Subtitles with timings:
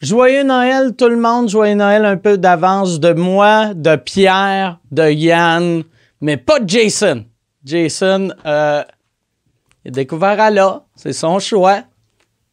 [0.00, 5.10] Joyeux Noël tout le monde, joyeux Noël un peu d'avance de moi, de Pierre, de
[5.10, 5.82] Yann,
[6.20, 7.24] mais pas de Jason.
[7.64, 8.84] Jason, euh,
[9.84, 11.82] il a découvert Allah, c'est son choix.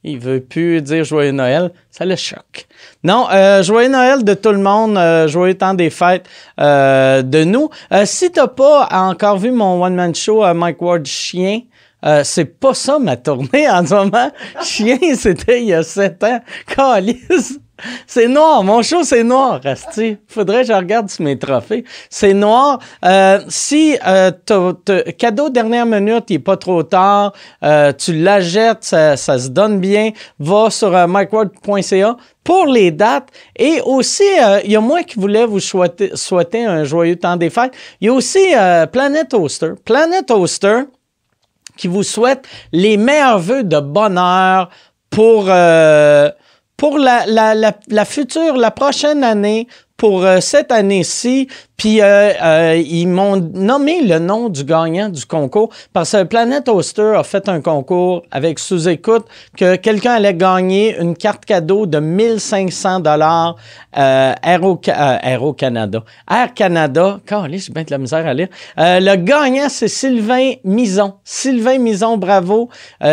[0.04, 2.68] Il veut plus dire joyeux Noël, ça le choque.
[3.04, 6.28] Non, euh, joyeux Noël de tout le monde, euh, joyeux temps des fêtes
[6.60, 7.70] euh, de nous.
[8.06, 11.62] Si t'as pas encore vu mon one man show Mike Ward chien,
[12.06, 14.32] euh, c'est pas ça ma tournée en ce moment.
[14.62, 16.40] Chien, c'était il y a sept ans.
[16.68, 17.60] Calice.
[18.08, 18.64] C'est noir.
[18.64, 20.16] Mon show, c'est noir, Asti.
[20.30, 21.84] Faudrait que je regarde sur mes trophées.
[22.10, 22.80] C'est noir.
[23.04, 28.14] Euh, si euh, t'as- t'as- cadeau dernière minute, il est pas trop tard, euh, tu
[28.14, 31.06] l'achètes, ça, ça se donne bien, va sur euh,
[32.46, 33.28] pour les dates.
[33.58, 37.36] Et aussi, euh, il y a moi qui voulais vous souhaiter, souhaiter un joyeux temps
[37.36, 37.74] des fêtes.
[38.00, 39.72] Il y a aussi euh, Planet Toaster.
[39.84, 40.84] Planet Toaster,
[41.78, 44.70] qui vous souhaite les meilleurs vœux de bonheur
[45.10, 46.30] pour, euh,
[46.78, 51.48] pour la, la, la, la future, la prochaine année, pour euh, cette année-ci.
[51.78, 56.64] Puis euh, euh, ils m'ont nommé le nom du gagnant du concours parce que Planet
[56.64, 59.26] Toaster a fait un concours avec sous-écoute
[59.58, 63.58] que quelqu'un allait gagner une carte cadeau de 1500 dollars
[63.98, 66.04] euh, Aéro, euh, Aéro Canada.
[66.30, 67.20] Air Canada.
[67.26, 68.48] Calé, j'ai bien de la misère à lire.
[68.78, 71.16] Le gagnant, c'est Sylvain Mison.
[71.24, 72.70] Sylvain Mison, bravo.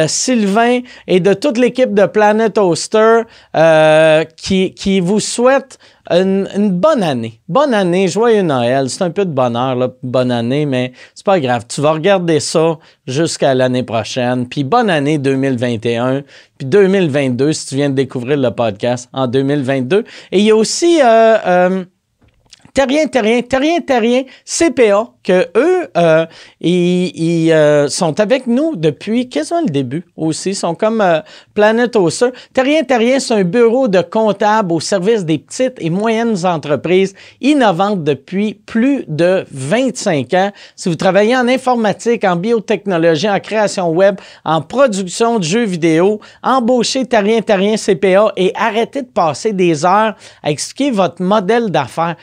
[0.06, 3.22] Sylvain et de toute l'équipe de Planet Toaster
[3.56, 5.78] euh, qui, qui vous souhaite
[6.10, 7.40] une, une bonne année.
[7.48, 8.90] Bonne année, joyeux Noël.
[8.90, 11.64] C'est un peu de bonheur, là, bonne année, mais c'est pas grave.
[11.68, 14.48] Tu vas regarder ça jusqu'à l'année prochaine.
[14.48, 16.22] Puis bonne année 2021.
[16.58, 20.04] Puis 2022, si tu viens de découvrir le podcast en 2022.
[20.32, 21.00] Et il y a aussi...
[21.02, 21.84] Euh, euh,
[22.74, 26.26] Terrien, Terrien, Terrien, Terrien, CPA, que eux, euh,
[26.60, 30.50] ils, euh, sont avec nous depuis quasiment le début aussi.
[30.50, 31.20] Ils sont comme euh,
[31.54, 32.30] Planet Oster.
[32.52, 38.02] Terrien, Terrien, c'est un bureau de comptable au service des petites et moyennes entreprises innovantes
[38.04, 40.50] depuis plus de 25 ans.
[40.74, 46.20] Si vous travaillez en informatique, en biotechnologie, en création web, en production de jeux vidéo,
[46.42, 52.16] embauchez Terrien, Terrien, CPA et arrêtez de passer des heures à expliquer votre modèle d'affaires.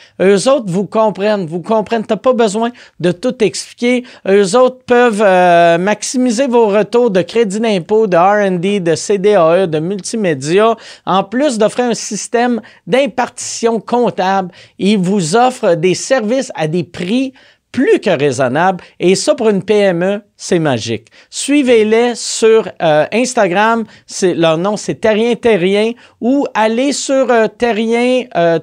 [0.47, 2.05] Autres vous comprennent, vous comprennent.
[2.05, 4.03] T'as pas besoin de tout expliquer.
[4.27, 9.79] Eux autres peuvent euh, maximiser vos retours de crédit d'impôt, de R&D, de CDAE, de
[9.79, 10.75] multimédia.
[11.05, 17.33] En plus d'offrir un système d'impartition comptable, ils vous offrent des services à des prix
[17.71, 18.83] plus que raisonnables.
[18.99, 21.07] Et ça, pour une PME, c'est magique.
[21.29, 23.83] Suivez-les sur euh, Instagram.
[24.07, 25.91] C'est, leur nom, c'est Terrien Terrien.
[26.21, 28.59] Ou allez sur euh, Terrien, euh,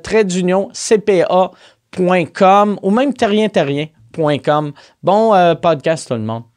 [0.73, 4.73] CPA.com ou même Terrien Terrien.com.
[5.03, 6.56] Bon euh, podcast, tout le monde.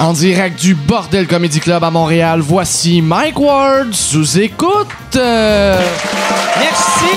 [0.00, 4.88] En direct du Bordel Comedy Club à Montréal, voici Mike Ward sous écoute.
[5.14, 5.78] Euh,
[6.58, 7.16] Merci.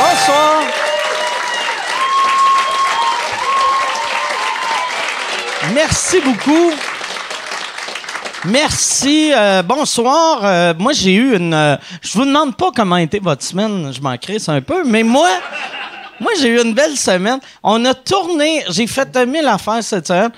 [0.00, 0.62] Bonsoir.
[5.72, 6.72] Merci beaucoup.
[8.46, 9.32] Merci.
[9.32, 10.40] euh, bonsoir.
[10.42, 11.78] Euh, moi, j'ai eu une.
[12.02, 13.92] je vous demande pas comment a votre semaine.
[13.94, 15.28] Je m'en crisse un peu, mais moi.
[16.22, 17.40] Moi, j'ai eu une belle semaine.
[17.64, 20.30] On a tourné, j'ai fait mille affaires cette semaine,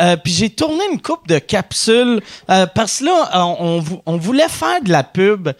[0.00, 2.20] euh, puis j'ai tourné une coupe de capsules
[2.50, 5.50] euh, parce que là, on, on vou- on voulait faire de la pub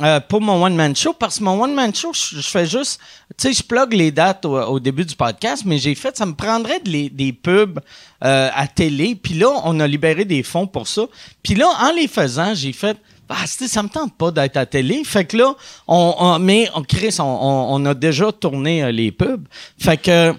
[0.00, 3.00] euh, pour mon one-man show parce que mon one-man show, je, fais juste,
[3.36, 6.34] tu sais, je plug les dates au, début du podcast, mais j'ai fait, ça me
[6.34, 7.80] prendrait des pubs
[8.20, 11.02] à télé, puis là, on a libéré des fonds pour ça.
[11.42, 12.96] Puis là, en les faisant, j'ai fait,
[13.30, 15.04] ah, ça me tente pas d'être à télé.
[15.04, 15.54] Fait que là,
[15.86, 19.46] on, mais on, Chris, on, a déjà tourné euh, les pubs.
[19.78, 20.34] Fait que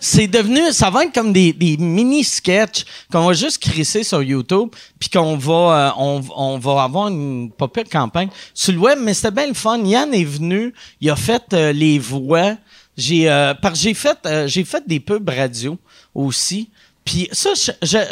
[0.00, 4.70] c'est devenu, ça va être comme des, des mini-sketchs qu'on va juste crisser sur YouTube,
[4.98, 9.14] puis qu'on va, euh, on, va avoir une pas pire campagne sur le web, mais
[9.14, 9.78] c'était bien le fun.
[9.78, 12.56] Yann est venu, il a fait euh, les voix.
[12.96, 15.78] J'ai, j'ai fait, j'ai fait des pubs radio
[16.14, 16.68] aussi.
[17.04, 17.50] Puis ça,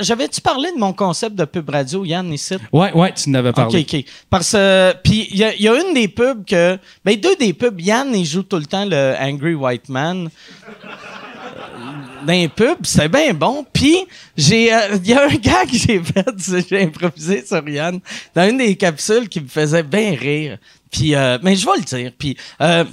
[0.00, 2.56] j'avais-tu parlé de mon concept de pub radio, Yann, ici?
[2.72, 3.81] Ouais, ouais, tu n'avais parlé.
[3.81, 4.04] OK, OK.
[4.28, 7.37] Parce que, puis il y, a- il y a une des pubs que, ben deux
[7.37, 10.28] des pubs, Yann, il joue tout le temps le Angry White Man
[12.26, 13.64] dans les pubs, c'est bien bon.
[13.72, 13.96] Puis
[14.37, 16.26] j'ai, euh, il y a un gars que j'ai fait,
[16.69, 17.98] j'ai improvisé sur Yann
[18.34, 20.58] dans une des capsules qui me faisait bien rire.
[20.90, 22.12] Puis, euh, mais je vais le dire.
[22.19, 22.84] Puis euh,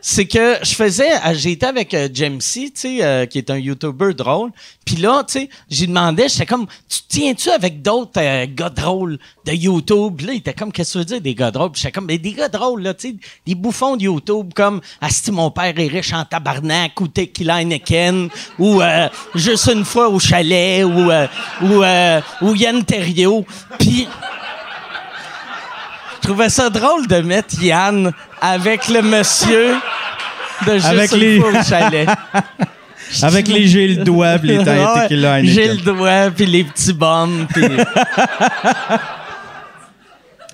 [0.00, 3.58] c'est que je faisais, euh, été avec euh, Jamesy, tu sais, euh, qui est un
[3.58, 4.50] YouTuber drôle.
[4.84, 9.18] Puis là, tu sais, j'ai demandé, j'étais comme, tu tiens-tu avec d'autres euh, gars drôles
[9.44, 10.20] de YouTube?
[10.22, 11.70] Là, il était comme, qu'est-ce que tu veux dire des gars drôles?
[11.74, 13.16] J'étais comme, mais des gars drôles, là, tu sais,
[13.46, 18.28] des bouffons de YouTube comme, Asti, mon père est riche en tabarnak, ou Tequila Heineken,
[18.58, 21.26] ou euh, Juste une fois au chalet, ou, euh,
[21.62, 23.44] ou, ou Yann Terriot.
[23.78, 24.08] Puis...
[26.22, 29.74] Je trouvais ça drôle de mettre Yann avec le monsieur
[30.66, 32.08] de juste Avec les- fois au chalet.
[33.22, 35.48] Avec les le doigt, puis les Ouais, a.
[35.48, 36.92] J'ai le doigt, puis les petits
[37.52, 37.64] puis...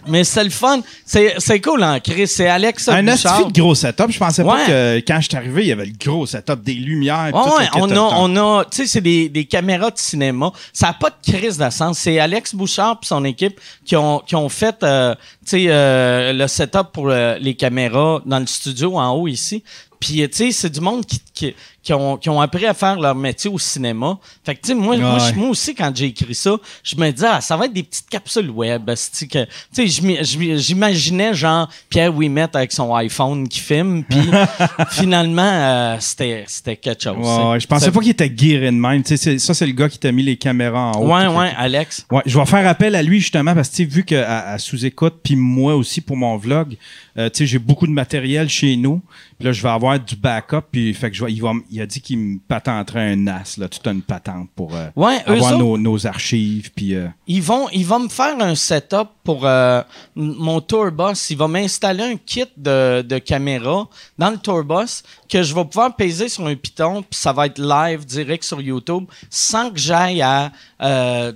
[0.07, 0.81] Mais c'est le fun.
[1.05, 2.27] C'est c'est cool, hein, Chris?
[2.29, 4.11] C'est Alex Un hostie de gros setup.
[4.11, 4.49] Je pensais Ouais.
[4.53, 7.31] pas que quand je suis arrivé, il y avait le gros setup, des lumières.
[7.35, 10.53] Ouais, tout ouais, on a, on a, tu sais, c'est des, des caméras de cinéma.
[10.73, 11.99] Ça n'a pas de crise de sens.
[11.99, 15.15] C'est Alex Bouchard et son équipe qui ont, qui ont fait, euh,
[15.45, 19.63] tu sais, euh, le setup pour euh, les caméras dans le studio en haut ici.
[19.99, 21.55] Puis, tu sais, c'est du monde qui, qui,
[21.87, 24.19] qui, ont, qui ont appris à faire leur métier au cinéma.
[24.45, 25.47] Fait que, tu sais, moi, Ouais.
[25.49, 28.51] aussi, quand j'ai écrit ça, je me disais, ah, ça va être des petites capsules
[28.51, 28.91] web.
[29.15, 29.29] Tu
[29.73, 34.03] sais, j'imaginais, genre, Pierre Ouimet avec son iPhone qui filme.
[34.03, 34.19] Puis,
[34.91, 37.17] finalement, euh, c'était c'était quelque chose.
[37.19, 39.03] Ouais, je pensais pas qu'il était guéri de même.
[39.05, 41.13] Tu sais, c'est- ça, c'est le gars qui t'a mis les caméras en haut.
[41.15, 42.07] Ouais, ouais, fait- Alex.
[42.11, 45.37] Ouais, je vais faire appel à lui justement parce que vu qu'à à sous-écoute, puis
[45.37, 46.77] moi aussi pour mon vlog,
[47.17, 49.01] euh, tu sais, j'ai beaucoup de matériel chez nous.
[49.39, 50.63] Puis là, je vais avoir du backup.
[50.73, 53.57] Puis fait que je vais, il, va, il a dit qu'il me patenterait un NAS,
[53.59, 56.73] là, toute une patente pour euh, Ouais, avoir autres- nos, nos archives.
[56.75, 59.83] Puis euh, Ils vont, ils vont me faire un setup pour euh,
[60.15, 61.31] mon tourbus.
[61.31, 63.89] Il va m'installer un kit de, de caméra
[64.19, 67.59] dans le tourbus que je vais pouvoir peser sur un piton puis ça va être
[67.59, 70.51] live direct sur YouTube sans que j'aille à
[70.83, 71.33] euh,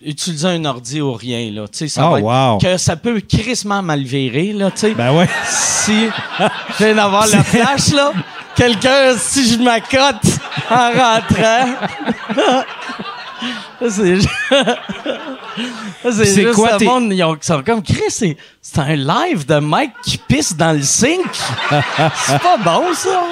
[0.00, 1.66] utiliser un ordi ou rien là.
[1.66, 2.58] Tu sais, ça Oh, va être- wow.
[2.58, 4.70] que ça peut crissement mal virer là.
[4.70, 4.94] Tu sais.
[4.94, 5.28] ben ouais.
[5.46, 8.12] si je viens d'avoir la flash, là,
[8.58, 10.16] quelqu'un, si je m'accote
[10.70, 11.74] en rentrant.
[13.90, 14.18] C'est
[16.12, 18.96] c'est juste quoi le tes- monde, ils ont- ils sont comme Chris, c'est, c'est un
[18.96, 21.20] live de mec qui pisse dans le sink.
[22.26, 23.22] c'est pas bon, ça.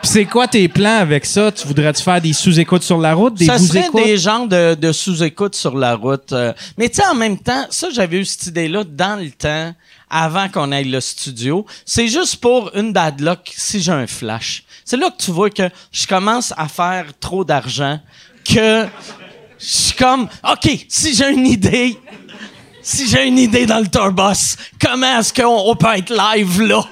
[0.00, 1.52] Puis c'est quoi tes plans avec ça?
[1.52, 4.04] Tu voudrais-tu faire des sous-écoutes sur la route, des ça serait vous-écoutes?
[4.04, 6.32] des genres de, de sous-écoute sur la route.
[6.32, 6.52] euh.
[6.76, 9.72] mais tu sais, en même temps, ça, j'avais eu cette idée-là dans le temps,
[10.12, 11.66] avant qu'on aille le studio.
[11.86, 14.62] C'est juste pour une bad luck si j'ai un flash.
[14.84, 17.98] C'est là que tu vois que je commence à faire trop d'argent,
[18.44, 18.86] que
[19.58, 21.98] je suis comme, OK, si j'ai une idée,
[22.82, 26.84] si j'ai une idée dans le tourbus, comment est-ce qu'on on peut être live là?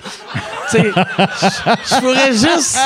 [0.72, 2.78] Je pourrais juste,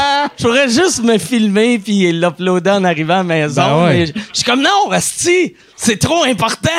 [0.74, 3.62] juste me filmer puis l'uploader en arrivant à la maison.
[3.62, 3.92] Ben ouais.
[3.92, 6.70] mais je je suis comme non, Rasti, c'est trop important.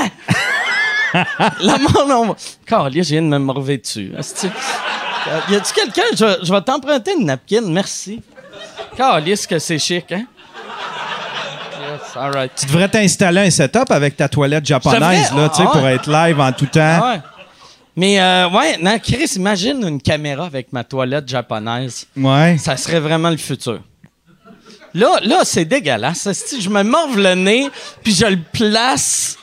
[1.62, 2.36] La monde, on.
[2.66, 4.12] Calais, je viens de me morver dessus.
[5.50, 6.04] Y a-tu quelqu'un?
[6.16, 8.22] Je, vais- je vais t'emprunter une napkin, merci.
[8.98, 10.26] Calais, que c'est chic, hein?
[11.82, 12.52] Yes, all right.
[12.56, 15.96] Tu devrais t'installer un setup avec ta toilette japonaise, là, tu sais, ah pour ouais.
[15.96, 17.00] être live en tout temps.
[17.02, 17.22] Ah ouais.
[17.96, 22.06] Mais euh, ouais, non, Chris, imagine une caméra avec ma toilette japonaise.
[22.18, 22.58] Ouais.
[22.58, 23.80] Ça serait vraiment le futur.
[24.94, 26.28] Là, là c'est dégueulasse.
[26.60, 27.70] Je me morve le nez,
[28.04, 29.38] puis je le place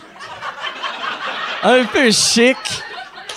[1.62, 2.56] un peu chic.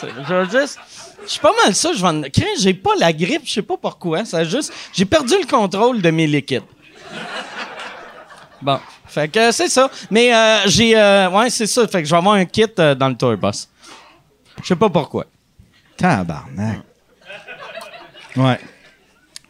[0.01, 0.79] Je veux juste...
[1.25, 1.91] Je suis pas mal ça.
[1.93, 4.25] Je Chris, j'ai pas la grippe, je sais pas pourquoi.
[4.25, 4.73] Ça juste...
[4.93, 6.63] J'ai perdu le contrôle de mes liquides.
[8.61, 8.79] Bon.
[9.07, 9.89] Fait que c'est ça.
[10.11, 10.97] Mais euh, j'ai...
[10.97, 11.87] euh, ouais, c'est ça.
[11.87, 13.67] Fait que je vais avoir un kit euh, dans le tourbus.
[14.61, 15.25] Je sais pas pourquoi.
[15.97, 16.79] Tabarnak.
[18.35, 18.59] Ouais.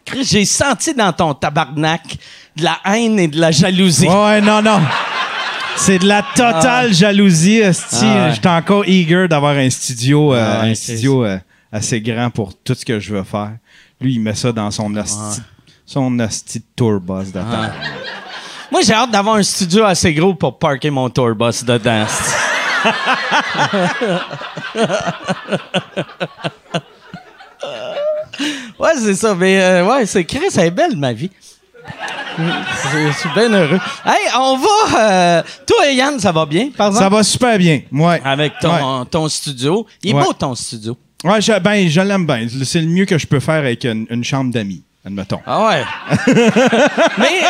[0.05, 2.17] Chris, j'ai senti dans ton tabarnak
[2.55, 4.07] de la haine et de la jalousie.
[4.07, 4.79] Ouais, non, non.
[5.77, 7.95] C'est de la totale jalousie, esti.
[8.01, 8.31] Ah ouais.
[8.33, 11.37] J'étais encore eager d'avoir un studio, euh, Ah ouais, un c'est- studio euh,
[11.71, 13.51] assez grand pour tout ce que je veux faire.
[14.01, 15.41] Lui, il met ça dans son hostie,
[15.85, 17.71] son hostie de tourbus d'attente.
[18.71, 22.05] Moi, j'ai hâte d'avoir un studio assez gros pour parker mon tourbus dedans.
[28.79, 29.35] ouais, c'est ça.
[29.35, 31.31] Mais euh, ouais, c'est Chris, elle est belle, ma vie.
[32.37, 33.79] Je je suis bien heureux.
[34.05, 34.99] Hey, on va.
[34.99, 37.03] euh, toi et Yann, ça va bien, par exemple?
[37.03, 37.81] Ça va super bien.
[37.91, 38.21] Ouais.
[38.25, 39.85] Avec ton, ton studio.
[40.03, 40.23] Il est Ouais.
[40.23, 40.97] beau, ton studio.
[41.23, 42.45] Ouais, je, ben, je l'aime bien.
[42.65, 45.39] C'est le mieux que je peux faire avec une, une chambre d'amis, admettons.
[45.45, 45.83] Ah ouais.
[47.17, 47.41] mais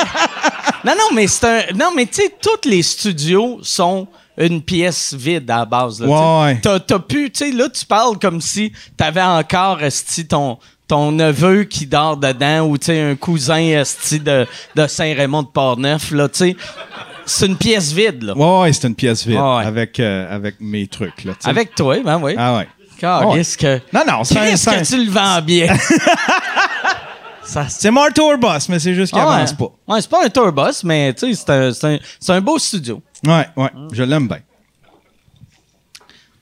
[0.85, 5.13] non non mais c'est un non mais tu sais tous les studios sont une pièce
[5.13, 6.07] vide à la base là.
[6.07, 6.69] Ouais, tu sais.
[6.69, 6.79] ouais.
[6.79, 11.11] T'as t'as pu tu sais là tu parles comme si t'avais encore esti ton ton
[11.11, 16.37] neveu qui dort dedans ou un cousin esti de de Saint-Raymond de Portneuf là tu
[16.37, 16.55] sais
[17.25, 18.37] c'est une pièce vide là.
[18.37, 21.23] Ouais, ouais, c'est une pièce vide Ouais, avec, euh, avec mes trucs.
[21.23, 21.33] Là.
[21.43, 22.35] Avec toi ben oui.
[22.37, 22.67] Ah ouais.
[22.99, 25.75] Calisse que Non, non, c'est un- Qu'est-ce c'est un- que tu le vends bien.
[27.43, 29.27] Ça, C'est mon tour boss, mais c'est juste qu'il ouais.
[29.33, 29.69] avance pas.
[29.87, 32.41] Ouais, c'est pas un tour bus, mais tu sais, c'est un, c'est un, c'est un
[32.41, 33.01] beau studio.
[33.25, 34.39] Ouais, ouais, je l'aime bien.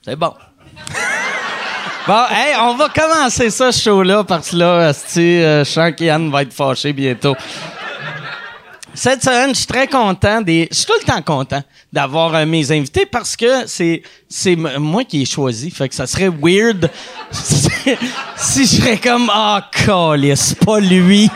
[0.04, 0.34] C'est bon.
[2.08, 5.92] Bon, hey, on va commencer ça, ce show-là, parce que là, asti, euh, je sens
[5.96, 7.36] qu'Yann va être fâché bientôt.
[8.96, 10.68] Cette semaine, je suis très content des.
[10.72, 15.04] Je suis tout le temps content d'avoir euh, mes invités parce que c'est c'est moi
[15.04, 15.72] qui ai choisi.
[15.72, 16.92] Fait que ça serait weird
[17.32, 20.16] si, je serais comme ah oh,
[20.64, 21.30] pas lui.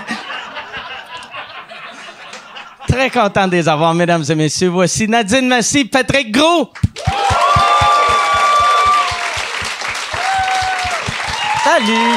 [2.87, 4.69] Très content de les avoir, mesdames et messieurs.
[4.69, 6.71] Voici Nadine Massy, Patrick Gros.
[11.67, 12.15] Salut!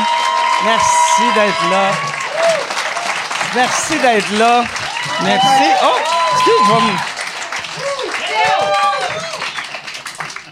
[0.64, 1.90] Merci d'être là.
[3.52, 4.64] Merci d'être là.
[5.24, 5.64] Merci.
[5.82, 5.96] Oh!
[6.36, 6.82] Excuse-moi.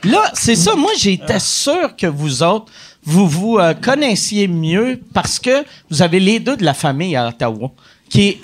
[0.03, 0.75] Là, c'est ça.
[0.75, 2.73] Moi, j'étais sûr que vous autres,
[3.05, 7.29] vous vous euh, connaissiez mieux parce que vous avez les deux de la famille à
[7.29, 7.71] Ottawa,
[8.11, 8.41] qui est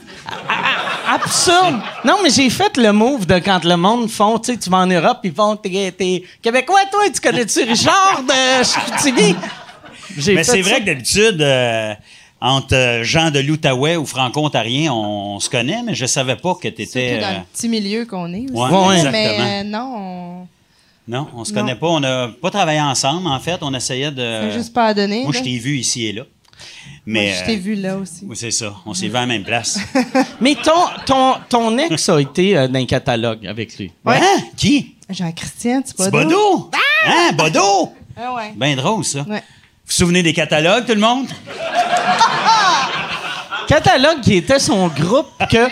[1.12, 1.80] absurde.
[2.04, 4.78] Non, mais j'ai fait le move de quand le monde font, tu sais, tu vas
[4.78, 9.34] en Europe, ils font, t'es, Québécois, toi, tu connais-tu Richard de Chicoutimi?
[10.18, 11.94] J'ai Mais c'est vrai que d'habitude, euh,
[12.40, 16.54] entre euh, gens de l'Outaouais ou franco-ontariens, on, on se connaît, mais je savais pas
[16.54, 17.20] que tu étais.
[17.20, 18.52] Dans le petit milieu qu'on est aussi.
[18.52, 19.46] ouais, ouais, mais exactement.
[19.46, 20.48] euh, non, on
[21.08, 21.60] Non, on se Non.
[21.60, 21.86] connaît pas.
[21.88, 23.58] On n'a pas travaillé ensemble, en fait.
[23.62, 24.50] On essayait de.
[24.50, 25.22] juste pas à donner.
[25.24, 26.22] Moi, je t'ai vu ici et là.
[27.06, 27.34] Moi, Mais.
[27.34, 28.20] je t'ai euh, vu là aussi.
[28.26, 28.74] Oui, c'est ça.
[28.86, 29.78] On s'est vu à la même place.
[30.40, 30.70] Mais ton,
[31.04, 33.90] ton, ton ex a été euh, dans un catalogue avec lui.
[34.04, 34.16] Ouais.
[34.18, 34.40] Hein?
[34.56, 34.94] Qui?
[35.10, 36.70] Jean-Christian, tu C'est Bodo?
[37.06, 37.32] Hein?
[37.36, 37.92] Bodo?
[38.16, 38.52] Ah ouais.
[38.56, 39.22] Ben drôle, ça.
[39.28, 39.42] Ouais.
[39.86, 41.28] Vous vous souvenez des catalogues, tout le monde?
[43.68, 45.68] Catalogue qui était son groupe que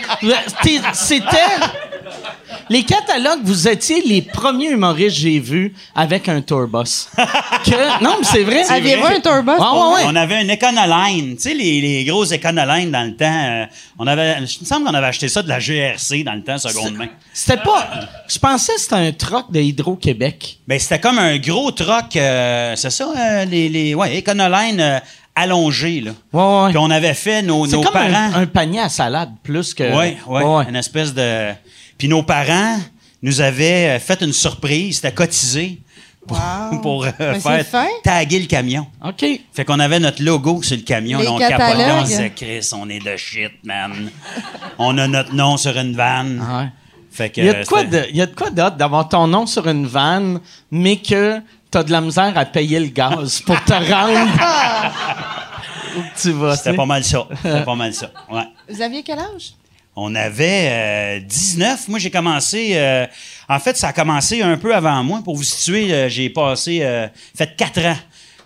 [0.93, 1.39] c'était
[2.69, 7.07] les catalogues vous étiez les premiers humoristes que j'ai vus avec un tourbus.
[7.65, 8.63] que non mais c'est vrai.
[8.69, 9.15] Aviez-vous vrai.
[9.15, 9.51] un tourbus?
[9.51, 10.01] Ouais, ouais, ouais.
[10.05, 11.35] On avait une Econoline.
[11.35, 13.25] Tu sais, les, les grosses Econoline dans le temps.
[13.45, 13.65] euh,
[13.99, 16.57] on avait, il me semble qu'on avait acheté ça de la GRC dans le temps,
[16.57, 17.07] seconde main.
[17.33, 17.87] C'était pas
[18.27, 20.59] je pensais que c'était un troc de Hydro-Québec.
[20.67, 24.99] Ben, c'était comme un gros troc, euh, c'est ça, euh, les, les ouais, Econoline euh,
[25.35, 26.11] allongé, là.
[26.31, 26.69] Ouais ouais.
[26.69, 28.31] Puis on avait fait nos, C'est nos comme parents.
[28.33, 30.65] un, un panier à salade plus que Oui, ouais, Ouais, ouais.
[30.69, 31.51] une espèce de.
[32.03, 32.79] Puis nos parents
[33.21, 35.79] nous avaient euh, fait une surprise, c'était cotisé
[36.27, 36.79] pour, Wow.
[36.81, 37.65] pour euh, faire
[38.03, 38.85] taguer le camion.
[39.05, 39.23] OK.
[39.53, 42.69] Fait qu'on avait notre logo sur le camion, Les là, on capotait, on disait Chris,
[42.73, 44.11] on est de shit, man.
[44.79, 46.41] on a notre nom sur une vanne.
[46.45, 46.67] Ouais.
[47.09, 48.75] Fait que Il y a de quoi c'était- de, il y a de quoi d'autre
[48.75, 51.39] d'avoir ton nom sur une vanne, mais que
[51.71, 54.29] t'as de la misère à payer le gaz pour te rendre?
[55.97, 56.57] Où tu vas.
[56.57, 57.25] C'était pas mal ça.
[57.41, 58.11] C'était pas mal ça.
[58.29, 58.43] Ouais.
[58.67, 59.53] Vous aviez quel âge?
[59.95, 61.87] On avait euh, 19.
[61.87, 62.71] Moi, j'ai commencé.
[62.73, 63.05] euh,
[63.47, 65.21] en fait, ça a commencé un peu avant moi.
[65.23, 66.79] Pour vous situer, euh, j'ai passé.
[66.81, 67.07] euh,
[67.37, 67.95] fait quatre ans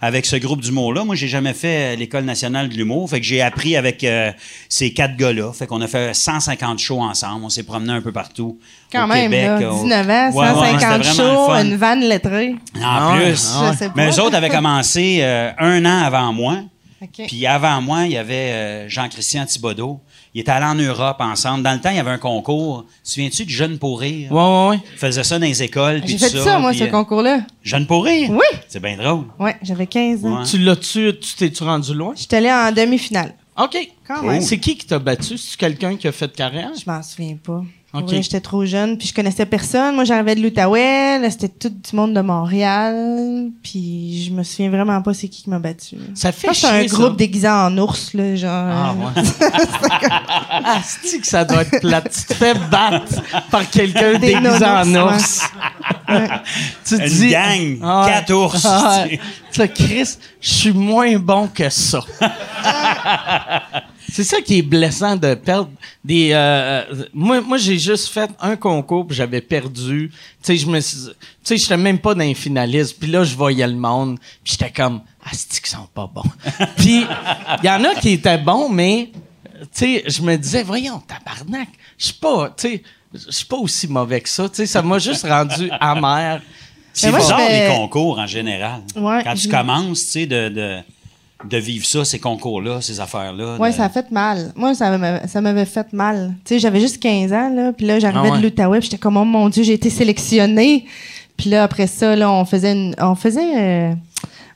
[0.02, 1.04] avec ce groupe d'humour-là.
[1.06, 3.10] Moi, j'ai jamais fait l'École nationale de l'humour.
[3.10, 4.32] Fait que j'ai appris avec euh,
[4.70, 5.52] ces quatre gars-là.
[5.54, 7.46] Fait qu'on a fait 150 shows ensemble.
[7.46, 8.60] On s'est promené un peu partout.
[8.92, 11.68] Quand au même, Québec, là, au- 19 ans, Ouais, ouais, 150 c'était vraiment le shows,
[11.70, 12.56] une vanne lettrée.
[12.76, 13.52] En Ah plus.
[13.56, 13.72] ah ouais.
[13.74, 13.94] Je sais pas.
[13.96, 16.60] Mais eux autres avaient commencé euh, un an avant moi.
[17.02, 17.26] OK.
[17.28, 20.00] Puis avant moi, il y avait euh, Jean-Christian Thibodeau.
[20.38, 21.64] Il était allé en Europe ensemble.
[21.64, 22.86] Dans le temps, il y avait un concours.
[23.02, 24.32] Souviens-tu de Jeunes pour rire?
[24.32, 24.80] Ouais, ouais, ouais.
[24.94, 26.04] Il faisait ça dans les écoles.
[26.06, 27.40] J'ai fait ça, moi, ce euh, concours-là.
[27.64, 28.30] Jeunes pour rire?
[28.30, 28.46] Oui.
[28.68, 29.24] C'est bien drôle.
[29.40, 30.38] Ouais, j'avais 15 ans.
[30.38, 30.46] Ouais.
[30.46, 32.14] Tu l'as-tu, tu t'es-tu rendu loin?
[32.16, 33.34] J'étais allée en demi-finale.
[33.60, 33.78] OK.
[34.08, 34.42] Quand même.
[34.44, 35.40] C'est qui qui t'a battu?
[35.40, 36.70] C'est quelqu'un qui a fait carrière?
[36.80, 37.64] Je m'en souviens pas.
[38.08, 39.96] J'étais trop jeune, puis je connaissais personne.
[39.96, 44.70] Moi, j'arrivais de l'Outaouais, là, c'était tout du monde de Montréal, puis je me souviens
[44.70, 45.98] vraiment pas c'est qui qui m'a battu.
[46.16, 46.96] Ça fait un chier, ça.
[46.98, 48.52] groupe déguisé en ours, là, genre.
[48.52, 49.24] Ah, ouais.
[50.52, 52.12] ah, c'est que ça doit être plate.
[52.12, 55.44] Tu te fais battre par quelqu'un déguisé en ours.
[56.86, 57.30] tu te Une dis.
[57.30, 58.66] gang, Ah quatre ours.
[58.66, 59.06] Ah.
[59.08, 59.20] Tu
[59.52, 62.00] sais, Chris, je suis moins bon que ça.
[64.10, 65.70] C'est ça qui est blessant de perdre
[66.04, 66.32] des.
[66.32, 66.38] euh,
[66.92, 70.12] euh, moi, moi j'ai juste fait un concours puis j'avais perdu.
[70.12, 71.14] Tu sais, je me suis- tu
[71.44, 72.98] sais, j'étais même pas dans les finalistes.
[73.00, 74.20] Puis là, je voyais le monde.
[74.44, 76.24] Puis j'étais comme, ah, c'est qu'ils sont pas bons?
[76.78, 77.06] puis
[77.64, 81.70] il y en a qui étaient bons, mais tu sais, je me disais, voyons, tabarnak,
[81.98, 84.48] je suis pas, tu sais, je suis pas aussi mauvais que ça.
[84.50, 86.42] Tu sais, ça m'a juste rendu amer.
[86.94, 88.82] C'est bizarre, fais- les concours, en général.
[88.96, 90.78] Ouais, Quand tu commences, tu sais, de, de,
[91.46, 93.58] de vivre ça, ces concours-là, ces affaires-là.
[93.58, 94.52] Ouais, de- ça a fait mal.
[94.56, 94.98] Moi, ça
[95.42, 96.34] m'avait fait mal.
[96.44, 98.38] Tu sais, j'avais juste 15 ans, là, puis là, j'arrivais Ah ouais.
[98.40, 100.86] de l'Outaouais, puis j'étais comme, oh mon Dieu, j'ai été sélectionnée.
[101.38, 103.94] Puis là, après ça, là, on faisait une, on faisait, euh,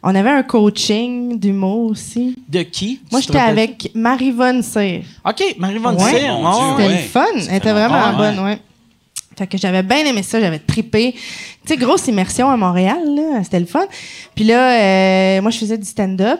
[0.01, 2.35] on avait un coaching d'humour aussi.
[2.49, 2.99] De qui?
[3.11, 5.01] Moi, j'étais avec Marie-Vonne Cyr.
[5.23, 6.09] OK, Marie-Vonne Ouais.
[6.19, 6.95] Cyr, C'était ouais.
[6.95, 7.25] le fun.
[7.35, 8.57] Elle était fait vraiment bonne, ouais.
[9.37, 11.13] Fait que j'avais bien aimé ça, j'avais trippé.
[11.13, 11.19] Tu
[11.73, 13.85] sais, grosse immersion à Montréal, là, c'était le fun.
[14.35, 14.79] Puis là,
[15.37, 16.39] euh, moi, je faisais du stand-up.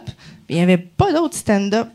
[0.51, 1.88] Il y avait pas d'autres stand-up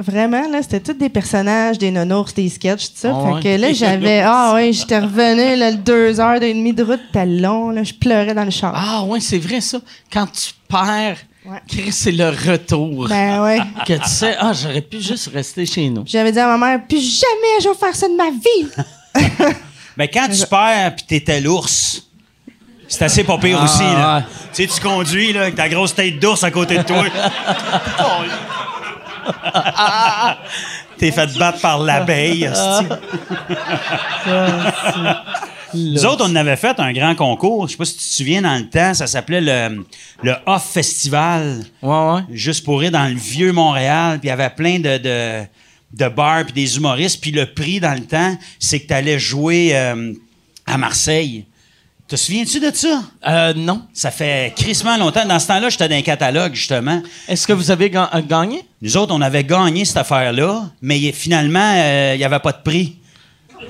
[0.00, 3.14] Vraiment, là, c'était tous des personnages, des nounours, des sketchs, tout ça.
[3.14, 3.42] Ah fait ouais.
[3.42, 4.22] que là, j'avais.
[4.24, 7.84] Ah ouais, j'étais revenu, là, le deux heures et demie de route, c'était long, là.
[7.84, 8.72] Je pleurais dans le char.
[8.74, 9.78] Ah, ouais, c'est vrai, ça.
[10.12, 11.90] Quand tu perds, Ouais.
[11.90, 13.06] C'est le retour.
[13.06, 13.58] Ben ouais.
[13.86, 16.02] que tu sais, ah, j'aurais pu juste rester chez nous.
[16.06, 19.54] J'avais dit à ma mère, plus jamais je vais faire ça de ma vie.
[19.98, 22.06] Mais quand tu perds puis t'étais l'ours,
[22.88, 24.16] c'est assez pas pire Ah, aussi, là.
[24.18, 24.22] ouais.
[24.54, 27.04] Tu sais, tu conduis, là, avec ta grosse tête d'ours à côté de toi.
[30.98, 32.86] T'es fait battre par l'abeille, hostie.
[35.74, 37.66] Nous autres, on avait fait un grand concours.
[37.66, 39.84] Je sais pas si tu te souviens dans le temps, ça s'appelait le,
[40.22, 41.64] le Off Festival.
[41.82, 42.20] Ouais, ouais.
[42.30, 44.18] Juste pour rire dans le vieux Montréal.
[44.20, 45.42] Puis il y avait plein de, de,
[45.92, 47.20] de bars puis des humoristes.
[47.20, 50.12] Puis le prix dans le temps, c'est que tu allais jouer euh,
[50.66, 51.44] à Marseille.
[52.06, 53.02] Te souviens-tu de ça?
[53.26, 53.82] Euh, non.
[53.94, 55.24] Ça fait crissement longtemps.
[55.24, 57.02] Dans ce temps-là, j'étais dans un catalogue, justement.
[57.26, 58.62] Est-ce que vous avez ga- euh, gagné?
[58.82, 62.52] Nous autres, on avait gagné cette affaire-là, mais il- finalement, euh, il n'y avait pas
[62.52, 62.96] de prix.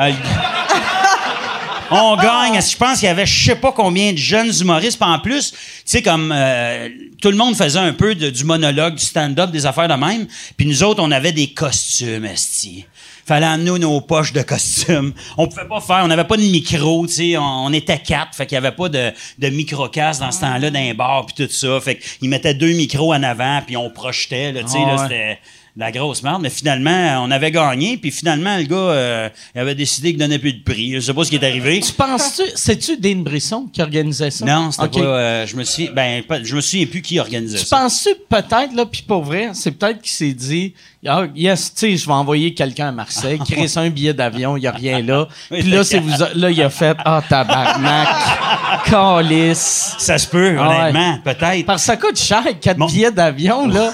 [0.01, 0.11] Euh,
[1.93, 2.61] on gagne.
[2.61, 4.99] Je pense qu'il y avait je sais pas combien de jeunes humoristes?
[5.01, 6.89] Puis en plus, tu sais, comme euh,
[7.23, 10.27] tout le monde faisait un peu de- du monologue, du stand-up, des affaires de même.
[10.57, 12.85] Puis nous autres, on avait des costumes, esti.
[13.27, 15.13] Fallait amener nos poches de costumes.
[15.39, 18.35] On pouvait pas faire, on n'avait pas de micro, tu sais, on, on était quatre,
[18.35, 21.53] fait qu'il y avait pas de, de micro-casse dans ce temps-là, les bars, puis tout
[21.53, 21.81] ça.
[21.81, 24.99] Fait qu'ils mettaient deux micros en avant, puis on projetait, là, tu sais, Ah là,
[24.99, 25.39] c'était
[25.77, 26.41] la grosse merde.
[26.43, 30.39] Mais finalement, on avait gagné, puis finalement, le gars, euh, il avait décidé qu'il donnait
[30.39, 30.93] plus de prix.
[30.95, 31.81] Je sais pas ce qui est arrivé.
[31.81, 34.45] Tu penses-tu, c'est-tu Dean Brisson qui organisait ça?
[34.45, 35.05] Non, c'était pas.
[35.07, 37.77] euh, je me suis, ben, pas- je me souviens plus qui organisait Tu ça.
[37.79, 40.75] penses-tu peut-être, là, puis pour vrai, c'est peut-être qu'il s'est dit,
[41.07, 44.61] ah, yes, tu sais, je vais envoyer quelqu'un à Marseille, créer un billet d'avion, il
[44.61, 45.27] n'y a rien là.
[45.51, 48.09] Puis là, c'est vous, là, il a fait, ah, tabarnak,
[48.87, 49.97] calice.
[49.99, 50.77] Ça se peut, Ah ouais.
[50.77, 51.67] honnêtement, peut-être.
[51.67, 53.91] Parce que ça coûte cher, quatre billets d'avion, là.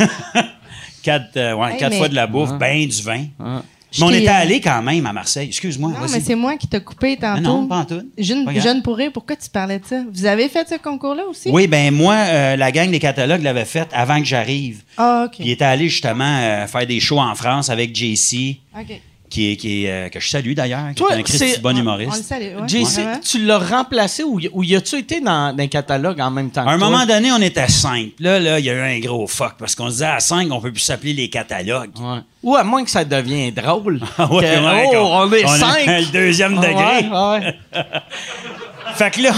[1.02, 3.25] Quatre, euh, ouais, Hey, quatre mais- fois de la bouffe, ben du vin.
[3.38, 3.62] Ah.
[3.99, 5.49] Mais on Je t'ai, était euh, allé quand même à Marseille.
[5.49, 6.12] Excuse-moi, Non, vas-y.
[6.12, 7.38] mais c'est moi qui t'ai coupé tantôt.
[7.38, 8.02] Ah non, pas en tout.
[8.16, 8.62] Jeune, Pas grave.
[8.64, 10.02] jeune pourquoi tu parlais de ça?
[10.12, 11.49] Vous avez fait ce concours-là aussi?
[11.50, 14.83] Oui, ben moi, euh, la gang des catalogues l'avait fait avant que j'arrive.
[14.97, 15.33] Ah, OK.
[15.38, 19.00] Puis il était allé justement euh, faire des shows en France avec JC, OK.
[19.30, 21.60] Qui est, qui est, euh, que je salue d'ailleurs, qui Toi, est un Christy c'est-
[21.60, 22.25] bon On le humoriste.
[22.25, 22.68] salue, ouais.
[22.68, 26.30] JC, tu l'as remplacé ou, y- ou y a-tu été dans, dans un catalogue en
[26.32, 26.90] même temps À un toi?
[26.90, 28.08] moment donné, on était à 5.
[28.19, 30.50] Là, là, il y a eu un gros fuck parce qu'on se disait à 5,
[30.50, 31.93] on peut plus s'appeler les catalogues.
[31.99, 32.19] Ouais.
[32.43, 34.00] Ou à moins que ça devienne drôle.
[34.19, 35.86] Ah ouais, Que, ouais, oh, qu'on- on est on est cinq.
[35.86, 37.08] le deuxième Ah degré.
[37.08, 37.47] ouais,
[37.78, 37.82] ouais.
[38.95, 39.32] Fait que là,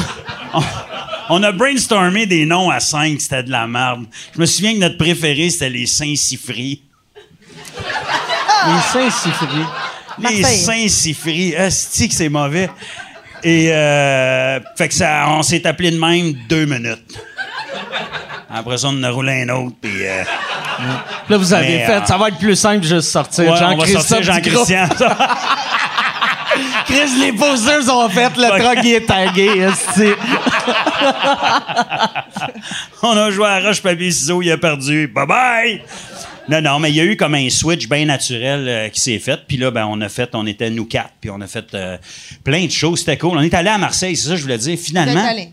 [0.55, 0.63] on,
[1.29, 4.07] on a brainstormé des noms à 5, c'était de la merde.
[4.35, 6.83] Je me souviens que notre préféré, c'était les Saint-Siffry.
[8.67, 9.47] Les seins siffrés.
[10.19, 10.43] Les.
[10.45, 11.55] Saint-Siffry.
[11.57, 12.69] Esti que c'est mauvais.
[13.43, 17.19] Et euh, fait que ça, on s'est appelé de même deux minutes.
[18.55, 20.07] Après ça, on en a roulé un autre, puis...
[20.07, 20.23] euh,
[21.29, 24.23] Là, vous avez Mais, fait, euh, ça va être plus simple juste sortir ouais, Jean-Christophe.
[24.23, 24.89] Jean-Christian.
[26.87, 29.51] Chris, les poseurs ont fait, le truck il est tagué,
[33.03, 35.07] on a joué à roche papier ciseaux, il a perdu.
[35.09, 35.83] Bye bye.
[36.49, 39.19] Non non, mais il y a eu comme un switch bien naturel euh, qui s'est
[39.19, 39.41] fait.
[39.47, 41.97] Puis là, ben on a fait, on était nous quatre, puis on a fait euh,
[42.43, 43.01] plein de choses.
[43.01, 43.37] C'était cool.
[43.39, 44.77] On est allé à Marseille, c'est ça que je voulais dire.
[44.77, 45.25] Vous Finalement.
[45.25, 45.49] êtes allé.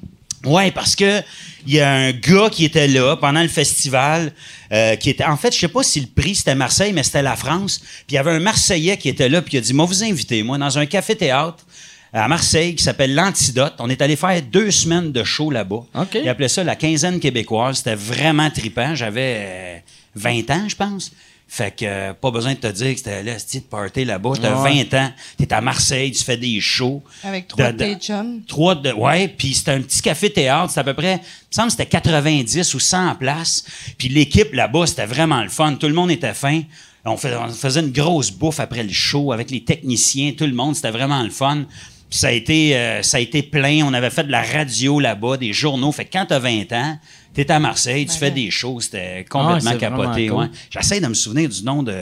[0.46, 1.22] Ouais, parce que
[1.68, 4.32] il y a un gars qui était là pendant le festival,
[4.72, 5.26] euh, qui était.
[5.26, 7.80] En fait, je sais pas si le prix c'était Marseille, mais c'était la France.
[7.80, 10.04] Puis il y avait un Marseillais qui était là, puis il a dit, moi vous
[10.04, 11.66] invitez, moi dans un café théâtre
[12.14, 13.74] à Marseille qui s'appelle l'Antidote.
[13.80, 15.84] On est allé faire deux semaines de show là-bas.
[15.94, 16.16] OK.
[16.16, 17.78] Il appelait ça la quinzaine québécoise.
[17.78, 18.96] C'était vraiment trippant.
[18.96, 19.78] J'avais euh,
[20.20, 21.12] 20 ans, je pense.
[21.52, 24.34] Fait que euh, pas besoin de te dire que c'était là, ce de party là-bas.
[24.40, 24.84] T'as Ouais.
[24.88, 27.02] 20 ans, t'es à Marseille, tu fais des shows.
[27.24, 28.42] Avec trois De- de de- tes chums.
[28.48, 28.92] Trois de.
[28.92, 31.14] Ouais, puis c'était un petit café théâtre, c'était à peu près.
[31.14, 31.22] Il me
[31.56, 33.64] semble que c'était 90 ou 100 places.
[33.98, 35.74] Puis l'équipe là-bas, c'était vraiment le fun.
[35.74, 36.62] Tout le monde était fin.
[37.06, 40.76] On faisait une grosse bouffe après le show avec les techniciens, tout le monde.
[40.76, 41.66] C'était vraiment le fun.
[42.12, 43.84] Puis ça a été, euh, ça a été plein.
[43.86, 45.92] On avait fait de la radio là-bas, des journaux.
[45.92, 47.00] Fait que quand t'as 20 ans,
[47.46, 48.80] t'es à Marseille, tu Ben fais des shows.
[48.82, 50.28] C'était Ah, complètement c'est capoté.
[50.28, 50.38] cool.
[50.40, 50.48] ouais.
[50.70, 51.96] J'essaie de me souvenir du nom de,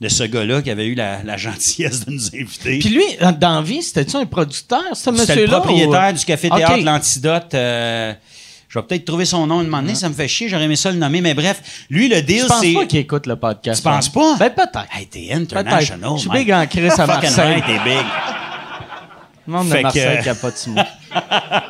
[0.00, 2.78] de ce gars-là qui avait eu la, la gentillesse de nous inviter.
[2.78, 3.04] Puis lui,
[3.40, 5.42] dans la vie, c'était-tu un producteur, ce C'était monsieur-là?
[5.42, 6.56] le propriétaire ou- du café Ok.
[6.58, 7.54] théâtre L'Antidote.
[7.54, 8.12] euh,
[8.68, 10.76] je vais peut-être trouver son nom un moment donné, ça me fait chier, j'aurais aimé
[10.76, 12.74] ça le nommer, mais bref, lui, le deal, Je pense c'est.
[12.74, 13.80] pas qu'il écoute le podcast.
[13.82, 14.10] Tu penses hein?
[14.12, 14.36] pas?
[14.36, 14.86] Ben, peut-être.
[14.94, 16.10] Hey, t'es international.
[16.16, 17.54] Je suis big en Chris à Fucking Marseille.
[17.54, 18.04] right, t'es big.
[19.46, 21.68] Le monde de Marseille qui a pas de.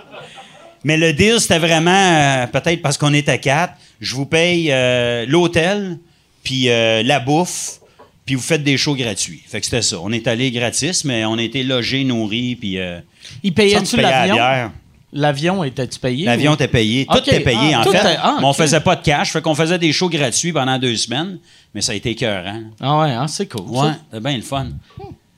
[0.84, 4.68] Mais le deal, c'était vraiment, euh, peut-être parce qu'on est à quatre, je vous paye
[4.70, 5.98] euh, l'hôtel,
[6.44, 7.80] puis euh, la bouffe,
[8.24, 9.42] puis vous faites des shows gratuits.
[9.48, 9.96] Fait que c'était ça.
[10.02, 12.74] On est allé gratis, mais on a été logés, nourris, puis.
[12.74, 13.02] Il ça
[13.44, 14.34] me payait-tu payait la l'avion?
[14.34, 14.70] bière.
[15.10, 16.26] L'avion était-tu payé?
[16.26, 17.06] L'avion était payé.
[17.10, 18.18] Tout était payé, Ah, en fait.
[18.22, 19.32] ah, mais on faisait pas de cash.
[19.32, 21.38] Fait qu'on faisait des shows gratuits pendant deux semaines.
[21.74, 22.62] Mais ça a été écœurant.
[22.80, 23.62] Ah ouais, hein, c'est cool.
[23.68, 24.66] Ouais, c'était bien le fun.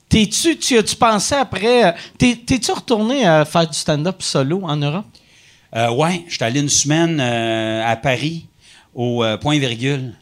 [0.09, 1.95] T'es-tu, tu as-tu pensé après.
[2.17, 5.05] T'es, t'es-tu retourné à faire du stand-up solo en Europe?
[5.75, 8.47] Euh, ouais, j'étais allé une semaine euh, à Paris,
[8.93, 10.13] au euh, Point Virgule.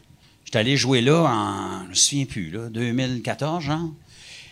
[0.44, 3.88] J'étais allé jouer là en, je me souviens plus, là, 2014, genre.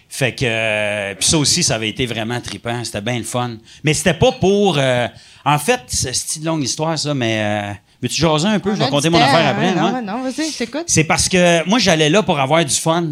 [0.09, 2.83] Fait que, euh, puis ça aussi, ça avait été vraiment trippant.
[2.83, 3.59] C'était bien le fun.
[3.85, 4.79] Mais c'était pas pour.
[4.79, 7.79] en fait, c'est une longue histoire, ça, mais.
[8.01, 8.75] Veux-tu jaser un peu?
[8.75, 9.75] Je vais du mon affaire après.
[9.75, 10.85] Non, non, vas-y, t'écoute.
[10.87, 13.09] C'est parce que moi, j'allais là pour avoir du fun.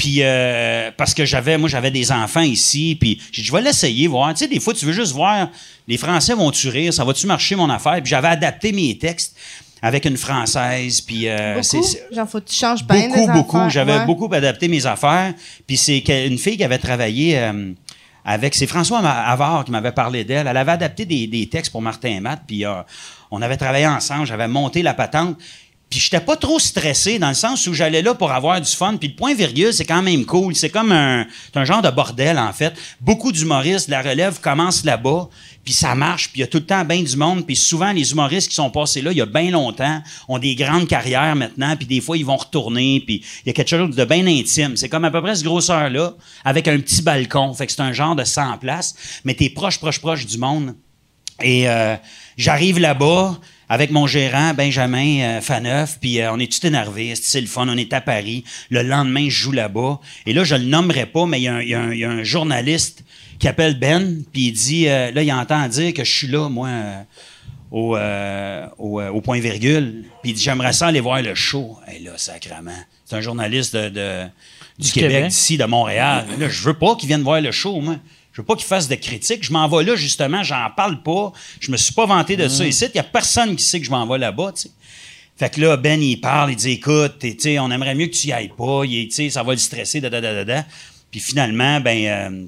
[0.00, 2.96] Puis euh, parce que j'avais, moi, j'avais des enfants ici.
[2.98, 4.32] Puis j'ai dit, je vais l'essayer, voir.
[4.32, 5.50] Tu sais, des fois, tu veux juste voir,
[5.86, 6.94] les Français vont-tu rire?
[6.94, 8.00] Ça va-tu marcher, mon affaire?
[8.02, 9.36] Puis j'avais adapté mes textes
[9.82, 11.02] avec une Française.
[11.02, 11.86] Puis euh, Beaucoup?
[12.12, 13.68] Genre, faut que tu changes bien beaucoup, des beaucoup.
[13.68, 14.06] J'avais ouais.
[14.06, 15.34] beaucoup adapté mes affaires.
[15.66, 17.72] Puis c'est une fille qui avait travaillé euh,
[18.24, 18.54] avec.
[18.54, 20.46] C'est François Avard qui m'avait parlé d'elle.
[20.46, 22.40] Elle avait adapté des, des textes pour Martin et Matt.
[22.46, 22.72] Puis euh,
[23.30, 24.24] on avait travaillé ensemble.
[24.24, 25.36] J'avais monté la patente.
[25.90, 28.96] Puis j'étais pas trop stressé dans le sens où j'allais là pour avoir du fun.
[28.96, 30.54] Puis le point virgule, c'est quand même cool.
[30.54, 32.72] C'est comme un, un genre de bordel, en fait.
[33.00, 35.28] Beaucoup d'humoristes, la relève commence là-bas,
[35.64, 37.44] puis ça marche, puis il y a tout le temps bien du monde.
[37.44, 40.54] Puis souvent, les humoristes qui sont passés là il y a bien longtemps ont des
[40.54, 43.96] grandes carrières maintenant, puis des fois, ils vont retourner, puis il y a quelque chose
[43.96, 44.76] de bien intime.
[44.76, 47.52] C'est comme à peu près cette grosseur-là, avec un petit balcon.
[47.52, 50.76] Fait que c'est un genre de 100 places, mais t'es proche, proche, proche du monde.
[51.42, 51.96] Et euh,
[52.36, 57.14] j'arrive là-bas avec mon gérant, Benjamin euh, Faneuf, puis euh, on est tout énervé.
[57.14, 58.44] C'est le fun, on est à Paris.
[58.68, 60.00] Le lendemain, je joue là-bas.
[60.26, 61.62] Et là, je le nommerai pas, mais il y, a un-
[61.94, 63.04] y y a journaliste
[63.38, 66.48] qui appelle Ben, puis il dit, euh, là, il entend dire que je suis là,
[66.50, 66.68] moi,
[67.70, 70.04] au, euh, au, euh, au point virgule.
[70.22, 71.78] Puis il dit, j'aimerais ça aller voir le show.
[71.94, 72.72] Et là, sacrement.
[73.06, 74.24] C'est un journaliste de, de-
[74.78, 75.28] du, Du Québec, Québec.
[75.30, 76.24] d'ici, de Montréal.
[76.38, 77.96] Là, je veux pas qu'il vienne voir le show, moi.
[78.40, 79.44] Je veux pas qu'il fasse de critiques.
[79.44, 81.30] Je m'en vais là, justement, j'en parle pas.
[81.60, 82.86] Je me suis pas vanté de ça ici.
[82.86, 84.70] Il y a personne qui sait que je m'en vais là-bas, tu sais.
[85.36, 87.22] Fait que là, Ben, il parle, il dit, écoute,
[87.58, 88.84] on aimerait mieux que tu y ailles pas.
[88.86, 90.64] Il ça va le stresser, da, da, da, da, da.
[91.10, 92.46] Puis finalement, ben, euh,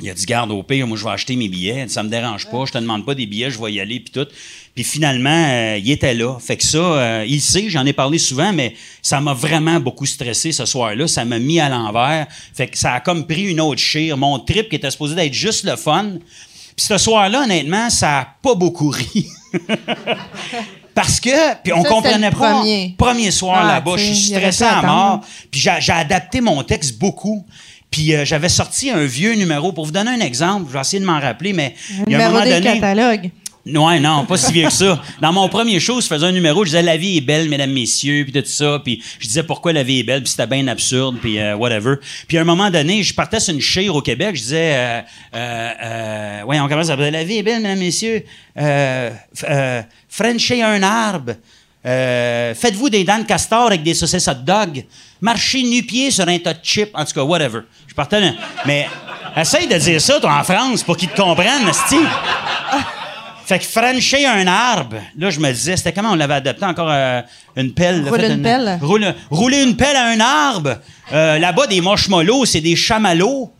[0.00, 1.88] il a dit, garde au pire, moi, je vais acheter mes billets.
[1.88, 2.64] Ça me dérange pas.
[2.66, 4.26] Je te demande pas des billets, je vais y aller, puis tout.
[4.74, 6.38] Puis finalement, euh, il était là.
[6.38, 10.04] Fait que ça, euh, il sait, j'en ai parlé souvent, mais ça m'a vraiment beaucoup
[10.04, 11.08] stressé ce soir-là.
[11.08, 12.26] Ça m'a mis à l'envers.
[12.54, 14.18] Fait que ça a comme pris une autre chire.
[14.18, 16.18] Mon trip qui était supposé d'être juste le fun.
[16.76, 19.26] Puis ce soir-là, honnêtement, ça a pas beaucoup ri.
[20.94, 22.36] Parce que, puis on Ça, comprenait pas.
[22.54, 22.94] premier.
[22.96, 25.20] Premier soir Ah, là-bas, je suis stressé à mort.
[25.50, 27.44] Puis j'ai adapté mon texte beaucoup.
[27.90, 29.72] Puis euh, j'avais sorti un vieux numéro.
[29.72, 31.74] Pour vous donner un exemple, je vais essayer de m'en rappeler, mais
[32.06, 32.80] il y a un Numéro moment donné.
[32.80, 33.30] catalogues.
[33.66, 35.02] Ouais, non, pas si vieux que ça.
[35.20, 37.72] Dans mon premier show, je faisais un numéro, je disais la vie est belle, mesdames,
[37.72, 40.68] messieurs, puis tout ça, puis je disais pourquoi la vie est belle, puis c'était bien
[40.68, 41.96] absurde, puis euh, whatever.
[42.28, 45.02] Puis à un moment donné, je partais sur une chire au Québec, je disais,
[45.34, 48.22] euh, ouais, on commence à la vie est belle, mesdames, messieurs,
[48.56, 49.10] euh,
[49.50, 49.82] euh,
[50.22, 51.32] un arbre.
[51.86, 54.84] Euh, faites-vous des dents de castor avec des saucisses hot dog.
[55.20, 56.90] Marchez nu-pied sur un tas de chips.
[56.94, 57.60] En tout cas, whatever.
[57.86, 58.32] Je partais là.
[58.66, 58.88] Mais
[59.36, 61.96] essaye de dire ça, toi, en France, pour qu'ils te comprennent, sti.
[63.44, 66.88] Fait que franchir un arbre, là, je me disais, c'était comment on l'avait adapté encore
[66.90, 67.22] euh,
[67.54, 68.02] une pelle?
[68.02, 68.78] là, Rouler une pelle?
[68.82, 70.78] Roule- rouler une pelle à un arbre.
[71.12, 73.52] Euh, Là-bas, des marshmallows, c'est des chamallows.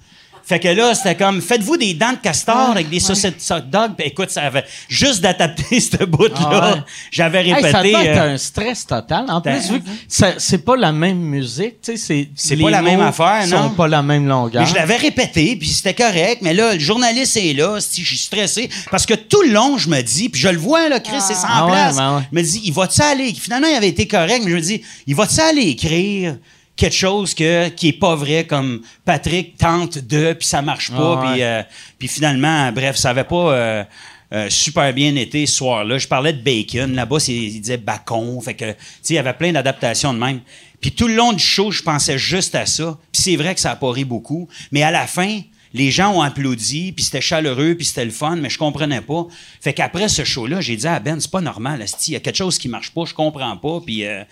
[0.48, 3.92] Fait que là, c'était comme, faites-vous des dents de castor avec des saucisses hot dog.
[3.98, 6.30] Puis écoute, ça avait juste d'adapter ce bout-là.
[6.38, 6.82] Ah ouais.
[7.10, 7.90] J'avais Hey, ça répété.
[7.90, 9.24] doit être euh, un stress total.
[9.28, 12.62] En plus, vu que ça- c'est pas la même musique, tu sais, c'est C'est les
[12.62, 13.70] pas la même affaire, sont non?
[13.70, 14.62] pas la même longueur.
[14.62, 16.38] Mais je l'avais répété, puis c'était correct.
[16.42, 18.70] Mais là, le journaliste est là, si je suis stressé.
[18.90, 21.34] Parce que tout le long, je me dis, puis je le vois, là, Chris, c'est
[21.34, 21.96] sans Ah ouais, place.
[21.96, 22.22] ben ouais.
[22.32, 23.34] Je me dis, il va-tu aller...
[23.34, 26.36] Finalement, il avait été correct, mais je me dis, il va-tu aller écrire?
[26.76, 31.18] Quelque chose que, qui est pas vrai, comme Patrick tente de, puis ça marche pas,
[31.18, 31.32] Ah ouais.
[31.32, 31.62] puis, euh,
[32.08, 33.52] finalement, bref, ça avait pas...
[33.52, 33.84] euh,
[34.32, 35.98] euh, super bien été ce soir-là.
[35.98, 36.92] Je parlais de bacon.
[36.96, 38.40] Là-bas, c'est- il disait bacon.
[38.42, 40.40] Fait que, tu sais, il y avait plein d'adaptations de même.
[40.80, 42.98] Puis tout le long du show, je pensais juste à ça.
[43.12, 44.48] Puis c'est vrai que ça a pas ri beaucoup.
[44.72, 45.40] Mais à la fin,
[45.72, 49.28] les gens ont applaudi, puis c'était chaleureux, puis c'était le fun, mais je comprenais pas.
[49.60, 52.36] Fait qu'après ce show-là, j'ai dit à Ben, c'est pas normal, il y a quelque
[52.36, 53.80] chose qui marche pas, je comprends pas.
[53.86, 54.24] Puis euh,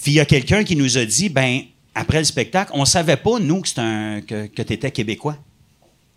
[0.00, 1.62] puis il y a quelqu'un qui nous a dit, ben
[1.94, 5.36] après le spectacle, on savait pas nous que c'était un que, que t'étais québécois.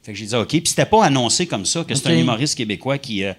[0.03, 2.55] Fait que j'ai dit OK, puis c'était pas annoncé comme ça que c'est un humoriste
[2.55, 3.33] québécois qui euh,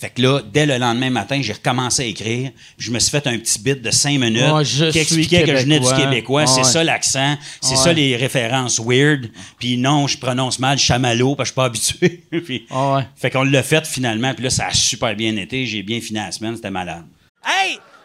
[0.00, 2.52] fait que là, dès le lendemain matin, j'ai recommencé à écrire.
[2.78, 5.00] Puis je me suis fait un petit bit de cinq minutes Moi, je qui suis
[5.00, 6.46] expliquait que je venais du québécois.
[6.46, 6.64] c'est ouais.
[6.64, 7.94] ça l'accent, c'est ça ouais.
[7.94, 9.30] les références weird.
[9.58, 12.24] Puis non, je prononce mal chamallow parce que je suis pas habitué.
[12.44, 13.02] Puis- ouais.
[13.16, 14.32] Fait qu'on l'a fait finalement.
[14.32, 15.66] Puis là, ça a super bien été.
[15.66, 16.56] J'ai bien fini la semaine.
[16.56, 17.04] C'était malade.
[17.44, 17.78] Hey,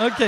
[0.00, 0.24] OK.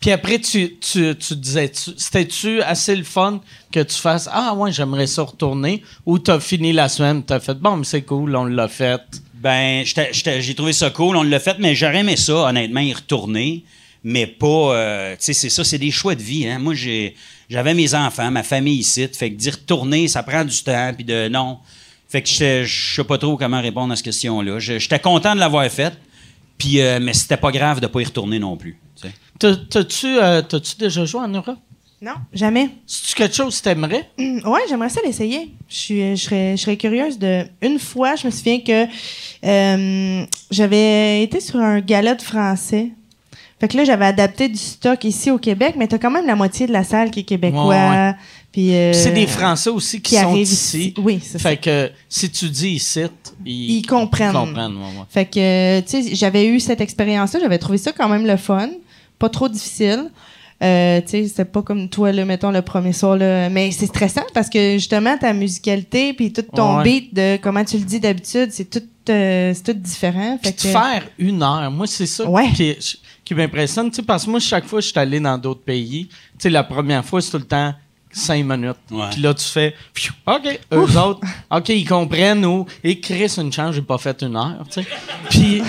[0.00, 3.40] Puis après, tu, tu, tu disais, tu- c'était-tu assez le fun
[3.72, 5.82] que tu fasses Ah, ouais, j'aimerais ça retourner?
[6.04, 9.00] Ou t'as fini la semaine, t'as fait Bon, mais c'est cool, on l'a fait.
[9.34, 13.64] Ben, j'ai trouvé ça cool, on l'a fait, mais j'aurais aimé ça, honnêtement, y retourner.
[14.04, 14.46] Mais pas.
[14.76, 16.46] euh, tu sais, c'est ça, c'est des choix de vie.
[16.46, 16.58] Hein.
[16.58, 17.16] Moi, j'ai,
[17.48, 19.08] j'avais mes enfants, ma famille ici.
[19.12, 20.92] Fait que d'y retourner, ça prend du temps.
[20.94, 21.28] Puis de.
[21.28, 21.58] Non.
[22.08, 24.58] Fait que je sais pas trop comment répondre à cette question-là.
[24.60, 25.94] J'étais content de l'avoir faite.
[26.58, 28.78] Puis, euh, mais c'était pas grave de pas y retourner non plus.
[29.38, 31.58] T'as-tu euh, t'as-tu déjà joué en Europe?
[32.00, 32.70] Non, jamais.
[32.86, 34.08] C'est-tu quelque chose que t'aimerais?
[34.18, 35.54] Hum, Ouais, j'aimerais ça l'essayer.
[35.68, 37.44] Je suis, je serais, je serais curieuse de.
[37.62, 38.86] Une fois, je me souviens que
[39.44, 42.90] euh, j'avais été sur un gala de français.
[43.58, 46.36] Fait que là, j'avais adapté du stock ici au Québec, mais t'as quand même la
[46.36, 47.66] moitié de la salle qui est québécois.
[47.68, 48.14] Ouais, ouais.
[48.56, 50.78] Puis euh, C'est des Français aussi qui, qui sont arrivent ici.
[50.78, 50.94] ici.
[50.96, 51.50] Oui, c'est ça.
[51.50, 53.02] Fait que si tu dis ici,
[53.44, 54.30] ils, Ils comprennent.
[54.30, 55.04] Ils comprennent, ouais, ouais.
[55.10, 58.70] Fait que, tu sais, j'avais eu cette expérience-là, j'avais trouvé ça quand même le fun,
[59.18, 60.10] pas trop difficile.
[60.62, 63.50] Euh, tu sais, c'était pas comme toi, là, mettons, le premier soir, là.
[63.50, 66.82] Mais c'est stressant parce que, justement, ta musicalité puis tout ton Ouais.
[66.84, 70.38] beat de comment tu le dis d'habitude, c'est tout, euh, c'est tout différent.
[70.42, 72.50] Fait Puis que- faire une heure, moi, c'est ça Ouais.
[72.54, 72.74] qui,
[73.22, 73.90] qui m'impressionne.
[73.90, 76.14] Tu sais, parce que moi, chaque fois que je suis allé dans d'autres pays, tu
[76.38, 77.74] sais, la première fois, c'est tout le temps
[78.16, 78.76] cinq minutes.
[79.10, 83.52] Puis là, tu fais, Pfiou, OK, eux autres, OK, ils comprennent ou, et Chris, une
[83.52, 84.88] chance, j'ai pas fait une heure, tu sais.
[85.28, 85.62] Puis,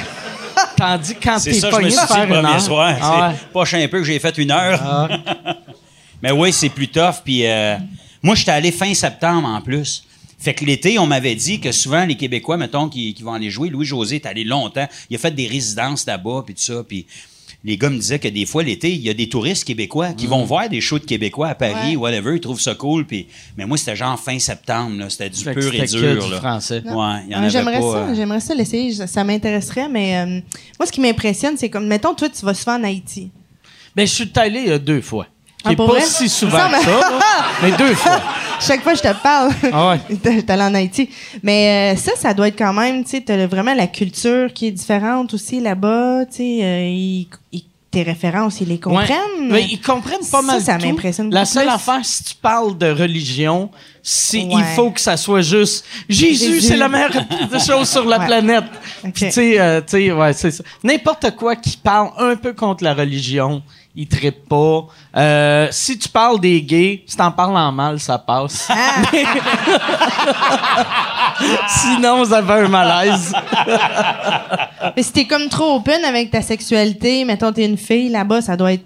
[0.78, 2.62] tandis que quand t'es pogné de faire le une premier heure.
[2.62, 2.98] soir.
[3.02, 3.36] Ah ouais.
[3.52, 4.80] Poche un peu que j'ai fait une heure.
[4.82, 5.08] Ah.
[6.24, 7.22] Mais oui, c'est plus tough.
[7.24, 7.78] Puis euh,
[8.24, 10.04] moi, j'étais allé fin septembre en plus.
[10.40, 13.50] Fait que l'été, on m'avait dit que souvent, les Québécois, mettons, qui, qui vont aller
[13.50, 14.88] jouer, Louis-José est allé longtemps.
[15.10, 16.84] Il a fait des résidences là-bas, puis tout ça.
[16.88, 17.08] Puis
[17.64, 20.26] les gars me disaient que des fois, l'été, il y a des touristes québécois qui
[20.28, 20.30] Mm.
[20.30, 21.96] vont voir des shows de Québécois à Paris, Ouais.
[21.96, 22.36] whatever.
[22.36, 23.06] Ils trouvent ça cool.
[23.06, 24.98] Puis, mais moi, c'était genre fin septembre.
[25.00, 25.10] là.
[25.10, 26.26] C'était du pur et c'était que dur.
[26.26, 26.38] du là.
[26.38, 26.82] français.
[26.86, 27.92] Ouais, il y en Ouais, avait j'aimerais pas.
[27.92, 30.26] ça, euh, j'aimerais ça l'essayer, ça, ça m'intéresserait, mais euh,
[30.80, 33.32] moi, ce qui m'impressionne, c'est comme, mettons, toi, tu vas souvent en Haïti.
[33.96, 35.28] Ben, je suis allé il y a deux fois.
[35.68, 36.02] Ah, Qui pas vrai?
[36.02, 38.20] si souvent Ça, que ça, là, mais deux fois.
[38.60, 40.16] Chaque fois que je te parle, Ah ouais.
[40.24, 41.10] t'es allé en Haïti.
[41.44, 44.68] Mais euh, ça, ça doit être quand même, tu sais, t'as vraiment la culture qui
[44.68, 49.08] est différente aussi là-bas, tu sais, euh, ils- ils- tes références, ils les comprennent.
[49.40, 49.48] Ouais.
[49.50, 50.86] Mais ils comprennent pas Ça, mal ça tout.
[50.88, 51.74] m'impressionne La seule plus.
[51.74, 53.70] affaire, si tu parles de religion,
[54.04, 54.64] c'est il Ouais.
[54.76, 57.12] faut que ça soit juste Jésus, c'est la meilleure
[57.66, 58.26] chose sur la Ouais.
[58.26, 58.66] planète.
[59.06, 59.12] Ok.
[59.14, 60.64] Puis tu sais, euh, tu sais, ouais, c'est ça.
[60.84, 63.64] N'importe quoi qui parle un peu contre la religion,
[63.98, 64.86] ils trippent pas.
[65.16, 68.70] Euh, si tu parles des gays, si t'en parles en mal, ça passe.
[68.70, 69.02] Ah.
[71.68, 73.34] Sinon, vous avez un malaise.
[74.96, 78.56] Mais si t'es comme trop open avec ta sexualité, mettons, t'es une fille là-bas, ça
[78.56, 78.86] doit être.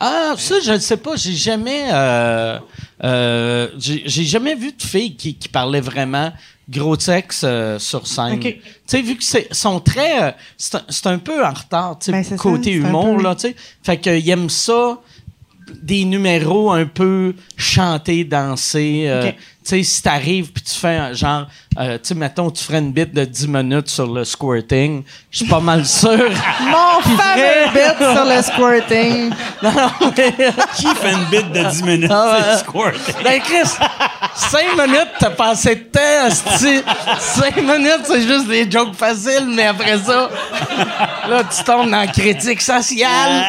[0.00, 1.14] Ah, ça, je ne sais pas.
[1.14, 2.58] J'ai jamais, euh,
[3.04, 6.32] euh, j'ai jamais vu de filles qui, qui parlaient vraiment
[6.68, 8.34] gros sexe euh, sur scène.
[8.34, 8.42] Ok.
[8.42, 12.12] Tu sais, vu que c'est sont très, euh, c'est un, peu en retard, tu sais,
[12.12, 13.56] Ben, ça, côté un humour peu- là, tu sais.
[13.82, 14.98] Fait qu'ils aiment ça,
[15.82, 19.04] des numéros un peu chantés, dansés.
[19.06, 19.34] euh, Ok.
[19.34, 21.46] Tu sais, si t'arrives puis tu fais un genre,
[21.78, 25.38] euh, tu sais, mettons, tu ferais une bite de 10 minutes sur le squirting, je
[25.38, 26.10] suis pas mal sûr.
[26.60, 29.30] Mon fameux bit sur le squirting.
[29.62, 30.34] non, non, mais-
[30.76, 32.10] Qui fait une bite de 10 minutes?
[32.12, 32.42] Ah ouais.
[32.50, 33.22] C'est squirt.
[33.22, 33.68] Ben, Chris,
[34.34, 36.82] 5 minutes, t'as passé de temps, asti.
[37.18, 40.28] 5 minutes, c'est juste des jokes faciles, mais après ça,
[41.28, 43.44] là, tu tombes dans la critique sociale.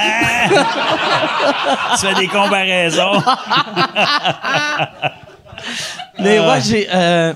[2.00, 3.22] tu fais des comparaisons.
[6.20, 6.88] Mais ouais, j'ai.
[6.94, 7.34] euh,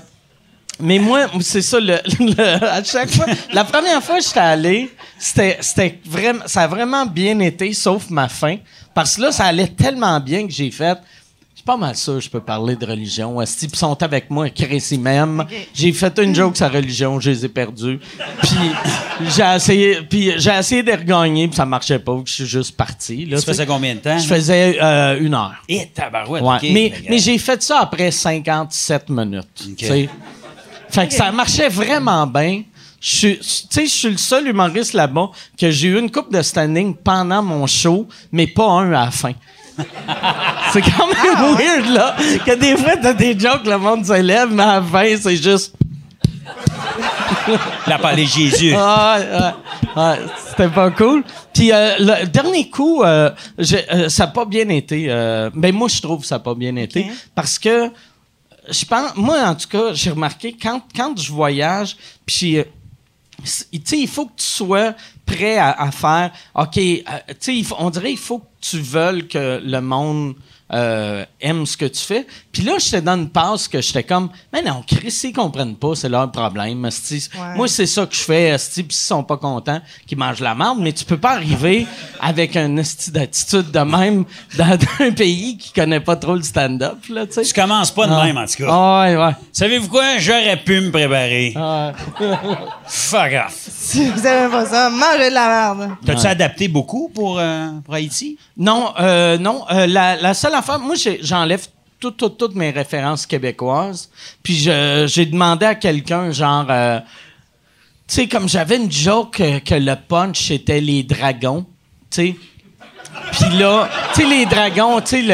[0.80, 3.26] mais moi, c'est ça, le, le- à chaque fois.
[3.52, 8.08] La première fois que j'étais allé, c'était, c'était vraiment, ça a vraiment bien été, sauf
[8.10, 8.56] ma fin.
[8.94, 10.98] Parce que là, ça allait tellement bien que j'ai fait.
[11.60, 13.38] C'est pas mal ça, je peux parler de religion.
[13.38, 15.44] Asti, ils sont avec moi, Chris, m'aiment.
[15.74, 18.00] J'ai fait une joke sur la religion, je les ai perdus.
[18.40, 18.50] Puis
[19.36, 23.26] j'ai essayé, puis j'ai essayé de regagner, puis ça marchait pas, je suis juste parti.
[23.26, 24.16] Là, Tu faisais combien de temps?
[24.18, 25.52] Je faisais euh, une heure.
[25.68, 26.56] Et tabarouette, Ouais.
[26.56, 26.66] OK.
[26.72, 29.68] mais que- j'ai fait ça après 57 minutes.
[30.88, 32.62] Fait que ça marchait vraiment bien.
[33.02, 37.42] Je suis, suis le seul humoriste là-bas que j'ai eu une coupe de standing pendant
[37.42, 39.32] mon show, mais pas un à la fin.
[40.72, 44.20] c'est quand même Ah, weird, là, que des fois, t'as des jokes, le monde se
[44.20, 45.74] lève, mais à la fin, c'est juste...
[47.86, 48.72] La parler Jésus.
[48.76, 49.18] Ah,
[50.48, 51.24] c'était pas cool.
[51.52, 55.06] Puis euh, le dernier coup, euh, euh, ça n'a pas bien été.
[55.08, 57.10] euh, ben moi, je trouve que ça n'a pas bien été.
[57.34, 57.90] Parce que,
[58.70, 62.58] je pense, moi, en tout cas, j'ai remarqué, quand, quand je voyage, puis,
[63.42, 64.92] tu sais, il faut que tu sois
[65.30, 67.00] prêt à, faire, OK, euh,
[67.40, 70.34] tu on dirait il faut que tu veuilles que le monde
[70.72, 72.26] euh, aime ce que tu fais.
[72.52, 75.94] Puis là, j'étais dans une passe que j'étais comme, mais non, Chris, s'ils comprennent pas,
[75.94, 76.84] c'est leur problème.
[76.84, 77.20] Ouais.
[77.54, 80.78] Moi, c'est ça que je fais, puis s'ils sont pas contents, qu'ils mangent la merde,
[80.80, 81.86] mais tu peux pas arriver
[82.20, 84.24] avec un esti d'attitude de même
[84.58, 87.42] dans un pays qui connaît pas trop le stand-up, là, tu sais.
[87.42, 88.24] Tu commences pas de Ah.
[88.24, 88.66] même, en tout cas.
[88.68, 89.32] Ah, ouais, ouais.
[89.52, 90.18] Savez-vous quoi?
[90.18, 91.52] J'aurais pu me préparer.
[91.56, 92.36] Ah, ouais.
[92.86, 93.56] Fuck off.
[93.90, 95.90] Si vous savez pas ça, mangez de la merde.
[96.06, 98.38] T'as-tu adapté beaucoup pour, euh, pour Haïti?
[98.56, 99.64] Non, euh, non.
[99.70, 101.66] euh, la, la seule affaire, moi, j'enlève
[102.00, 104.08] tout- tout- toutes mes références québécoises.
[104.42, 104.54] Puis
[105.06, 106.98] j'ai demandé à quelqu'un, genre, euh,
[108.08, 111.64] tu sais, comme j'avais une joke euh, que le punch c'était les dragons,
[112.10, 112.36] tu sais.
[113.32, 115.28] Puis là, tu sais, les dragons, tu sais, le,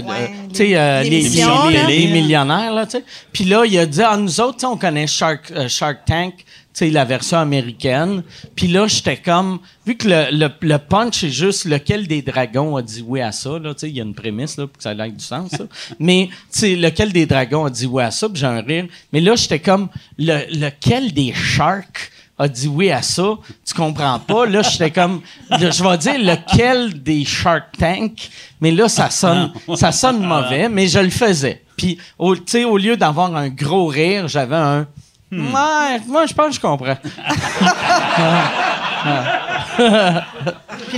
[0.00, 1.28] le- Ouais, tu sais, euh, les, les-
[1.74, 1.86] là.
[1.86, 3.04] les millionnaires, là, tu sais.
[3.32, 6.04] Puis là, il a dit, ah, nous autres, tu sais, on connaît Shark, euh, Shark
[6.06, 6.34] Tank,
[6.76, 8.22] sais, la version américaine.
[8.54, 12.76] Puis là, j'étais comme, vu que le, le, le punch est juste lequel des dragons
[12.76, 14.76] a dit oui à ça, là, tu sais, il y a une prémisse, là, pour
[14.76, 15.64] que ça ait du sens, ça.
[15.98, 18.86] Mais, tu sais, lequel des dragons a dit oui à ça, puis j'ai un rire.
[19.12, 24.18] Mais là, j'étais comme, le, lequel des sharks a dit oui à ça, tu comprends
[24.18, 24.44] pas?
[24.44, 28.28] Là, j'étais comme, je vais dire lequel des Shark Tank,
[28.60, 31.62] mais là, ça sonne, ça sonne mauvais, mais je le faisais.
[31.76, 34.86] Puis, au, tu sais, au lieu d'avoir un gros rire, j'avais un,
[35.32, 36.96] ouais, moi, je pense que je comprends.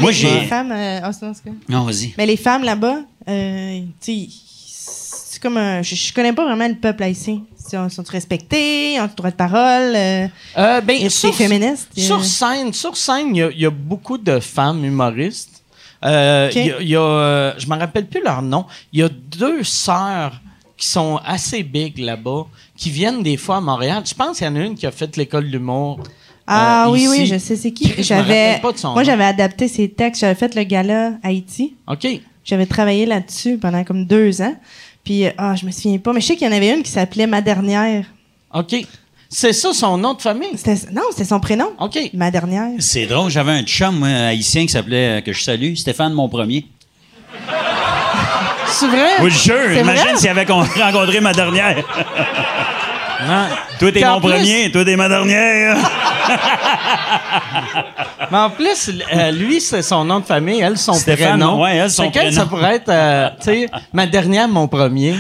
[0.01, 1.27] Moi, j'ai- Les femmes, euh, ah, c'est
[1.69, 2.15] non, vas-y.
[2.17, 5.83] Mais les femmes là-bas, euh, tu sais, c'est comme un.
[5.83, 7.41] Je, je connais pas vraiment le peuple haïtien.
[7.73, 9.95] Ils sont respectés, ont le droit de parole.
[9.95, 12.23] euh, Euh, ben, Et sur, c'est féministe, Sur euh.
[12.23, 15.63] scène, sur scène, il y a- il y, a beaucoup de femmes humoristes.
[16.05, 16.55] Euh, Ok.
[16.57, 18.65] il y a- il y a, euh, je me rappelle plus leur nom.
[18.93, 20.41] Il y a deux sœurs
[20.79, 24.03] qui sont assez big là-bas, qui viennent des fois à Montréal.
[24.07, 26.01] Je pense qu'il y en a une qui a fait l'école de l'humour.
[26.47, 27.09] Ah euh, oui, ici.
[27.11, 27.89] oui, je sais c'est qui?
[27.89, 30.21] Je me J'avais, rappelle pas de son moi, j'avais adapté ses textes.
[30.21, 31.75] J'avais fait le gala Haïti.
[31.89, 32.07] OK.
[32.45, 34.57] J'avais travaillé là-dessus pendant comme deux ans.
[35.05, 36.13] Puis, euh, ah, je me souviens pas.
[36.13, 38.07] Mais je sais qu'il y en avait une qui s'appelait Ma Dernière.
[38.55, 38.77] OK.
[39.29, 40.49] C'est ça son nom de famille?
[40.57, 41.71] C'était, non, c'était son prénom.
[41.81, 41.99] OK.
[42.15, 42.71] Ma Dernière.
[42.79, 46.29] C'est drôle, j'avais un chum moi, haïtien qui s'appelait, euh, que je salue, Stéphane Mon
[46.31, 46.65] Premier.
[48.71, 49.09] C'est vrai?
[49.21, 51.77] Oui, je jure, imagine s'il avait con- rencontré ma dernière.
[53.79, 55.77] Toi, t'es mon plus- premier, toi, t'es ma dernière.
[58.31, 61.61] Mais en plus, euh, lui, c'est son nom de famille, elle, son Stéphane, prénom.
[61.63, 62.31] ouais, elle, son prénom.
[62.33, 65.17] ça pourrait être, euh, tu sais, ma dernière, mon premier?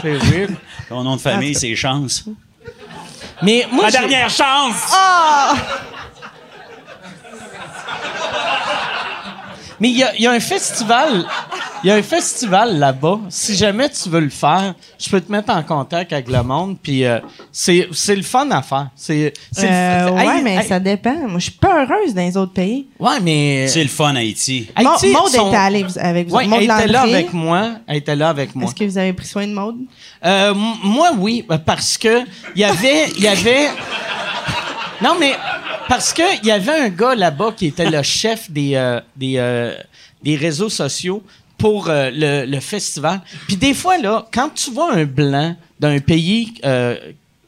[0.00, 0.54] c'est weird.
[0.88, 2.24] Ton nom de famille, c'est Chance.
[3.42, 4.94] Mais moi, Ma dernière chance!
[9.84, 11.26] Mais il y a, il y a un festival.
[11.82, 13.18] Il y a un festival là-bas.
[13.28, 16.78] Si jamais tu veux le faire, je peux te mettre en contact avec le monde.
[16.82, 17.18] Puis euh,
[17.52, 18.88] c'est c'est le fun à faire.
[18.96, 21.12] C'est Euh, ouais, Hey, mais hey, ça dépend.
[21.28, 22.86] Moi, je suis pas heureuse dans les autres pays.
[22.98, 24.70] Ouais, mais C'est le fun, Haïti.
[24.74, 26.34] Haïti, Maud sont- était allée avec vous.
[26.36, 27.68] Ouais, Maud elle était là avec moi.
[27.86, 28.64] Elle était là avec moi.
[28.64, 29.76] Est-ce que vous avez pris soin de Maud?
[30.24, 32.22] Euh, m- moi, oui, euh, parce que
[32.56, 33.68] il y avait, il y avait.
[35.02, 35.34] Non, mais
[35.88, 39.34] parce que il y avait un gars là-bas qui était le chef des euh, des
[39.38, 39.74] euh,
[40.22, 41.22] des réseaux sociaux
[41.58, 43.20] pour euh, le, le festival.
[43.46, 46.96] Puis des fois là, quand tu vois un blanc d'un pays euh,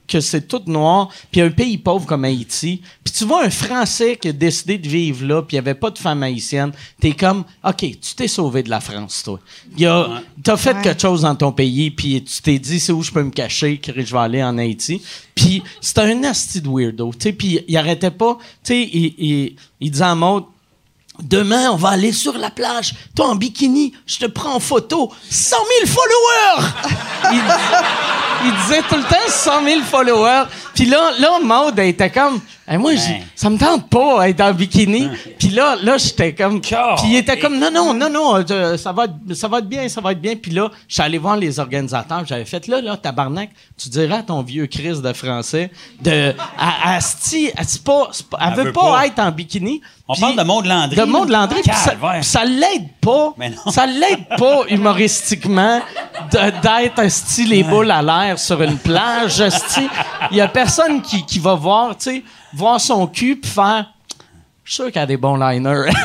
[0.07, 4.17] que c'est tout noir, puis un pays pauvre comme Haïti, puis tu vois un Français
[4.17, 7.13] qui a décidé de vivre là, puis il n'y avait pas de femme haïtienne, t'es
[7.13, 9.41] comme, OK, tu t'es sauvé de la France, toi.
[9.77, 10.83] Il y a- T'as fait Ouais.
[10.83, 13.79] quelque chose dans ton pays, puis tu t'es dit, c'est où je peux me cacher,
[13.79, 15.03] que je vais aller en Haïti.
[15.35, 19.15] Puis c'était un asti de weirdo, tu sais, puis il arrêtait pas, tu sais, il,
[19.19, 20.45] il, il disait en mode,
[21.23, 22.95] Demain, on va aller sur la plage.
[23.15, 25.13] Toi, en bikini, je te prends en photo.
[25.31, 26.73] 100 000 followers!
[28.45, 30.45] il, disait tout le temps 100 000 followers.
[30.75, 34.41] Puis là, là, Maud, elle était comme, Hey, moi, j'ai- ça me tente pas d'être
[34.41, 35.09] en bikini.
[35.39, 38.91] Puis là, là, j'étais comme, puis il était comme, non, non, non, non, euh, ça
[38.93, 40.35] va, être, ça va être bien, ça va être bien.
[40.35, 42.25] Puis là, je suis allé voir les organisateurs.
[42.27, 45.71] J'avais fait, là, là, tabarnak, tu dirais à ton vieux Chris de français,
[46.03, 49.07] de, à, Asti, c'est pas, c'est pas- elle, Elle veut veut pas, pas.
[49.07, 49.81] être en bikini.
[50.09, 50.95] On parle de Maud Landry.
[50.97, 53.35] de monde Landry, puis ça, puis ça l'aide pas.
[53.73, 55.81] Ça l'aide pas humoristiquement
[56.33, 59.43] de- d'être esti les boules à l'air sur une plage.
[60.31, 62.23] Il y a personne qui, qui va voir, tu sais,
[62.55, 63.87] voir son cul puis faire.
[64.65, 65.91] Je suis sûr qu'elle a des bons liners.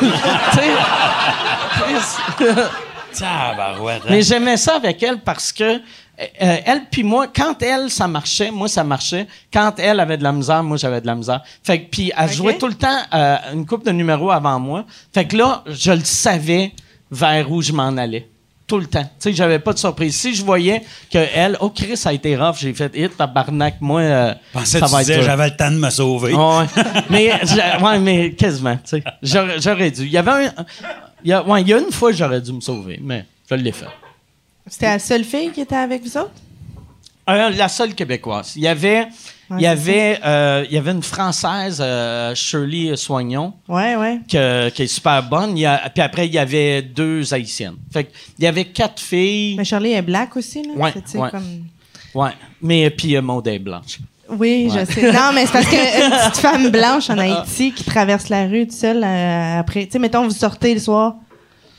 [3.22, 3.98] Hein?
[4.08, 5.80] mais j'aimais ça avec elle parce que
[6.20, 9.26] euh, elle puis moi, quand elle, ça marchait, moi, ça marchait.
[9.52, 11.42] Quand elle avait de la misère, moi, j'avais de la misère.
[11.62, 14.84] Fait que, puis elle jouait tout le temps euh, une coupe de numéros avant moi.
[15.12, 16.72] Fait que là, je le savais
[17.10, 18.28] vers où je m'en allais.
[18.72, 19.02] Tout le temps.
[19.02, 20.16] Tu sais, j'avais pas de surprise.
[20.16, 23.74] Si je voyais que elle, oh Chris, ça a été rough, j'ai fait hit, tabarnak,
[23.82, 26.32] moi, euh, pensais ça que tu va être disais, j'avais le temps de me sauver.
[26.32, 26.64] Ouais.
[27.10, 27.32] mais,
[27.82, 29.04] ouais, mais quasiment, tu sais.
[29.22, 30.04] J'aurais, j'aurais dû.
[30.06, 30.52] Il y avait un.
[31.22, 33.56] Il y a, ouais, il y a une fois, j'aurais dû me sauver, mais je
[33.56, 33.84] l'ai fait.
[34.66, 36.32] C'était la seule fille qui était avec vous autres?
[37.28, 38.54] Euh, la seule québécoise.
[38.56, 39.06] Il y avait,
[39.58, 44.20] il y avait, euh, il y avait une française, euh, Shirley Soignon, Ouais, ouais.
[44.30, 45.56] que- qui est super bonne.
[45.56, 47.76] Il y a- puis après, il y avait deux haïtiennes.
[47.92, 49.54] Fait il y avait quatre filles.
[49.56, 50.70] Mais Charlie est black aussi, là.
[50.76, 51.30] Ouais, ouais.
[51.30, 51.64] comme-
[52.14, 52.30] Ouais.
[52.60, 53.98] Mais puis euh, Maud est blanche.
[54.28, 54.84] Oui, Ouais.
[54.86, 55.12] je sais.
[55.12, 55.78] Non, mais c'est parce qu'une
[56.30, 59.84] petite femme blanche en Haïti qui traverse la rue toute seule euh, après.
[59.86, 61.16] Tu sais, mettons, vous sortez le soir,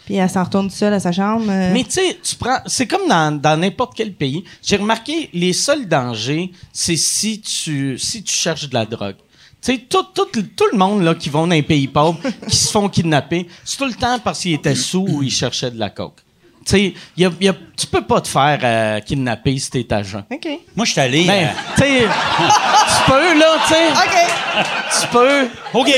[0.05, 1.45] puis elle s'en retourne seule à sa chambre.
[1.49, 2.59] euh, Mais tu sais, tu prends.
[2.65, 4.43] C'est comme dans dans n'importe quel pays.
[4.61, 9.15] J'ai remarqué, les seuls dangers, c'est si tu si tu cherches de la drogue.
[9.61, 12.55] Tu sais, tout, tout, tout le monde là, qui vont dans les pays pauvres, qui
[12.57, 15.79] se font kidnapper, c'est tout le temps parce qu'ils étaient sous ou ils cherchaient de
[15.79, 16.17] la coke.
[16.65, 19.93] Tu sais, y a, y a- tu peux pas te faire euh, kidnapper si t'es
[19.93, 20.23] agent.
[20.31, 20.47] OK.
[20.75, 21.25] Moi, je suis allé.
[21.25, 23.91] Ben, euh, tu sais, tu peux, là, tu sais.
[23.91, 25.01] OK.
[25.01, 25.47] Tu peux.
[25.79, 25.91] OK.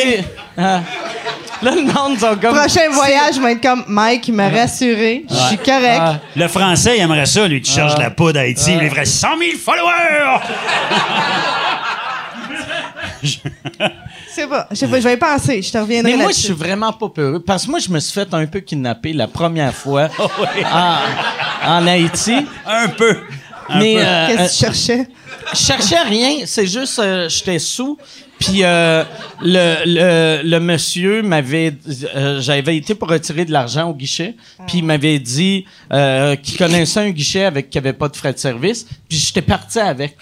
[1.61, 2.55] Là, le monde, sont comme.
[2.55, 5.25] Prochain voyage, je vais être comme Mike, il m'a rassuré.
[5.29, 5.99] Je suis correct.
[6.01, 6.19] Ah.
[6.35, 9.27] le français, il aimerait ça, lui, tu cherches de la poudre d'Haïti, il livrait 100
[9.37, 10.41] 000 followers!
[14.29, 14.67] C'est pas.
[14.71, 15.61] Je sais pas, je vais y penser.
[15.61, 16.43] Je te reviendrai Mais moi, je là-dessus.
[16.45, 17.39] suis vraiment pas peureux.
[17.41, 20.27] Parce que moi, je me suis fait un peu kidnapper la première fois Oh,
[20.73, 20.97] en,
[21.71, 22.45] en Haïti.
[22.65, 23.17] Un peu.
[23.69, 24.01] Un Mais peu.
[24.01, 25.07] euh, Qu'est-ce euh, que tu cherchais?
[25.53, 26.45] Je cherchais rien.
[26.45, 27.97] C'est juste, euh, j'étais sous.
[28.37, 29.03] Puis euh,
[29.41, 31.73] le, le, le monsieur m'avait...
[32.15, 34.35] euh, J'avais été pour retirer de l'argent au guichet.
[34.67, 38.33] Puis il m'avait dit euh, qu'il connaissait un guichet avec qui avait pas de frais
[38.33, 38.85] de service.
[39.07, 40.17] Puis j'étais parti avec.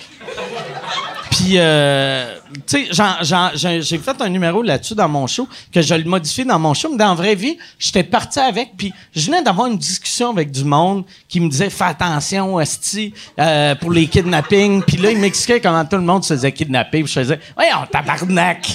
[1.34, 2.36] Puis, euh,
[2.68, 6.60] tu sais, j'ai fait un numéro là-dessus dans mon show, que je le modifie dans
[6.60, 9.78] mon show, mais dans la vraie vie, j'étais parti avec, puis je venais d'avoir une
[9.80, 14.98] discussion avec du monde qui me disait «Fais attention, Esti, euh, pour les kidnappings.» Puis
[14.98, 17.02] là, il m'expliquait comment tout le monde se faisait kidnapper.
[17.02, 18.68] Puis je faisais «Voyons, tabarnak!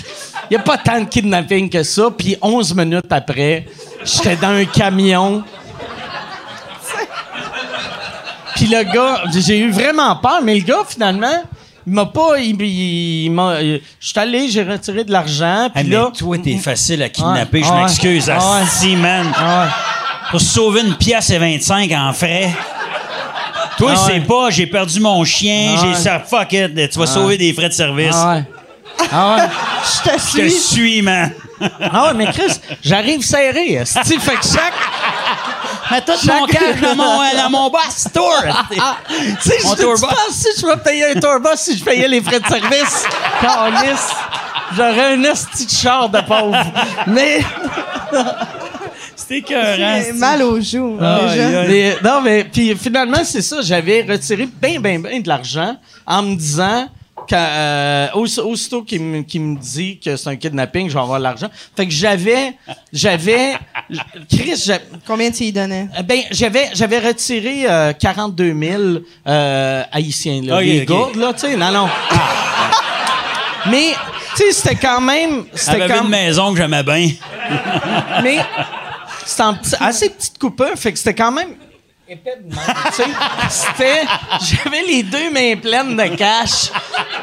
[0.51, 3.67] Il y a pas tant de kidnapping que ça.» Puis 11 minutes après,
[4.05, 5.45] j'étais dans un camion
[8.57, 11.45] puis le gars, j'ai eu vraiment peur, mais le gars, finalement,
[11.89, 12.39] il m'a pas.
[12.39, 13.61] Il, m'a.
[13.63, 17.59] Je suis allé, j'ai retiré de l'argent, Hey, puis mais toi, t'es facile à kidnapper,
[17.61, 18.29] Ouais, je ouais, m'excuse.
[18.29, 18.35] ouais.
[18.35, 19.27] asti, man.
[19.37, 19.71] Ah ouais.
[20.31, 22.51] Pour sauver une pièce et 25 en frais.
[23.79, 27.07] Toi, Ah c'est pas, j'ai perdu mon chien, Ah j'ai ça, fuck it, tu vas
[27.07, 28.15] sauver des frais de service.
[28.15, 28.45] Ah ouais.
[29.13, 29.43] Ah ouais.
[29.85, 30.61] Je te Je te suis.
[30.75, 31.31] suis, man.
[31.81, 33.83] Ah ouais, mais Chris, j'arrive serré.
[33.87, 34.75] fait que chaque.
[35.91, 38.35] Mets tout mon cash dans mon, euh, dans mon boss tour.
[38.71, 38.77] Tu
[39.51, 42.47] sais, je penses si je vais payer un tourbus si je payais les frais de
[42.47, 43.05] service?
[43.41, 44.09] Calice.
[44.77, 46.57] J'aurais un esti de char de pauvre.
[47.07, 47.41] Mais.
[49.17, 49.77] C'était.
[50.05, 51.63] J'ai mal aux joues, Ah, déjà.
[51.67, 53.57] Mais, non, mais puis finalement, c'est ça.
[53.63, 55.77] J'avais retiré bien, bien, bien de l'argent
[56.07, 56.89] en me disant
[57.29, 61.01] que, euh, auss- aussitôt qu'il me, qu'il me dit que c'est un kidnapping, je vais
[61.01, 61.49] avoir l'argent.
[61.77, 62.55] Fait que j'avais,
[62.93, 63.55] j'avais,
[64.31, 64.71] Chris,
[65.07, 65.89] Combien tu y donnais?
[65.99, 68.83] euh, ben, j'avais, j'avais retiré euh, 42 000
[69.27, 71.89] euh, haïtiens, là, les gourdes, là, tu sais, non, non.
[73.71, 73.93] Mais,
[74.37, 77.11] tu sais, c'était quand même, c'était quand une maison que j'aimais bien.
[78.23, 78.39] mais
[79.27, 81.51] c'était assez petite coupure, fait que c'était quand même
[82.09, 83.09] épais de même, tu sais.
[83.51, 84.03] C'était...
[84.41, 86.71] J'avais les deux mains pleines de cash.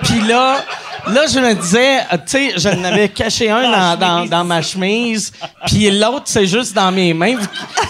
[0.03, 0.63] Puis là,
[1.07, 4.61] là, je me disais, euh, tu sais, je n'avais caché un dans, dans, dans ma
[4.61, 5.31] chemise,
[5.65, 7.37] puis l'autre, c'est juste dans mes mains.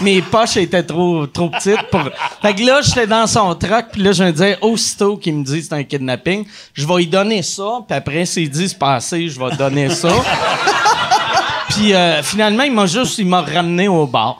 [0.00, 2.02] Mes poches étaient trop, trop petites pour...
[2.40, 5.44] Fait que là, j'étais dans son truck, puis là, je me disais, aussitôt qu'il me
[5.44, 9.28] dit c'est un kidnapping, je vais lui donner ça, puis après, s'il dit c'est passé,
[9.28, 10.08] je vais donner ça.
[11.68, 14.38] Puis euh, finalement, il m'a juste, il m'a ramené au bar.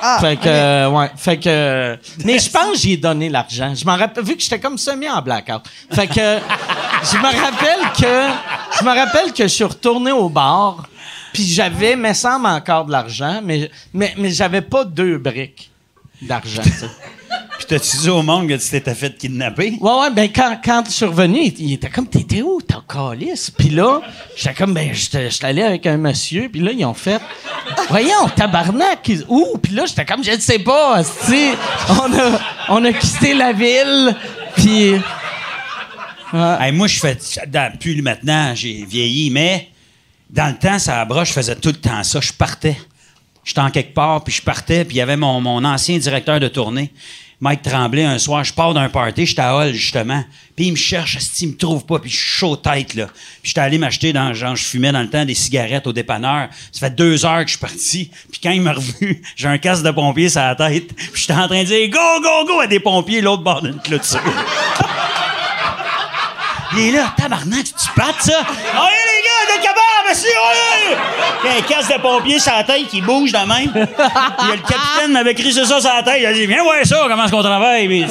[0.00, 1.98] Ah, fait que, euh, ouais, fait que.
[2.24, 3.74] mais je pense que j'ai donné l'argent.
[3.74, 5.62] Je m'en rappelle, vu que j'étais comme semi en blackout.
[5.92, 10.88] Fait que, je me rappelle que, je me rappelle que je suis retourné au bar,
[11.32, 15.70] puis j'avais, me semble, encore de l'argent, mais, mais, mais j'avais pas deux briques
[16.22, 16.62] d'argent.
[17.68, 19.76] Tu t'as-tu dit au monde que tu t'étais fait kidnapper?
[19.78, 22.80] Ouais, ouais, ben quand, quand je suis revenu, il, il était comme, t'étais où, t'as
[22.88, 23.50] calice?
[23.50, 24.00] Puis là,
[24.34, 27.20] j'étais comme, ben, j'étais allé avec un monsieur, puis là, ils ont fait,
[27.90, 29.58] voyons, tabarnak, où?
[29.62, 31.50] Puis là, j'étais comme, je ne sais pas, asti.
[31.90, 32.40] on a,
[32.70, 34.16] on a quitté la ville,
[34.56, 34.94] puis...
[36.32, 37.18] Hey, moi, je fais.
[37.80, 39.68] Plus maintenant, j'ai vieilli, mais
[40.28, 42.20] dans le temps, ça broche, je faisais tout le temps ça.
[42.20, 42.76] Je partais.
[43.44, 46.38] J'étais en quelque part, puis je partais, puis il y avait mon, mon ancien directeur
[46.38, 46.92] de tournée.
[47.40, 50.24] Mike Tremblay, un soir, je pars d'un party, j'étais à Hall, justement.
[50.56, 53.06] Puis il me cherche, il me trouve pas, puis je suis chaud tête, là.
[53.06, 56.48] Puis j'étais allé m'acheter, dans, genre, je fumais dans le temps des cigarettes au dépanneur.
[56.72, 58.10] Ça fait deux heures que je suis parti.
[58.32, 60.92] Puis quand il m'a revu, j'ai un casque de pompier sur la tête.
[60.94, 63.78] Puis j'étais en train de dire «Go, go, go» à des pompiers, l'autre bord d'une
[63.78, 64.20] clôture.
[66.76, 68.38] Il est là, tabarnak, tu battes ça?
[68.40, 70.96] Allez les gars, vous êtes capables, merci, allez!
[71.44, 73.72] Il y a un casque de pompier sur la tête qui bouge de même.
[73.74, 76.16] Il y a le capitaine m'avait crissé ça sur la tête.
[76.20, 78.04] Il a dit, viens voir ça, comment est-ce qu'on travaille, puis.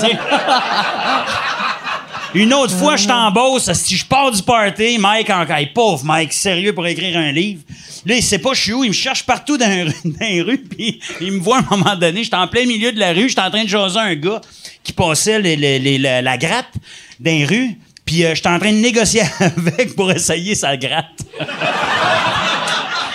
[2.34, 6.04] Une autre fois, je en Beauce, si je pars du party, Mike, en hey, pauvre
[6.04, 7.62] Mike, sérieux pour écrire un livre.
[8.06, 10.26] Là, il sait pas je suis où, il me cherche partout dans, les rues- dans
[10.26, 13.00] les rues, puis il me voit à un moment donné, j'étais en plein milieu de
[13.00, 14.42] la rue, j'étais en train de jaser un gars
[14.84, 16.72] qui passait les- les- les- la, la gratte
[17.20, 17.76] dans les rues,
[18.08, 21.06] puis euh, j'étais en train de négocier avec pour essayer sa gratte.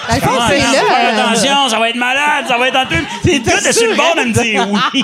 [0.08, 1.24] Dans le fond, Ah, c'est là.
[1.24, 2.94] attention, ça va être malade, ça va être en tout.
[3.24, 5.02] Gars était sur le bord de me dire oui.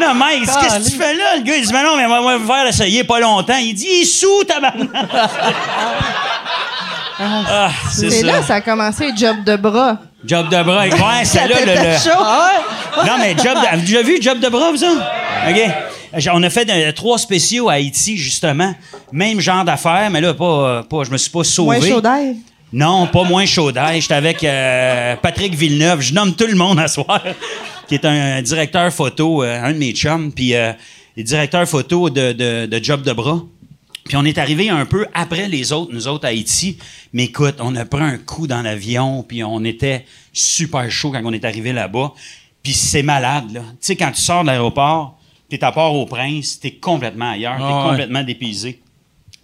[0.00, 1.36] Non, Mike, qu'est-ce que tu fais là?
[1.36, 3.56] Le gars, il dit, mais non, mais on va me faire essayer pas longtemps.
[3.56, 4.88] Il dit, il est sous, tabarnak.
[7.20, 9.98] ah, c'est C'est là, ça a commencé, job de bras.
[10.24, 10.86] Job de bras.
[10.86, 11.72] Ouais, c'est là le.
[11.92, 12.24] Le- chaud.
[13.06, 13.66] Non, mais job de...
[13.68, 14.88] Avez-vous déjà vu Job de bras, vous ça?
[15.48, 15.60] OK.
[16.32, 18.74] On a fait trois spéciaux à Haïti, justement.
[19.12, 21.78] Même genre d'affaires, mais là, pas, euh, pas, je me suis pas sauvé.
[21.78, 22.34] Moins chaud d'air.
[22.72, 24.00] Non, pas moins chaud d'ail.
[24.00, 26.00] J'étais avec euh, Patrick Villeneuve.
[26.00, 27.22] Je nomme tout le monde à soir.
[27.88, 30.32] qui est un directeur photo, euh, un de mes chums.
[30.32, 30.72] Puis, euh,
[31.16, 33.42] directeur photo de, de, de Job de bras.
[34.04, 36.76] Puis on est arrivé un peu après les autres, nous autres, à Haïti.
[37.12, 41.22] Mais écoute, on a pris un coup dans l'avion, puis on était super chaud quand
[41.24, 42.12] on est arrivé là-bas.
[42.62, 43.60] Puis c'est malade, là.
[43.60, 45.18] Tu sais, quand tu sors de l'aéroport,
[45.58, 47.90] t'es à Port-au-Prince, t'es complètement ailleurs, t'es Ah ouais.
[47.90, 48.80] complètement dépaysé.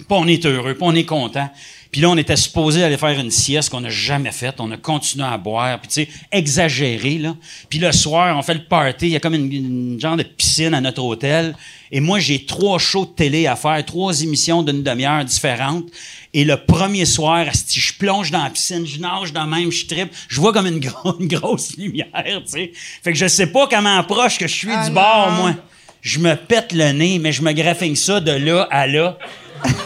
[0.09, 1.49] Pas on est heureux, pas on est content.
[1.93, 4.55] Puis là, on était supposé aller faire une sieste qu'on n'a jamais faite.
[4.61, 7.35] On a continué à boire, puis tu sais, exagéré, là.
[7.69, 9.07] Puis le soir, on fait le party.
[9.07, 11.55] Il y a comme une, une genre de piscine à notre hôtel.
[11.91, 15.87] Et moi, j'ai trois shows de télé à faire, trois émissions d'une demi-heure différentes.
[16.33, 19.87] Et le premier soir, asti, je plonge dans la piscine, je nage dans même, je
[19.87, 20.13] tripe.
[20.29, 22.73] Je vois comme une, gro- une grosse lumière, tu sais.
[23.03, 24.95] Fait que je sais pas comment proche que je suis Ah du non.
[24.95, 25.55] bord, moi.
[26.03, 29.19] Je me pète le nez, mais je me graffigne ça de là à là.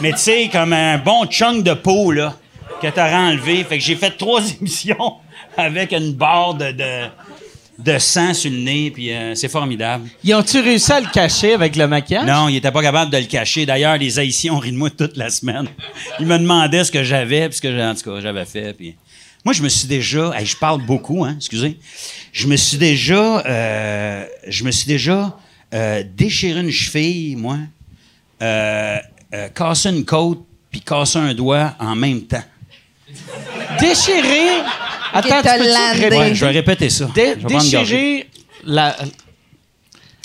[0.01, 2.37] Mais tu sais, comme un bon chunk de peau, là,
[2.81, 3.63] que t'as enlevé.
[3.63, 5.13] Fait que j'ai fait trois émissions
[5.57, 7.07] avec une barre de, de,
[7.79, 10.07] de sang sur le nez, puis euh, c'est formidable.
[10.23, 12.25] Ils ont-tu réussi à le cacher avec le maquillage?
[12.25, 13.65] Non, il était pas capable de le cacher.
[13.65, 15.67] D'ailleurs, les Haïtiens ont ri de moi toute la semaine.
[16.19, 18.73] Ils me demandaient ce que j'avais, puis ce que, en tout cas, j'avais fait.
[18.73, 18.95] Puis...
[19.43, 20.31] Moi, je me suis déjà...
[20.37, 21.77] hey, je parle beaucoup, hein, excusez.
[22.31, 23.39] Je me suis déjà...
[23.45, 25.37] euh, je me suis déjà
[25.73, 27.57] euh, déchiré une cheville, moi,
[28.41, 28.97] euh,
[29.33, 32.43] euh, cassé une côte, puis cassé un doigt en même temps.
[33.79, 34.61] Déchirer.
[35.13, 35.59] Attends, tu
[36.09, 36.15] peux?
[36.17, 37.09] Ouais, je vais répéter ça.
[37.13, 38.29] Dé- Je vais déchirer
[38.63, 38.95] la,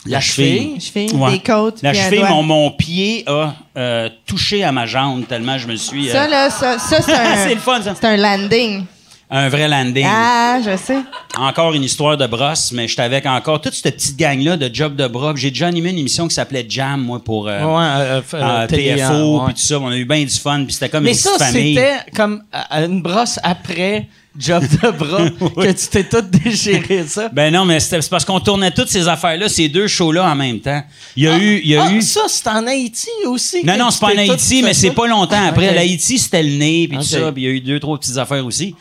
[0.06, 0.80] la cheville.
[0.80, 1.82] Je fais des côtes.
[1.82, 6.08] La cheville, mon, mon pied a euh, touché à ma jambe tellement je me suis...
[6.08, 7.36] euh, Ça, là, ça, ça c'est un.
[7.48, 7.94] c'est le fun, ça.
[7.94, 8.84] C'est un landing.
[9.32, 10.04] Un vrai landing.
[10.08, 10.98] Ah, je sais.
[11.38, 14.96] Encore une histoire de brosse, mais j'étais avec encore toute cette petite gang-là de job
[14.96, 15.34] de bras.
[15.36, 18.66] J'ai déjà animé une émission qui s'appelait Jam, moi, pour euh, Ouais, euh, euh, euh,
[18.66, 19.44] TFO, ouais.
[19.46, 19.78] puis tout ça.
[19.78, 21.74] On a eu bien du fun, puis c'était comme Mais une ça, petite famille.
[21.76, 25.28] c'était comme une brosse après job de bras
[25.64, 27.28] que tu t'es tout déchiré, ça.
[27.28, 30.34] Ben non, mais c'était- c'est parce qu'on tournait toutes ces affaires-là, ces deux shows-là en
[30.34, 30.82] même temps.
[31.16, 31.60] Il y a eu...
[31.62, 32.02] Il y a Ah, eu...
[32.02, 33.64] ça, c'est en Haïti aussi.
[33.64, 34.94] Non, non, c'est pas en Haïti, mais c'est ça?
[34.94, 35.68] pas longtemps après.
[35.68, 35.74] Ok.
[35.76, 38.16] L'Haïti, c'était le nez, puis tout ça, puis il y a eu deux, trois petites
[38.18, 38.74] affaires aussi.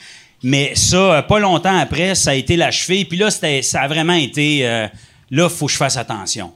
[0.44, 3.06] Mais ça, euh, pas longtemps après, ça a été la cheville.
[3.06, 4.66] Puis là, ça a vraiment été...
[4.68, 4.88] euh,
[5.32, 6.52] là, faut que je fasse attention.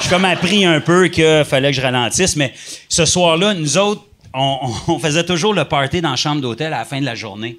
[0.00, 2.52] J'ai comme appris un peu qu'il fallait que je ralentisse, mais
[2.88, 6.78] ce soir-là, nous autres, on- on faisait toujours le party dans la chambre d'hôtel à
[6.78, 7.58] la fin de la journée.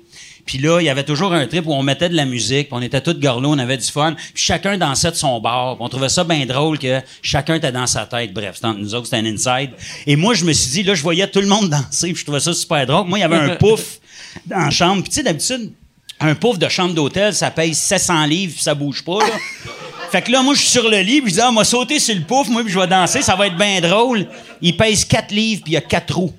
[0.49, 2.75] Puis là, il y avait toujours un trip où on mettait de la musique, puis
[2.75, 5.77] on était tous gorlots, on avait du fun, puis chacun dansait de son bar.
[5.79, 8.33] On trouvait ça bien drôle que chacun était dans sa tête.
[8.33, 9.69] Bref, c'était nous autres, c'était un inside.
[10.07, 12.23] Et moi, je me suis dit, là, je voyais tout le monde danser, puis je
[12.23, 13.05] trouvais ça super drôle.
[13.05, 13.99] Moi, il y avait un pouf
[14.47, 15.03] dans la chambre.
[15.03, 15.71] Puis tu sais, d'habitude,
[16.19, 19.33] un pouf de chambre d'hôtel, ça paye 700 livres, puis ça bouge pas, là.
[20.11, 21.99] Fait que là, moi, je suis sur le lit, puis je dis, ah, moi, sauter
[21.99, 24.25] sur le pouf, moi, puis je vais danser, ça va être bien drôle.
[24.63, 26.33] Il pèse 4 livres, puis il y a 4 roues.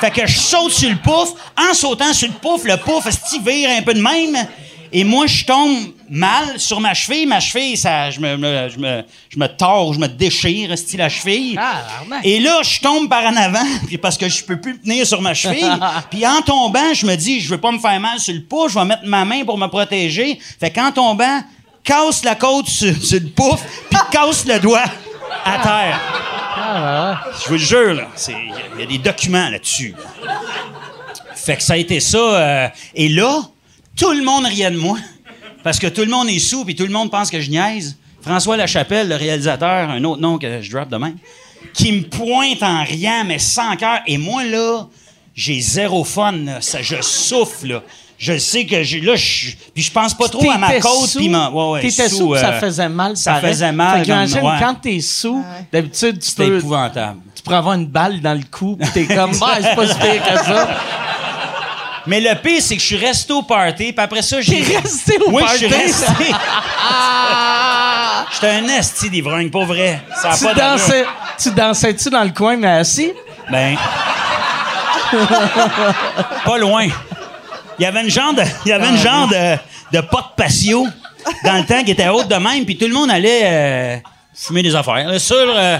[0.00, 1.30] Fait que je saute sur le pouf.
[1.56, 4.46] En sautant sur le pouf, le pouf, se vire un peu de même.
[4.92, 5.76] Et moi, je tombe
[6.08, 7.24] mal sur ma cheville.
[7.26, 10.96] Ma cheville, ça, je me, me- je me, je me tords, je me déchire, esti,
[10.96, 11.54] la cheville.
[11.54, 12.24] Tabarnak.
[12.26, 15.22] Et là, je tombe par en avant, puis parce que je peux plus tenir sur
[15.22, 15.70] ma cheville.
[16.10, 18.72] puis en tombant, je me dis, je veux pas me faire mal sur le pouf,
[18.72, 20.40] je vais mettre ma main pour me protéger.
[20.58, 21.40] Fait qu'en tombant,
[21.84, 24.82] casse la côte sur, sur le pouf, puis casse le doigt
[25.44, 26.00] à terre.
[27.42, 29.94] Je vous le jure, là, il y a des documents là-dessus.
[31.34, 32.18] Fait que ça a été ça.
[32.18, 33.40] euh, et là,
[33.96, 34.98] tout le monde riait de moi.
[35.62, 37.96] Parce que tout le monde est sous, puis tout le monde pense que je niaise.
[38.22, 41.12] François Lachapelle, le réalisateur, un autre nom que je drop demain,
[41.74, 44.00] qui me pointe en riant, mais sans cœur.
[44.06, 44.86] Et moi, là,
[45.34, 46.60] j'ai zéro fun.
[46.60, 47.82] Ça, je souffle.
[48.22, 51.30] Je sais que j'ai là, je, puis je pense pas trop à ma côte, puis
[51.30, 53.16] ma, ouais, ouais, T'étais sous, sous, ça euh, faisait mal.
[53.16, 53.50] ça pareil.
[53.50, 54.56] faisait mal, Fait comme- ouais.
[54.60, 55.42] quand t'es sous,
[55.72, 57.18] d'habitude, tu C'était peux, épouvantable.
[57.34, 59.94] tu pourrais avoir une balle dans le cou, pis t'es comme, bah, c'est pas si
[59.94, 60.68] pire que ça.
[62.06, 64.64] Mais le pire, c'est que je suis resté au party, puis après ça, j'ai.
[64.64, 65.58] T'es resté au oui, party?
[65.60, 66.34] je suis resté.
[66.92, 68.26] Ah!
[68.34, 70.02] J'étais un esti d'ivrogne, pas vrai.
[70.20, 71.04] Ça a Tu pas dansais,
[71.42, 73.12] tu dansais-tu dans le coin, mais assis?
[73.50, 73.76] Ben.
[76.44, 76.86] pas loin.
[77.80, 79.56] Il y avait une genre de, il y avait une genre de,
[79.96, 80.86] de porte patio
[81.44, 83.96] dans le temps qui était haute de même, puis tout le monde allait euh,
[84.34, 85.78] fumer des affaires sur euh,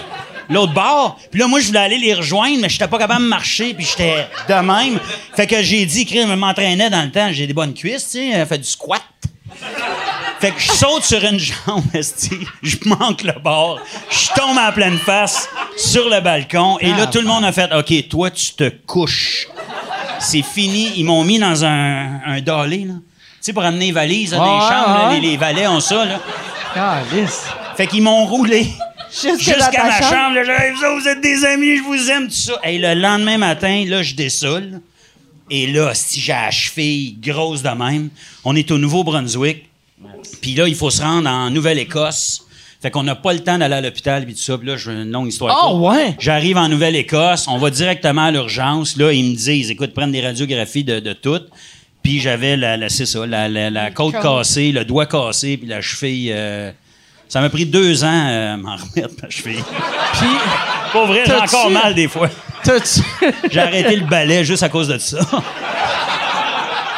[0.49, 1.19] l'autre bord.
[1.31, 3.85] Puis là, moi, je voulais aller les rejoindre, mais j'étais pas capable de marcher, puis
[3.85, 4.99] j'étais de même.
[5.37, 8.47] Fait que j'ai dit, je m'entraînais dans le temps, j'ai des bonnes cuisses, tu sais,
[8.47, 9.03] fait du squat.
[10.41, 11.85] Fait que je saute sur une jambe,
[12.63, 13.79] je manque le bord,
[14.11, 17.71] je tombe en pleine face sur le balcon, et là, tout le monde a fait,
[17.75, 19.49] OK, toi, tu te couches.
[20.21, 20.93] C'est fini.
[20.97, 22.95] Ils m'ont mis dans un, un dolly, là.
[22.95, 25.67] Tu sais, pour amener les valises, là, dans les Ouais, chambres, là, les, les valets
[25.67, 26.21] ont ça, là.
[26.75, 27.43] Calice.
[27.77, 28.67] Fait qu'ils m'ont roulé
[29.11, 30.11] jusqu'à ma chambre.
[30.11, 30.35] chambre.
[30.35, 30.45] là.
[30.45, 32.53] J'ai dit, Hey, vous autres, vous êtes des amis, je vous aime, tout ça.
[32.65, 34.81] Et le lendemain matin, là, je dessoule.
[35.49, 38.11] Et là, si j'ai la cheville grosse de même,
[38.45, 39.67] on est au Nouveau-Brunswick.
[40.43, 42.47] Puis là, il faut se rendre en Nouvelle-Écosse.
[42.83, 44.57] Fait qu'on n'a pas le temps d'aller à l'hôpital puis tout ça.
[44.57, 45.55] Puis là, j'ai une longue histoire.
[45.69, 46.17] Ah, ouais?
[46.19, 48.97] J'arrive en Nouvelle-Écosse, on va directement à l'urgence.
[48.97, 51.41] Là, ils me disent, écoute, prennent des radiographies de, de tout.
[52.03, 55.69] Puis j'avais la, la- c'est ça, la, la- la côte cassée, le doigt cassé, puis
[55.69, 56.33] la cheville.
[56.35, 56.71] euh,
[57.29, 59.63] ça m'a pris deux ans euh, à m'en remettre ma cheville.
[60.15, 60.29] Puis,
[60.95, 62.31] Pas vrai, j'ai encore mal des fois.
[63.51, 65.19] J'ai arrêté le balai juste à cause de ça.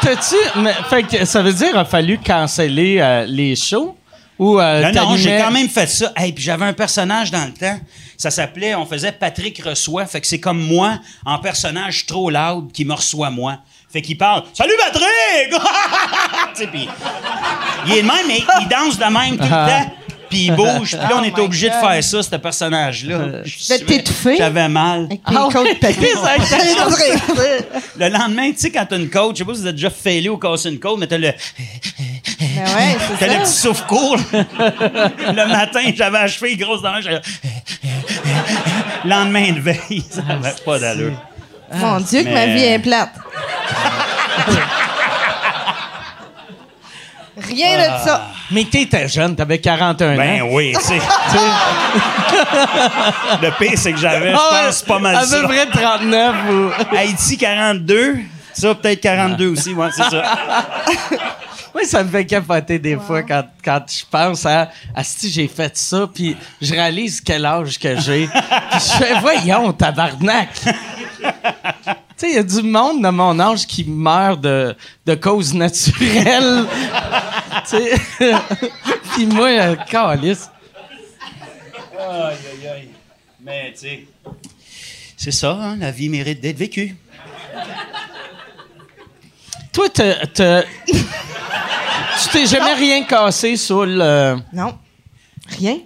[0.01, 3.97] t'as-tu, mais, fait que ça veut dire qu'il a fallu canceller euh, les shows?
[4.43, 6.13] Ou, euh, Non, non, j'ai quand même fait ça.
[6.17, 7.79] Hey, puis j'avais un personnage dans le temps.
[8.17, 10.05] Ça s'appelait, on faisait Patrick reçoit.
[10.07, 13.59] Fait que c'est comme moi, en personnage trop loud, qui me reçoit moi.
[13.93, 15.63] Fait qu'il parle Salut Patrick!
[16.73, 16.89] Puis
[17.87, 19.93] il est de même, mais il danse de même tout le temps.
[20.33, 20.97] Puis il bouge.
[20.97, 23.43] Puis là, on Oh était obligé de faire ça, ce personnage-là.
[23.45, 24.39] Je t'étouffer?
[24.39, 25.05] J'avais mal.
[25.05, 25.67] Avec tes Ah côtes.
[27.99, 29.91] Le lendemain, tu sais, quand t'as une côte, je sais pas si vous êtes déjà
[29.91, 31.29] failé ou cassé une côte, mais t'as le.
[31.29, 31.35] Ben
[32.65, 34.17] ouais, T'as le petit souffle court.
[34.33, 37.03] le matin, j'avais la cheville grosse dans le
[39.05, 41.13] Lendemain de veille, ça avait pas d'allure.
[41.75, 43.11] Mon Dieu, que ma vie est plate.
[47.49, 48.29] Rien de ça.
[48.51, 50.49] Mais t'étais jeune, t'avais 41 Ben ans.
[50.53, 50.95] oui, tu sais.
[53.43, 55.41] le pire, c'est que j'avais, je Ah ouais, pense, pas mal À ça.
[55.41, 56.71] peu près 39 ou...
[56.97, 58.17] Haïti, 42.
[58.53, 60.23] Ça, peut-être 42 aussi, ouais, c'est ça.
[61.75, 65.49] Moi, ça me fait capoter des fois quand, quand je pense à, à si j'ai
[65.49, 68.27] fait ça, puis je réalise quel âge que j'ai.
[68.71, 70.51] Puis je fais, voyons, tabarnak!
[70.53, 70.69] tu
[72.17, 76.65] sais, il y a du monde de mon âge qui meurt de, de causes naturelles.
[77.69, 78.35] tu sais.
[79.15, 80.51] puis moi, euh, calice.
[81.99, 82.89] Aïe, aïe, aïe.
[83.41, 84.07] Mais, tu sais.
[85.17, 86.97] C'est ça, hein, la vie mérite d'être vécue.
[89.73, 94.37] Toi, t'as- t'as- tu t'es jamais rien cassé sur le...
[94.53, 94.75] Non.
[95.59, 95.79] Rien.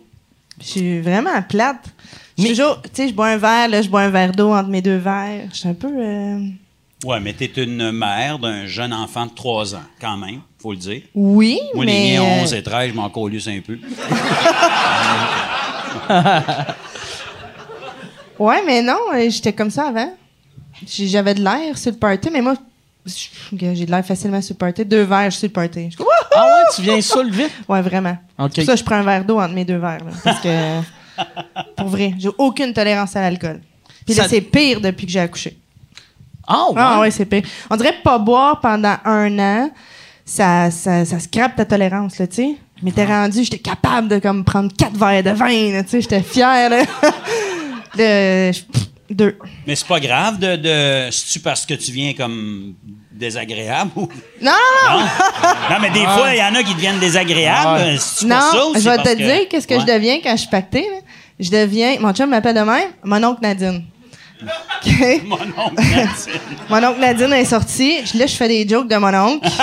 [0.61, 1.85] Je suis vraiment plate.
[2.37, 4.53] Je suis toujours, tu sais, je bois un verre, là, je bois un verre d'eau
[4.53, 5.49] entre mes deux verres.
[5.53, 5.89] Je suis un peu.
[5.89, 6.39] euh,
[7.05, 10.79] Ouais, mais t'es une mère d'un jeune enfant de 3 ans, quand même, faut le
[10.79, 11.03] dire.
[11.15, 11.93] Oui, Moi, mais.
[11.93, 13.79] les miens ont euh, 11 et 13, je m'en colisse un peu.
[18.39, 20.13] Ouais, mais non, euh, j'étais comme ça avant.
[20.87, 22.55] J'avais de l'air sur le party, mais moi,
[23.07, 24.85] j'ai de l'air facilement sur le party.
[24.85, 25.91] Deux verres, je suis le party.
[25.91, 25.97] Je!
[26.35, 27.53] Ah ouais, tu viens saoul vite?
[27.69, 28.17] Ouais, vraiment.
[28.37, 30.05] Pour ça, je prends un verre d'eau entre mes deux verres.
[30.05, 30.81] là, parce que,
[31.77, 33.61] pour vrai, j'ai aucune tolérance à l'alcool.
[34.05, 35.57] Puis là, c'est pire depuis que j'ai accouché.
[36.47, 36.75] Ah ouais?
[36.77, 37.43] Ah ouais, c'est pire.
[37.71, 39.71] On dirait pas boire pendant un an,
[40.25, 42.57] ça, ça, ça scrape ta tolérance, là, tu sais.
[42.83, 46.23] Mais t'es rendu, j'étais capable de comme prendre quatre verres de vin, tu sais, j'étais
[46.23, 46.85] fière, là.
[47.97, 48.63] pff,
[49.11, 49.39] deux.
[49.67, 50.57] Mais c'est pas grave de.
[50.57, 52.75] de C'est-tu parce que tu viens comme
[53.11, 54.09] désagréable ou?
[54.43, 54.53] Non,
[54.91, 55.77] non, non!
[55.81, 57.99] Mais des fois, il y en a qui deviennent désagréables.
[57.99, 59.81] C'est-tu pour ça Non, ou je vais te que- dire qu'est-ce que Ouais.
[59.81, 60.99] je deviens quand je suis pactée, là.
[61.39, 63.85] Je deviens, mon chum m'appelle de même, mon oncle Nadine.
[64.43, 65.23] OK?
[65.25, 66.41] Mon oncle Nadine.
[66.69, 67.99] Mon oncle Nadine est sorti.
[68.07, 69.49] Je- Là, je fais des jokes de mon oncle.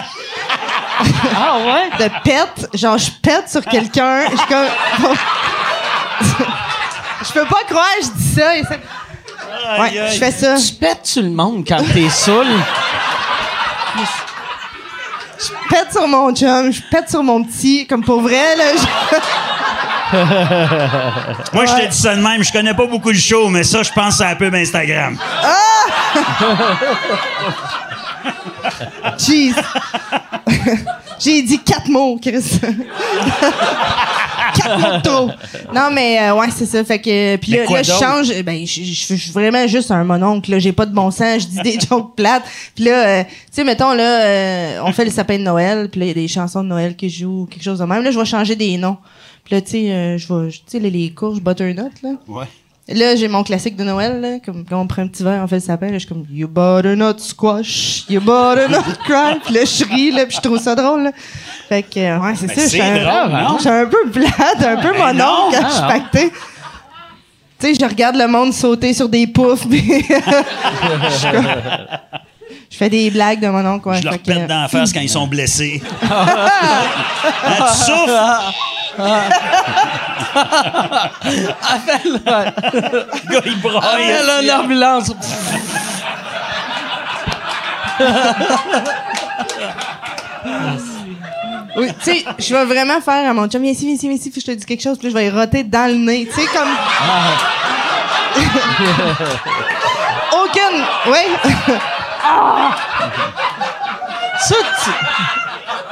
[1.36, 2.06] Ah ouais?
[2.06, 2.70] De pète.
[2.76, 4.26] Genre, je pète sur quelqu'un.
[4.30, 4.68] Je comme.
[7.28, 8.58] je peux pas croire que je dis ça.
[8.58, 8.80] et ça- Aïe,
[9.80, 10.56] Ouais, je fais ça.
[10.56, 12.48] Tu pètes sur le monde quand t'es saoul.
[15.40, 18.64] Je pète sur mon chum, je pète sur mon petit, comme pour vrai, là.
[18.76, 18.84] je-
[21.54, 22.44] Moi, je te dis ça de même.
[22.44, 25.18] Je connais pas beaucoup le show, mais ça, je pense à la pub Instagram.
[29.18, 29.54] Jeez.
[31.20, 32.60] J'ai dit quatre mots, Chris.
[35.74, 36.84] Non, mais euh, ouais, c'est ça.
[36.84, 38.44] Fait que puis là, je change.
[38.44, 40.52] Ben, je suis vraiment juste un mononcle.
[40.52, 41.44] Là, j'ai pas de bon sens.
[41.44, 42.44] Je dis des jokes plates.
[42.76, 45.90] Puis là, euh, tu sais, mettons là, euh, on fait le sapin de Noël.
[45.90, 48.04] Puis là, il y a des chansons de Noël qui jouent, quelque chose de même.
[48.04, 48.98] Là, je vais changer des noms.
[49.44, 52.12] Puis là, tu sais, euh, je vais, tu sais, les, les courges butternut là.
[52.28, 52.46] Ouais.
[52.90, 55.48] Là, j'ai mon classique de Noël, là, comme quand on prend un petit verre, on
[55.48, 59.62] fait le sapin, là, je suis comme You butternut squash, you butternut cry, puis là,
[59.64, 61.12] je ris, là, puis je trouve ça drôle, là.
[61.70, 63.56] Fait que, euh, ouais, c'est Ben, ça, je c'est suis un, drôle, non?
[63.58, 66.32] je suis un peu plate, un peu Ben mon non, oncle quand je suis pacté.
[67.60, 71.28] Tu sais, je regarde le monde sauter sur des poufs, puis je,
[72.78, 74.00] fais des blagues de mon oncle, ouais.
[74.00, 75.82] Je leur que- pète dans la face quand ils sont blessés.
[77.46, 78.54] Hein, tu souffres?
[81.62, 82.54] Appelle, gars,
[83.46, 84.12] il braille.
[84.12, 85.12] Appelle une ambulance.
[91.76, 94.18] Oui, tu sais, je vais vraiment faire à mon chum, viens ici, viens ici, viens
[94.18, 95.96] ici, puis je te dis quelque chose, puis là, je vais y roter dans le
[95.98, 96.28] nez.
[96.34, 96.68] Tu sais, comme.
[100.44, 100.84] Aucune.
[101.08, 101.20] Oui.
[104.40, 104.92] Ça, tu-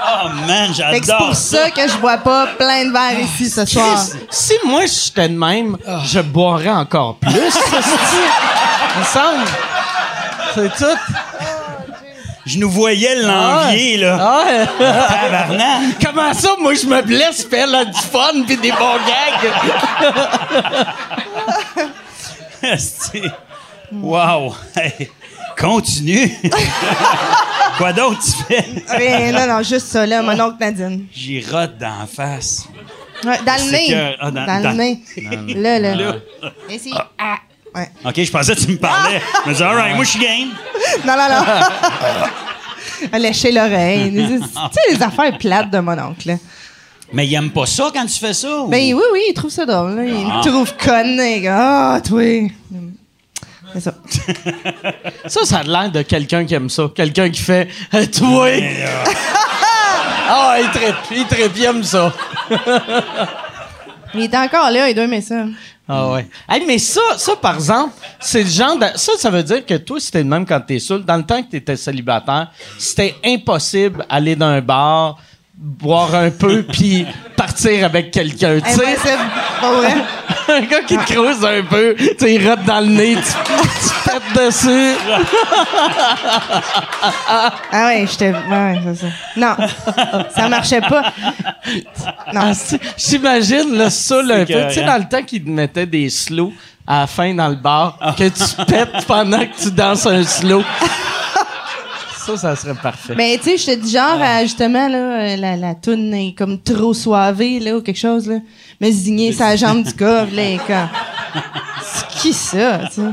[0.04, 1.64] Oh man, que c'est j'adore pour ça.
[1.66, 3.86] ça que je bois pas plein de verres ici ce soir.
[4.10, 7.32] Chris, si moi j'étais de même, je boirais encore plus.
[7.52, 9.46] ça, c'est- me semble.
[10.56, 10.98] C'est tout.
[12.46, 14.18] Je nous voyais l'envier, là.
[14.20, 14.66] Ah.
[15.10, 15.82] Tabarnak.
[16.04, 19.52] Comment ça, moi je me blesse, elle a du fun, puis des bons gags?
[23.92, 24.56] Wow.
[24.76, 25.10] Hey,
[25.58, 26.32] Continue.
[27.78, 28.66] Quoi d'autre tu fais?
[28.98, 31.06] Mais non, non, juste ça, là, mon oncle Nadine.
[31.14, 32.66] J'y rote d'en face.
[33.26, 33.88] Ouais, dans le nez.
[33.88, 35.04] que- ah, dans- dans, dans- le nez.
[35.56, 36.16] Là, là.
[36.70, 36.94] Ici.
[37.20, 37.38] Ah.
[37.74, 37.90] Ouais.
[38.06, 39.22] OK, je pensais que tu me parlais.
[39.44, 40.50] Je me disais, all right, moi, je suis game.
[41.06, 43.18] Non, non, non.
[43.20, 44.12] Lécher l'oreille.
[44.12, 46.36] Tu sais, les affaires plates de mon oncle.
[47.14, 48.62] Mais il aime pas ça quand tu fais ça?
[48.62, 49.96] ou- Ben oui, oui, il trouve ça drôle.
[49.96, 50.04] là.
[50.06, 50.38] Il Ah.
[50.38, 51.20] me trouve conne.
[51.50, 52.50] Ah, toi.
[53.74, 53.94] C'est ça.
[55.28, 56.84] Ça, ça a l'air de quelqu'un qui aime ça.
[56.94, 58.50] Quelqu'un qui fait euh, Toi!
[58.60, 59.14] Euh,
[60.34, 62.14] Ah, il tripe, il tripe, il aime ça.
[64.14, 65.44] Il est encore là, il doit aimer ça.
[65.94, 66.26] Ah ouais.
[66.48, 68.86] Hey, mais ça, ça, par exemple, c'est le genre de...
[68.96, 71.04] Ça, ça veut dire que toi, c'était le même quand t'es seul.
[71.04, 75.18] Dans le temps que t'étais célibataire, c'était impossible aller dans un bar,
[75.54, 78.62] boire un peu, puis partir avec quelqu'un.
[78.62, 79.30] Tu sais, Impossible.
[79.60, 79.96] Pas vrai?
[80.50, 83.22] Un gars qui te croise un peu, tu sais, il rote dans le nez, tu,
[83.22, 84.96] tu pètes dessus.
[87.72, 88.32] Ah ouais, j'étais.
[88.32, 89.08] Ouais, c'est ça.
[89.38, 89.56] Non,
[90.36, 91.14] ça marchait pas.
[92.34, 92.42] Non.
[92.52, 95.86] Ah, J'imagine le ça, le C'est fait, tu sais, dans le temps qu'ils te mettaient
[95.86, 96.54] des slows
[96.88, 100.64] à la fin dans le bar, que tu pètes pendant que tu danses un slow.
[102.26, 103.14] Ça, ça serait parfait.
[103.16, 106.60] Mais tu sais, j'étais du genre à, justement, là, euh, la, la toune est comme
[106.62, 108.38] trop soivée, là, ou quelque chose, là.
[108.80, 110.90] Me zigner sa jambe du gars, là, et comme.
[111.84, 113.12] C'est qui ça, tu sais?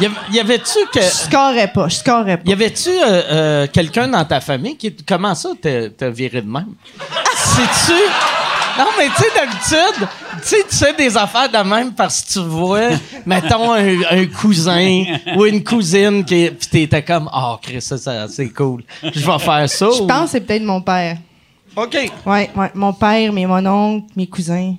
[0.00, 1.00] Y av- y avait-tu que.
[1.00, 2.42] Je scorerais pas, je scorerais pas.
[2.48, 4.94] Y avait-tu euh, euh, quelqu'un dans ta famille qui.
[5.06, 6.74] Comment ça, t'as viré de même?
[7.36, 7.98] C'est-tu.
[8.78, 10.08] Non, mais tu sais, d'habitude,
[10.42, 12.90] tu sais, tu fais des affaires de même parce que tu vois,
[13.26, 15.04] mettons, un, un cousin
[15.36, 16.50] ou une cousine qui.
[16.70, 18.84] T'étais comme, oh, Chris, ça, ça, c'est cool.
[19.02, 19.88] Je vais faire ça.
[19.96, 21.18] Je pense que c'est peut-être mon père.
[21.76, 21.94] OK.
[22.26, 24.74] Ouais, ouais, mon père, mais mon oncle, mes cousins.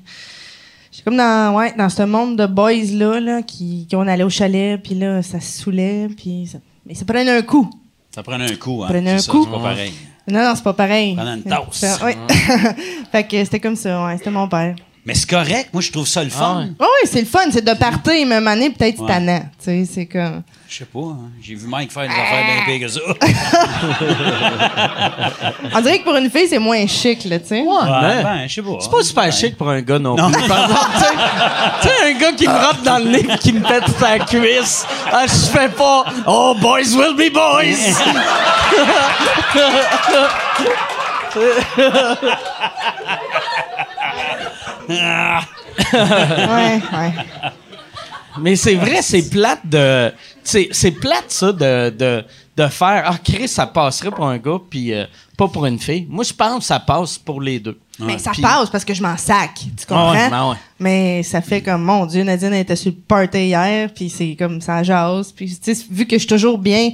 [0.92, 4.24] J'étais comme dans, ouais, dans ce monde de boys là, là qui, qui on allait
[4.24, 7.70] au chalet, puis là ça se saoulait, puis ça, mais ça prenait un coup.
[8.14, 8.88] Ça prenait un coup, hein.
[8.90, 9.44] Prenait C'est un ça, coup.
[9.46, 9.94] C'est pas pareil.
[10.30, 11.18] Non, non, c'est pas pareil.
[11.18, 12.02] Une tasse.
[12.04, 12.18] Ouais.
[13.12, 14.76] fait que c'était comme ça, ouais, c'était mon père.
[15.06, 15.70] Mais c'est correct.
[15.74, 16.68] Moi, je trouve ça le fun.
[16.80, 16.84] Ah.
[16.84, 19.02] Ouais, ouais, c'est le fun, c'est de partir, mais à un moment donné, peut-être c'est
[19.02, 19.08] Ouais.
[19.08, 20.44] tannant, tu sais, c'est comme.
[20.68, 21.00] Je sais pas.
[21.00, 21.30] hein.
[21.42, 23.00] J'ai vu Mike faire des affaires bien pires que ça.
[25.78, 27.62] On dirait que pour une fille, c'est moins chic, là, tu sais.
[27.62, 28.78] Ouais, Ouais, ben, je sais pas.
[28.80, 30.48] C'est pas super chic pour un gars non, plus.
[30.48, 30.86] Par exemple,
[31.82, 34.20] tu sais- un gars qui me rote dans le nez et qui me pète sa
[34.20, 34.86] cuisse.
[35.12, 36.04] Ah, je fais pas.
[36.28, 37.96] Oh, boys will be boys!
[44.90, 45.42] Ah,
[45.94, 47.14] Ouais, ouais.
[48.42, 50.14] Mais c'est vrai, c'est plate de.
[50.44, 52.24] C'est c'est plate, ça, de, de,
[52.56, 53.04] de faire.
[53.06, 55.06] Ah, Chris, ça passerait pour un gars, puis euh,
[55.38, 56.06] pas pour une fille.
[56.10, 57.78] Moi, je pense que ça passe pour les deux.
[58.00, 60.12] Mais ça passe parce que je m'en sac, tu comprends?
[60.12, 60.56] Ah ouais, ben ouais.
[60.80, 64.36] Mais ça fait comme, mon Dieu, Nadine elle était sur le party hier, puis c'est
[64.40, 65.34] comme ça jase.
[65.34, 66.92] Puis, tu sais, vu que je suis toujours bien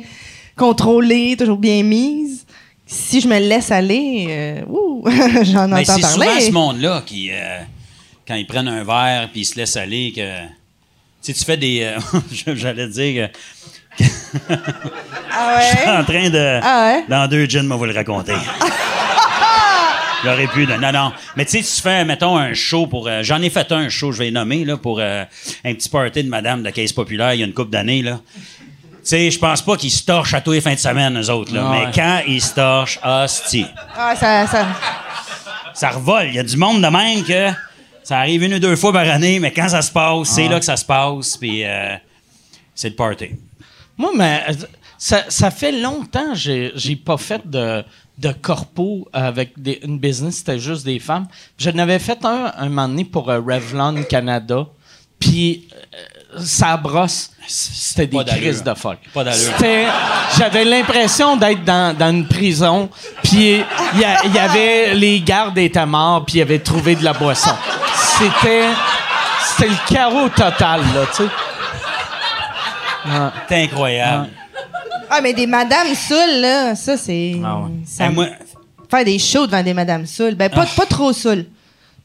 [0.55, 2.45] contrôlée, toujours bien mise,
[2.87, 5.03] si je me laisse aller, euh, ouh,
[5.43, 6.41] j'en Mais entends c'est souvent parler.
[6.41, 7.59] ce monde-là qui, euh,
[8.27, 10.21] quand ils prennent un verre puis ils se laissent aller, que.
[11.23, 11.81] Tu sais, tu fais des.
[11.83, 11.99] euh,
[12.55, 13.37] J'allais dire que.
[15.31, 15.97] Ah Je suis ouais?
[15.97, 16.59] en train de.
[16.61, 17.05] Ah ouais?
[17.09, 18.33] Dans deux gins, moi, vous le raconter.
[20.23, 20.65] J'aurais pu.
[20.65, 21.11] de- Non, non.
[21.35, 23.07] Mais tu sais, tu fais, mettons, un show pour.
[23.07, 25.23] euh, J'en ai fait un show, je vais le nommer, là, pour euh,
[25.63, 28.01] un petit party de madame de la Caisse Populaire il y a une couple d'années,
[28.01, 28.19] là.
[28.33, 31.29] Tu sais, je pense pas qu'ils se torchent à tous les fins de semaine, eux
[31.29, 31.69] autres, là.
[31.71, 31.91] Mais ouais.
[31.93, 33.67] quand ils se torchent, hostie.
[33.95, 34.65] Ah, ça, ça...
[35.75, 36.27] Ça revole.
[36.29, 37.49] Il y a du monde de même que
[38.05, 40.59] ça arrive une ou deux fois par année, mais quand ça se passe, c'est là
[40.59, 41.95] que ça se passe, puis euh,
[42.73, 43.29] c'est le party.
[43.97, 44.43] Moi, mais
[44.97, 47.83] ça, ça fait longtemps que j'ai, pas fait de,
[48.17, 51.27] de corpo avec des- une business, c'était juste des femmes.
[51.57, 54.67] Je n'avais fait un un moment donné pour euh, Revlon Canada,
[55.19, 55.77] puis euh,
[56.39, 57.29] ça brosse.
[57.47, 58.97] C'était des crises de folle.
[59.13, 59.53] Pas d'allure.
[60.37, 62.89] J'avais l'impression d'être dans, dans une prison,
[63.23, 63.61] puis
[63.93, 63.99] il
[64.33, 67.51] y, avait les gardes étaient morts, puis ils avaient trouvé de la boisson.
[68.17, 68.65] C'était
[69.57, 71.29] c'était le chaos total là, tu sais.
[73.05, 73.29] Ouais.
[73.47, 74.29] C'est incroyable.
[75.09, 77.35] Ah, mais des madames saoules, là, ça, c'est...
[77.45, 77.69] Ah ouais.
[77.85, 78.25] ça- Hey, moi,
[78.89, 80.35] Faire des shows devant des madames saoules.
[80.35, 81.45] Ben, pas, pas trop saoules.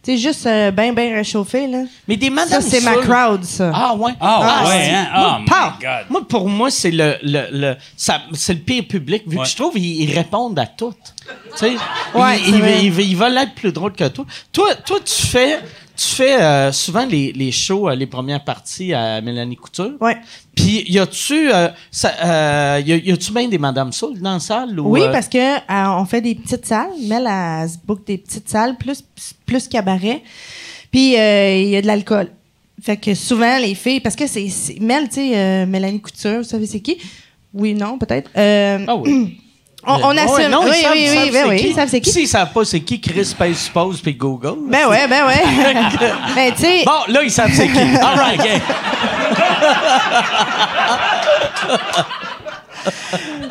[0.03, 1.83] Tu sais, juste euh, bien, bien réchauffé, là.
[2.09, 3.71] Mais des Ça, madames c'est ma crowd, ça.
[3.75, 4.13] Ah ouais.
[4.19, 5.09] Ah, ouais, c'est- hein?
[5.15, 5.55] Moi, Oh, pow!
[5.55, 6.07] my God.
[6.09, 9.45] Moi, pour moi, c'est le, le, le- ça- c'est le pire public, vu Ouais.
[9.45, 10.95] que je trouve qu'ils ils répondent à tout.
[11.53, 11.73] Tu sais,
[12.15, 14.25] Ouais, ils, ils- ils veulent être plus drôles que toi.
[14.53, 15.59] Toi, toi tu fais,
[16.03, 19.93] tu fais euh, souvent les, les shows, euh, les premières parties à Mélanie Couture.
[20.01, 20.17] Ouais.
[20.55, 21.69] Puis, y a-tu, euh,
[22.25, 24.81] euh, y a- y a-tu bien des Madame Soul dans la salle?
[24.81, 25.39] Ou, Oui, parce que
[26.01, 26.91] on fait des petites salles.
[27.07, 29.05] Mel, elle se book des petites salles, plus,
[29.45, 30.23] plus cabaret.
[30.91, 32.29] Puis, il y a de l'alcool.
[32.83, 34.01] Fait que souvent, les filles...
[34.01, 34.49] Parce que c'est...
[34.81, 36.97] Mel, tu sais, euh, Mélanie Couture, vous savez c'est qui?
[37.53, 38.31] Oui, non, peut-être.
[38.35, 39.39] Ah oui.
[39.87, 40.33] on, on assume.
[40.35, 41.69] ouais, non, ils oui, savent- oui, ils oui, savent ben c'est oui, qui.
[41.69, 42.11] ils savent c'est qui.
[42.11, 44.55] S'ils savent pas c'est qui, Chris Space Suppose puis Google.
[44.69, 45.43] Ben ouais, ben ouais.
[46.35, 46.83] ben, tu sais...
[46.85, 47.79] Bon, là, ils savent c'est qui.
[47.79, 48.41] All right.
[48.41, 48.47] OK.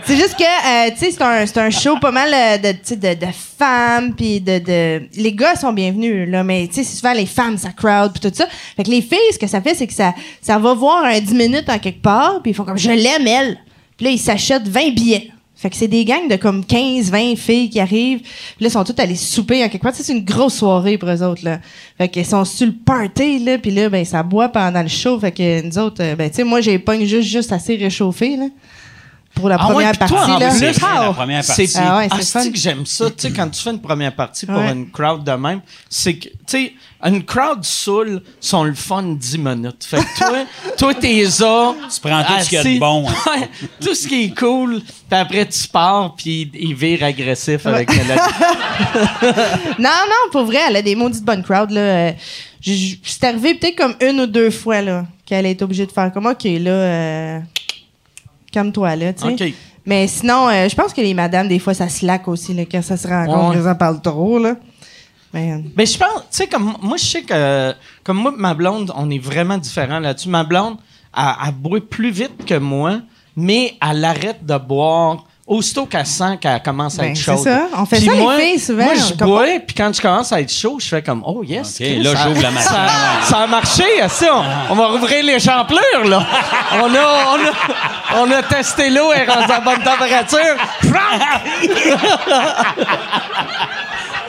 [0.06, 2.96] C'est juste que, euh, tu sais, c'est un, c'est un show pas mal euh, de,
[2.96, 5.04] de, de femmes, puis de, de...
[5.22, 8.22] Les gars sont bienvenus, là, mais tu sais, c'est souvent les femmes, ça crowd, puis
[8.28, 8.48] tout ça.
[8.76, 11.20] Fait que les filles, ce que ça fait, c'est que ça, ça va voir un
[11.20, 13.60] 10 minutes en quelque part, puis ils font comme «Je l'aime, elle!»
[13.98, 15.30] Puis là, ils s'achètent 20 billets.
[15.60, 18.22] Fait que c'est des gangs de comme 15, 20 filles qui arrivent.
[18.22, 19.94] Puis là, sont toutes allées souper en quelque part.
[19.94, 21.60] C'est une grosse soirée pour eux autres, là.
[21.98, 23.58] Fait qu'ils sont sur le party, là.
[23.58, 25.20] Puis là, ben, ça boit pendant le show.
[25.20, 28.38] Fait que nous autres, euh, ben, tu sais, moi, j'ai pas juste, juste assez réchauffé,
[28.38, 28.46] là.
[29.36, 30.50] Pour la Ah ouais, première toi, partie, en là.
[30.50, 31.14] plus, C'est vrai, la Pow!
[31.14, 31.68] première partie.
[31.68, 34.46] C'est Ah ouais, c'est que j'aime ça, tu sais, quand tu fais une première partie
[34.46, 34.72] pour Ouais.
[34.72, 36.74] une crowd de même, c'est que, tu sais,
[37.06, 39.86] une crowd saoule sont le fun 10 minutes.
[39.86, 40.46] Fait que toi,
[40.78, 41.74] toi, t'es là.
[41.94, 43.14] Tu prends tout ce qu'il y a de bon, hein.
[43.40, 43.50] ouais,
[43.80, 48.16] tout ce qui est cool, puis après tu pars, puis il vire agressif avec la...
[49.80, 52.14] Non, non, pour vrai, elle a des maudites bonnes crowds, là.
[52.62, 56.12] C'est arrivé peut-être comme une ou deux fois, là, qu'elle a été obligée de faire
[56.12, 57.40] comme, OK, là, euh,
[58.52, 59.46] calme-toi, là, tu sais.
[59.48, 59.54] OK.
[59.86, 62.82] Mais sinon, euh, je pense que les madames, des fois, ça slack aussi, là, quand
[62.84, 63.62] ça se rencontre, Ouais.
[63.64, 64.54] ils en parlent trop, là.
[65.34, 67.74] Mais, euh, Mais je pense, tu sais, comme moi, je sais que,
[68.04, 70.30] comme moi, ma blonde, on est vraiment différents là-dessus.
[70.30, 70.78] Ma blonde,
[71.16, 73.00] elle, elle boit plus vite que moi,
[73.36, 77.40] mais elle arrête de boire aussitôt qu'elle sent qu'elle commence à Ben, être c'est chaude.
[77.40, 77.68] ça.
[77.76, 78.84] On fait ça, les moi, filles, souvent.
[78.86, 81.44] Moi, je Comme- bois, puis quand je commence à être chaud, je fais comme, oh
[81.44, 81.78] yes.
[81.80, 82.88] OK, Chris, là, ça- j'ouvre la machine, Ça,
[83.24, 84.28] ça a marché, ça.
[84.70, 86.24] On, on va rouvrir les champlures, là.
[86.74, 87.52] on, a, on, a,
[88.16, 90.56] on a testé l'eau, elle est rendue à bonne température.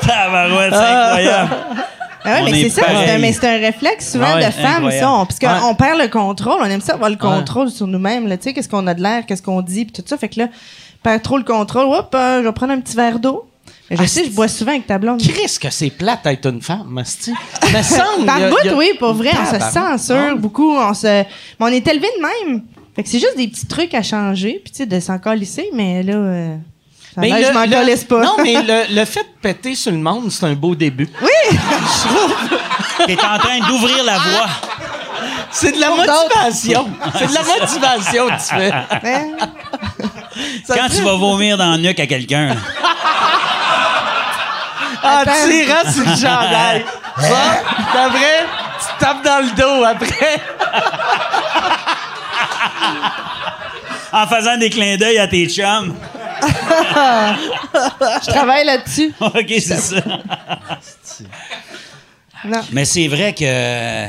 [0.06, 1.50] Tabarouette, c'est incroyable.
[2.22, 4.34] Ah ouais, On mais est c'est ça, c'est un, mais c'est un réflexe souvent Ah
[4.36, 5.10] ouais, de femmes, ça.
[5.10, 5.74] on- Parce qu'on Ouais.
[5.74, 7.20] perd le contrôle, on aime ça avoir le Ouais.
[7.20, 8.28] contrôle sur nous-mêmes.
[8.36, 10.18] Tu sais, qu'est-ce qu'on a de l'air, qu'est-ce qu'on dit, puis tout ça.
[10.18, 10.46] Fait que là,
[11.02, 11.86] perd trop le contrôle.
[11.86, 13.46] Hop, euh, je vais prendre un petit verre d'eau.
[13.88, 15.20] Mais je Ah, sais, je bois souvent avec ta blonde.
[15.20, 17.32] Chris, que c'est plate d'être une femme, Masti.
[17.72, 18.26] Me semble.
[18.26, 20.76] Par bout, oui, pour vrai, on se censure beaucoup.
[20.76, 21.06] On se...
[21.06, 21.26] Mais
[21.58, 22.62] on est élevé de même.
[22.96, 25.70] Fait que c'est juste des petits trucs à changer, puis tu sais, de s'en colisser,
[25.72, 26.56] mais là, euh,
[27.14, 27.66] ça le- je m'en
[28.08, 28.24] pas.
[28.24, 31.08] Non, mais le, le fait de péter sur le monde, c'est un beau début.
[31.22, 31.58] Oui!
[33.06, 34.46] T'es en train d'ouvrir la voie.
[35.50, 36.88] C'est de la Pour motivation.
[37.18, 38.70] C'est de la motivation que tu fais.
[40.64, 42.54] Ça Quand tu vas vomir dans le nuque à quelqu'un, là.
[45.02, 46.84] En tirant sur le chandail.
[47.18, 47.62] Ça,
[48.04, 48.46] après,
[48.78, 50.40] tu tapes dans le dos après.
[54.12, 55.94] en faisant des clins d'œil à tes chums.
[56.42, 59.12] Je travaille là-dessus.
[59.20, 60.02] OK, c'est ça.
[62.44, 62.60] Non.
[62.72, 64.08] Mais c'est vrai que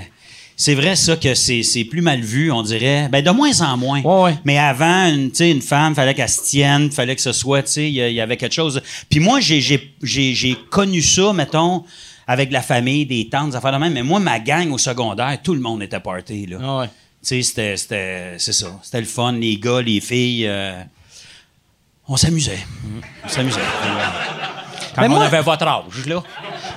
[0.55, 3.09] c'est vrai ça que c'est c'est plus mal vu, on dirait.
[3.09, 4.01] Ben de moins en moins.
[4.01, 4.38] Ouais, ouais.
[4.45, 7.63] Mais avant, une, tu sais, une femme, fallait qu'elle se tienne, fallait que ce soit,
[7.63, 8.82] tu sais, il y, avait quelque chose.
[9.09, 11.84] Puis moi, j'ai j'ai j'ai j'ai connu ça, mettons,
[12.28, 13.93] avec la famille, des tantes, des affaires de même.
[13.93, 16.57] Mais moi, ma gang au secondaire, tout le monde était party là.
[16.61, 16.89] Ah ouais.
[17.24, 18.67] Tu sais, c'était, ça.
[18.82, 20.47] C'était le fun, les gars, les filles.
[20.47, 20.82] euh,
[22.07, 22.57] on s'amusait.
[23.24, 23.59] On s'amusait.
[24.95, 26.22] Quand Mais on moi- avait votre âge, là.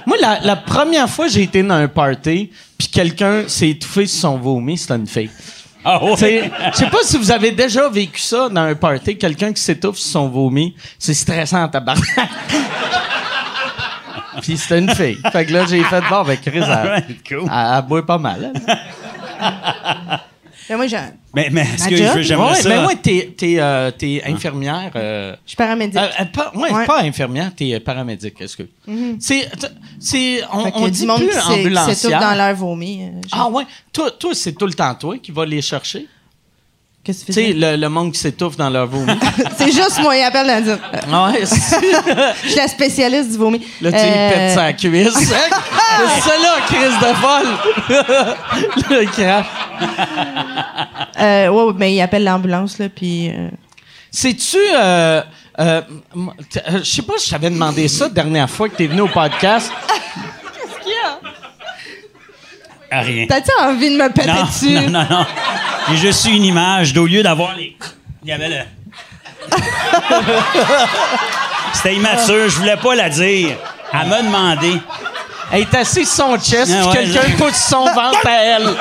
[0.07, 4.21] Moi, la, la première fois j'ai été dans un party, puis quelqu'un s'est étouffé sur
[4.21, 5.31] son vomi, c'était une fille.
[5.85, 6.17] Ah ouais?
[6.73, 9.97] Je sais pas si vous avez déjà vécu ça dans un party, quelqu'un qui s'étouffe
[9.99, 10.75] sur son vomi.
[10.99, 12.05] C'est stressant, tabarnak.
[14.43, 15.19] Puis c'était une fille.
[15.33, 16.53] Fait que là, j'ai fait bon avec Chris.
[16.59, 17.49] Elle, Alright, cool.
[17.51, 18.53] elle boit pas mal.
[20.71, 20.97] Mais moi, je
[21.35, 22.09] Mais, mais est-ce que job?
[22.17, 22.69] je- j'aimerais Ouais, ça?
[22.69, 24.91] mais moi, t'es, t'es, euh, t'es infirmière.
[24.97, 25.97] euh, je suis paramédic.
[25.97, 26.87] euh, euh, pas, ouais, Ouais.
[26.87, 28.63] pas infirmière, t'es euh, paramédic, est-ce que?
[29.21, 29.49] C'est,
[29.99, 32.21] c'est, on, Fait qu'il on dit monde plus qui s'est- qui s'étouffe ambulancière.
[32.21, 33.03] dans leur vomi.
[33.03, 36.07] euh, Ah ouais, toi, toi c'est tout le temps toi qui vas les chercher?
[37.05, 39.13] Qu'est-ce que tu Tu sais, le, le monde qui s'étouffe dans leur vomi.
[39.59, 40.79] C'est juste moi, il appelle dans dire.
[41.13, 41.77] ah ouais, c'est-
[42.43, 43.61] Je suis la spécialiste du vomi.
[43.83, 45.15] là, tu sais, il Euh, pète sa cuisse.
[45.19, 48.89] c'est ça là, crise de folle.
[48.91, 49.47] le crash.
[51.21, 53.29] euh, ouais, mais il appelle l'ambulance, là, puis...
[53.31, 53.49] euh,
[54.11, 55.23] Sais-tu, euh,
[55.59, 55.83] euh,
[56.17, 59.01] euh, je sais pas si je t'avais demandé ça la dernière fois que t'es venu
[59.03, 59.71] au podcast.
[62.91, 63.27] Ah, rien.
[63.29, 64.71] T'as-tu envie de me péter Non, dessus?
[64.71, 65.27] non, non, non.
[65.89, 67.77] J'ai juste eu une image d'au lieu d'avoir les.
[68.23, 68.61] Il y avait le.
[71.73, 73.57] C'était immature, je voulais pas la dire.
[73.93, 74.81] Elle m'a demandé.
[75.53, 78.75] Elle est assise sur son chest, Ah ouais, quelqu'un je- pousse son ventre à elle.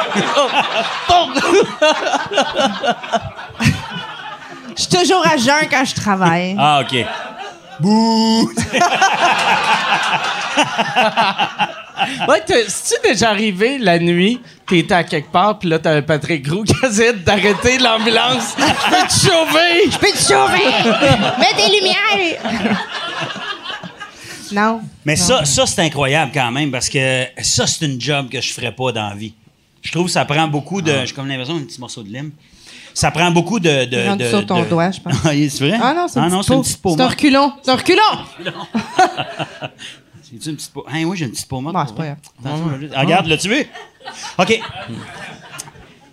[4.76, 6.56] Je suis toujours à jeun quand je travaille.
[6.58, 7.06] Ah, OK.
[7.80, 8.52] Bouh!
[12.28, 16.64] Ouais, c'est-tu déjà arrivé la nuit, t'étais à quelque part, puis là, t'avais Patrick Roux
[16.64, 18.56] qui essayait d'arrêter l'ambulance?
[18.58, 19.92] Je peux te sauver!
[19.92, 20.66] Je peux te sauver!
[21.40, 22.40] Mets des lumières!
[24.52, 24.82] non.
[25.06, 28.54] Mais ça, ça c'est incroyable quand même parce que ça, c'est une job que je
[28.54, 29.34] ferais pas dans la vie.
[29.82, 31.06] Je trouve que ça prend beaucoup de.
[31.06, 32.32] J'ai comme l'impression d'un petit morceau de lime.
[32.94, 33.86] Ça prend beaucoup de.
[33.86, 35.14] de, Il rentre de- sur ton de- doigt, je pense.
[35.26, 35.80] Ah, c'est vrai?
[35.82, 36.62] Ah non, c'est ah, une non, une peau.
[36.62, 37.54] petite peau C'est un reculon.
[37.64, 38.02] C'est un reculon!
[40.24, 40.86] C'est une petite peau?
[40.88, 41.76] Hein, oui, j'ai une petite peau morte.
[41.90, 42.18] C'est pas grave.
[42.46, 43.66] Attends, Regarde, l'as-tu vu?
[44.38, 44.60] OK.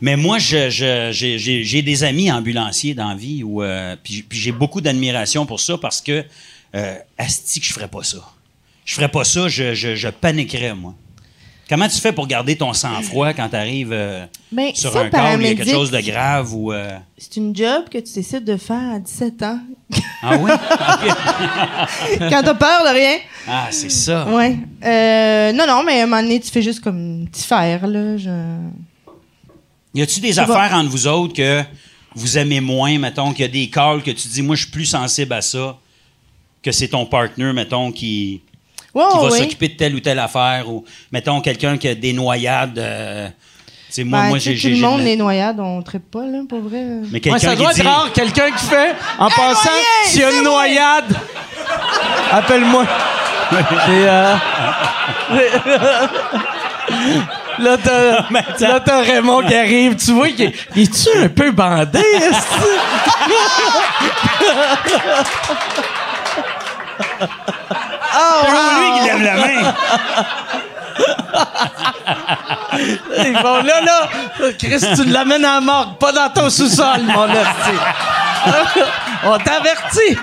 [0.01, 3.97] Mais moi, je, je- j'ai, j'ai- j'ai des amis ambulanciers dans la vie, où, euh,
[4.03, 6.25] puis, puis j'ai beaucoup d'admiration pour ça parce que,
[6.75, 8.19] euh, asti que je ferais pas ça.
[8.87, 10.95] Je ferais pas ça, je, je, je paniquerais, moi.
[11.71, 13.97] Comment tu fais pour garder ton sang-froid quand tu arrives
[14.51, 16.73] Ben, sur ça, un corps où il y a quelque chose de grave ou...
[16.73, 19.61] euh, C'est une job que tu décides de faire à 17 ans.
[20.21, 20.51] Ah oui?
[22.19, 23.19] quand t'as peur de rien.
[23.47, 24.27] Ah, c'est ça.
[24.29, 24.59] Ouais.
[24.85, 28.17] Euh, non, non, mais à un moment donné, tu fais juste comme petit faire, là.
[28.17, 28.31] Je...
[29.95, 31.63] Y a-tu des affaires entre vous autres que
[32.17, 34.73] vous aimez moins, mettons, qu'il y a des calls que tu dis, moi, je suis
[34.73, 35.79] plus sensible à ça,
[36.65, 38.43] que c'est ton partner, mettons, qui,
[38.95, 39.39] Ouais, qui va ouais.
[39.39, 42.79] s'occuper de telle ou telle affaire, ou, mettons, quelqu'un qui a des noyades.
[42.79, 43.35] euh, tu
[43.95, 44.71] sais, moi, Ben, moi tu j'ai.
[44.71, 46.83] tout le monde, les noyades, on traite pas, là, pour vrai.
[47.11, 50.25] Mais Ouais, quelqu'un ça doit être rare, quelqu'un qui fait, en passant, noyé, s'il y
[50.25, 51.17] a c'est une noyade,
[52.33, 52.85] appelle-moi.
[53.89, 54.35] Euh,
[57.59, 59.95] Là, t'as, là, t'as Raymond qui arrive.
[59.97, 62.01] Tu vois, il est, est-tu un peu bandé,
[68.15, 69.75] Oh, lui qui lève la main.
[73.19, 74.09] Ils font, là, là,
[74.59, 77.77] Chris, tu l'amènes à la morgue, pas dans ton sous-sol, mon esti.
[79.25, 80.17] On t'avertit.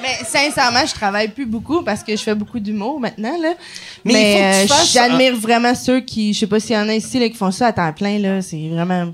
[0.00, 3.50] Mais sincèrement, je travaille plus beaucoup parce que je fais beaucoup d'humour maintenant, là.
[4.04, 6.58] Mais Mais, il faut que tu euh, fasses- j'admire vraiment ceux qui, je sais pas
[6.58, 8.42] s'il y en a ici là, qui font ça à temps plein, là.
[8.42, 9.12] C'est vraiment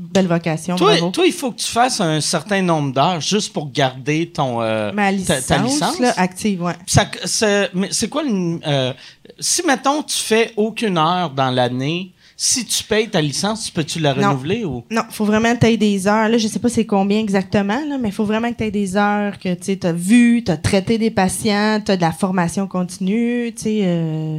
[0.00, 0.76] belle vocation.
[0.76, 1.10] Toi, bravo.
[1.10, 4.92] toi, il faut que tu fasses un certain nombre d'heures juste pour garder ton, euh,
[4.92, 5.98] Ma ta- licence, ta, licence.
[6.00, 6.74] là, active, ouais.
[6.86, 8.92] C'est, quoi euh,
[9.38, 14.00] si, mettons, tu fais aucune heure dans l'année, si tu payes ta licence, tu peux-tu
[14.00, 14.28] la Non.
[14.30, 14.82] renouveler ou?
[14.90, 16.28] Non, faut vraiment que tu des heures.
[16.28, 18.70] Là, je sais pas c'est combien exactement, là, mais il faut vraiment que tu aies
[18.70, 22.12] des heures, que tu as vu, tu as traité des patients, tu as de la
[22.12, 23.52] formation continue.
[23.54, 24.38] tu sais, euh,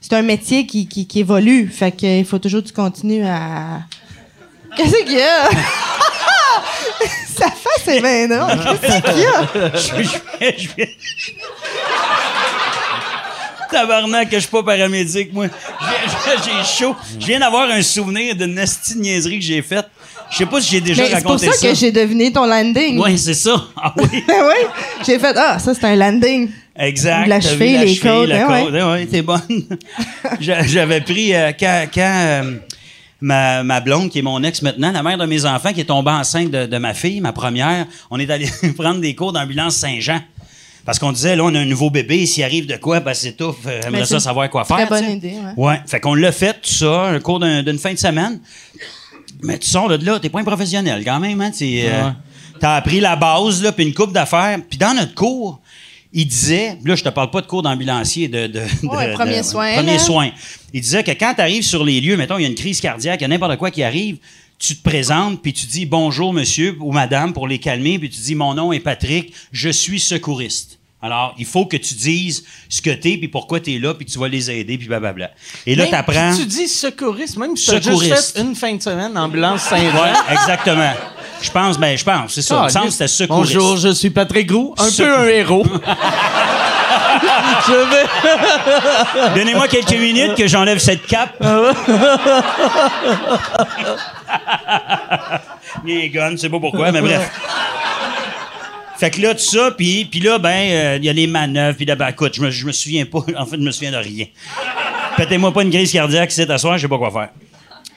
[0.00, 1.68] c'est un métier qui, qui, qui évolue.
[1.68, 3.82] Fait qu'il faut toujours que tu continues à.
[4.76, 5.48] Qu'est-ce qu'il y a?
[7.38, 8.78] Sa face est drôle.
[8.80, 9.36] Qu'est-ce qu'il y a?
[9.76, 10.96] Je vais- je vais-
[13.70, 15.46] Tabarnak, que je suis pas paramédic, moi.
[16.44, 16.96] J'ai- chaud.
[17.20, 19.86] Je viens d'avoir un souvenir d'une nasty niaiserie que j'ai faite.
[20.30, 22.46] Je sais pas si j'ai déjà Mais c'est pour raconté ça, que j'ai deviné ton
[22.46, 22.98] landing.
[23.02, 23.62] Oui, c'est ça.
[23.76, 24.24] Ah oui.
[24.26, 24.66] Ben oui.
[25.06, 26.50] J'ai fait, ah, ça, c'est un landing.
[26.76, 27.26] Exact.
[27.26, 28.72] La cheville, les cheville, côtes, la hein, côte.
[28.72, 29.40] Ouais, ouais, t'es bonne.
[30.40, 32.52] J'a- J'avais pris euh, quand, quand, euh,
[33.20, 35.84] ma, ma blonde, qui est mon ex maintenant, la mère de mes enfants, qui est
[35.86, 38.48] tombée enceinte de, de ma fille, ma première, on est allé
[38.78, 40.20] prendre des cours d'ambulance Saint-Jean.
[40.84, 43.32] Parce qu'on disait, là, on a un nouveau bébé, s'il arrive de quoi, ben c'est
[43.36, 43.54] tout.
[43.62, 44.88] J'aimerais Ben, ça c'est savoir quoi Très faire.
[44.88, 45.16] bonne tu sais.
[45.16, 45.66] idée, ouais.
[45.68, 45.80] Ouais.
[45.86, 48.40] Fait qu'on l'a fait, tout ça, un cours d'un- d'une fin de semaine.
[49.42, 51.50] Mais tu sors de là, t'es pas un professionnel quand même, hein.
[51.60, 52.10] euh,
[52.58, 54.58] T'as appris la base, là, puis une coupe d'affaires.
[54.68, 55.60] Puis dans notre cours,
[56.12, 59.42] il disait, là, je te parle pas de cours d'ambulancier, de, de, Ouais, de- premier
[59.42, 59.98] soin, Premier là.
[59.98, 60.30] soin.
[60.72, 62.80] Il disait que quand tu arrives sur les lieux, mettons, il y a une crise
[62.80, 64.16] cardiaque, il y a n'importe quoi qui arrive,
[64.58, 68.20] tu te présentes, puis tu dis bonjour, monsieur ou madame, pour les calmer, puis tu
[68.20, 70.78] dis mon nom est Patrick, je suis secouriste.
[71.00, 74.18] Alors, il faut que tu dises ce que t'es, puis pourquoi t'es là, puis tu
[74.18, 75.30] vas les aider, puis blablabla.
[75.64, 76.34] Et là, t'apprends...
[76.36, 79.94] Tu dis secouriste, même si tu as juste fait une fin de semaine ambulance Saint-Jean.
[80.02, 80.92] Ouais, exactement.
[81.40, 82.56] Je pense, ben, je pense, c'est ça.
[82.60, 83.54] Il me semble que c'était secouriste.
[83.54, 85.64] Bonjour, je suis Patrick Groux, un Secou- peu un héros.
[87.66, 89.34] je vais.
[89.36, 91.40] Donnez-moi quelques minutes que j'enlève cette cape.
[95.84, 97.30] Les guns, je sais pas pourquoi, mais bref.
[98.98, 101.76] Fait que là, tout ça, puis puis là, ben, euh, il y a les manœuvres,
[101.76, 103.92] puis là, ben, écoute, je me, je me souviens pas, en fait, je me souviens
[103.92, 104.26] de rien.
[105.16, 107.28] Pétez-moi pas une crise cardiaque, c'est à soir, je sais pas quoi faire.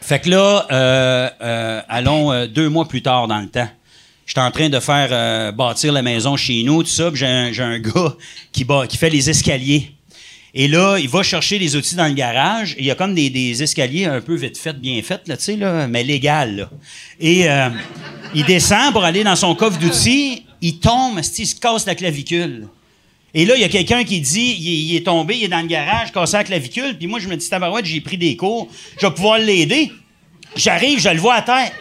[0.01, 3.69] Fait que là, euh, euh, allons euh, deux mois plus tard dans le temps.
[4.25, 8.15] J'étais en train de faire bâtir la maison chez nous, tout ça, j'ai un, gars
[8.51, 8.65] qui,
[8.97, 9.91] fait les escaliers.
[10.53, 12.75] Et là, il va chercher les outils dans le garage.
[12.79, 16.03] Il y a comme des, escaliers un peu vite faits, bien faits, là, là, mais
[16.03, 16.69] légal.
[17.19, 17.45] Et
[18.33, 20.45] il descend pour aller dans son coffre d'outils.
[20.61, 22.67] Il tombe, il se casse la clavicule.
[23.33, 25.47] Et là, il y a quelqu'un qui dit, il, est- il est tombé, il est
[25.47, 26.97] dans le garage, cassé la clavicule.
[26.97, 28.67] Puis moi, je me dis, tabarouette, j'ai pris des cours,
[28.99, 29.91] je vais pouvoir l'aider.
[30.55, 31.71] J'arrive, je le vois à terre.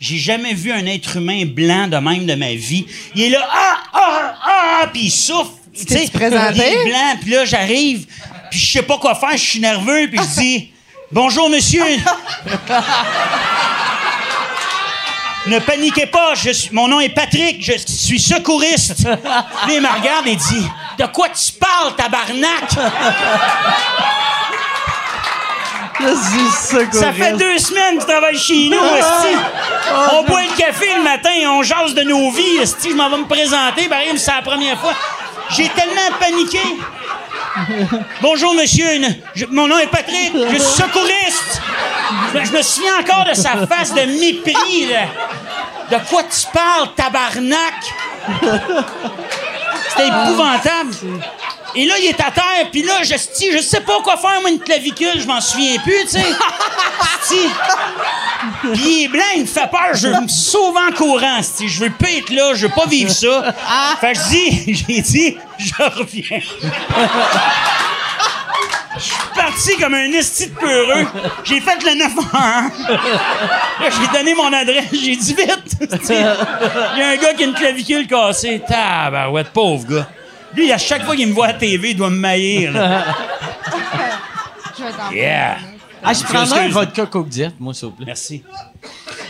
[0.00, 2.84] J'ai jamais vu un être humain blanc de même de ma vie.
[3.14, 4.34] Il est là, ah, ah,
[4.82, 5.52] ah, puis il souffle.
[5.74, 6.54] Tu sais, présenté?
[6.56, 8.04] il est blanc, puis là, j'arrive,
[8.50, 10.70] puis je sais pas quoi faire, je suis nerveux, puis je dis,
[11.10, 11.82] bonjour, monsieur.
[15.46, 19.04] Ne paniquez pas, je suis, mon nom est Patrick, je suis secouriste.
[19.04, 20.68] Là, il me regarde et dit
[20.98, 22.70] De quoi tu parles, tabarnak?
[25.98, 26.94] Je suis secouriste.
[26.94, 29.36] Ça fait deux semaines que tu travailles chez nous, esti.
[30.12, 32.90] On boit le café le matin, on jase de nos vies, esti.
[32.90, 34.94] Je m'en vais me présenter, exemple, c'est la première fois.
[35.50, 36.60] J'ai tellement paniqué.
[38.20, 38.86] Bonjour, monsieur.
[39.50, 40.32] Mon nom est Patrick.
[40.34, 41.60] Je suis secouriste.
[42.34, 44.86] Je, je me souviens encore de sa face de mépris.
[44.86, 45.06] là.
[45.90, 47.74] De quoi tu parles, tabarnak?
[49.90, 50.94] C'était épouvantable.
[51.74, 54.60] Et là, il est à terre, puis là, je, sais pas quoi faire, moi, une
[54.60, 56.24] clavicule, je m'en souviens plus, tu sais.
[58.72, 61.68] Puis il est blanc, il me fait peur, je me sauve en courant, sti.
[61.68, 63.54] Je veux pas être là, je veux pas vivre ça.
[64.00, 66.40] Fait que je dis, j'ai dit, je reviens.
[68.94, 71.06] Je suis parti comme un esti de peureux.
[71.44, 72.62] J'ai fait le 9 en 1.
[73.82, 74.90] Là, j'ai donné mon adresse.
[74.92, 75.76] J'ai dit vite.
[76.10, 78.62] Il y a un gars qui a une clavicule cassée.
[78.66, 80.08] Tabarouette, pauvre gars.
[80.56, 82.72] Lui, à chaque fois qu'il me voit à la TV, il doit me maillir.
[82.72, 83.04] là.
[84.78, 85.56] Je vais t'en Yeah.
[86.04, 88.06] Ah, je prendrais un vodka Coke Diet, moi, s'il vous plaît.
[88.06, 88.42] Merci.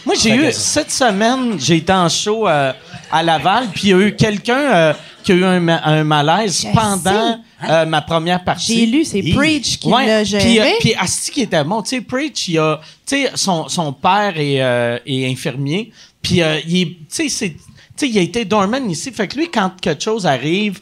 [0.06, 2.72] Moi, j'ai eu, cette semaine, j'ai été en show euh,
[3.10, 4.92] à Laval, puis il y a eu quelqu'un euh,
[5.22, 8.78] qui a eu un, ma- un malaise Je pendant euh, ma première partie.
[8.78, 9.34] J'ai lu, c'est Hi.
[9.34, 10.72] Preach qui Ouais, l'a Puis, euh, géré.
[10.80, 11.82] puis Asti qui était bon.
[11.82, 15.92] Tu sais, Preach, il a, tu sais, son, son père est, euh, est infirmier.
[16.22, 17.58] Puis, euh, il est, tu sais, c'est, tu
[17.96, 19.12] sais, il a été doorman ici.
[19.12, 20.80] Fait que lui, quand quelque chose arrive,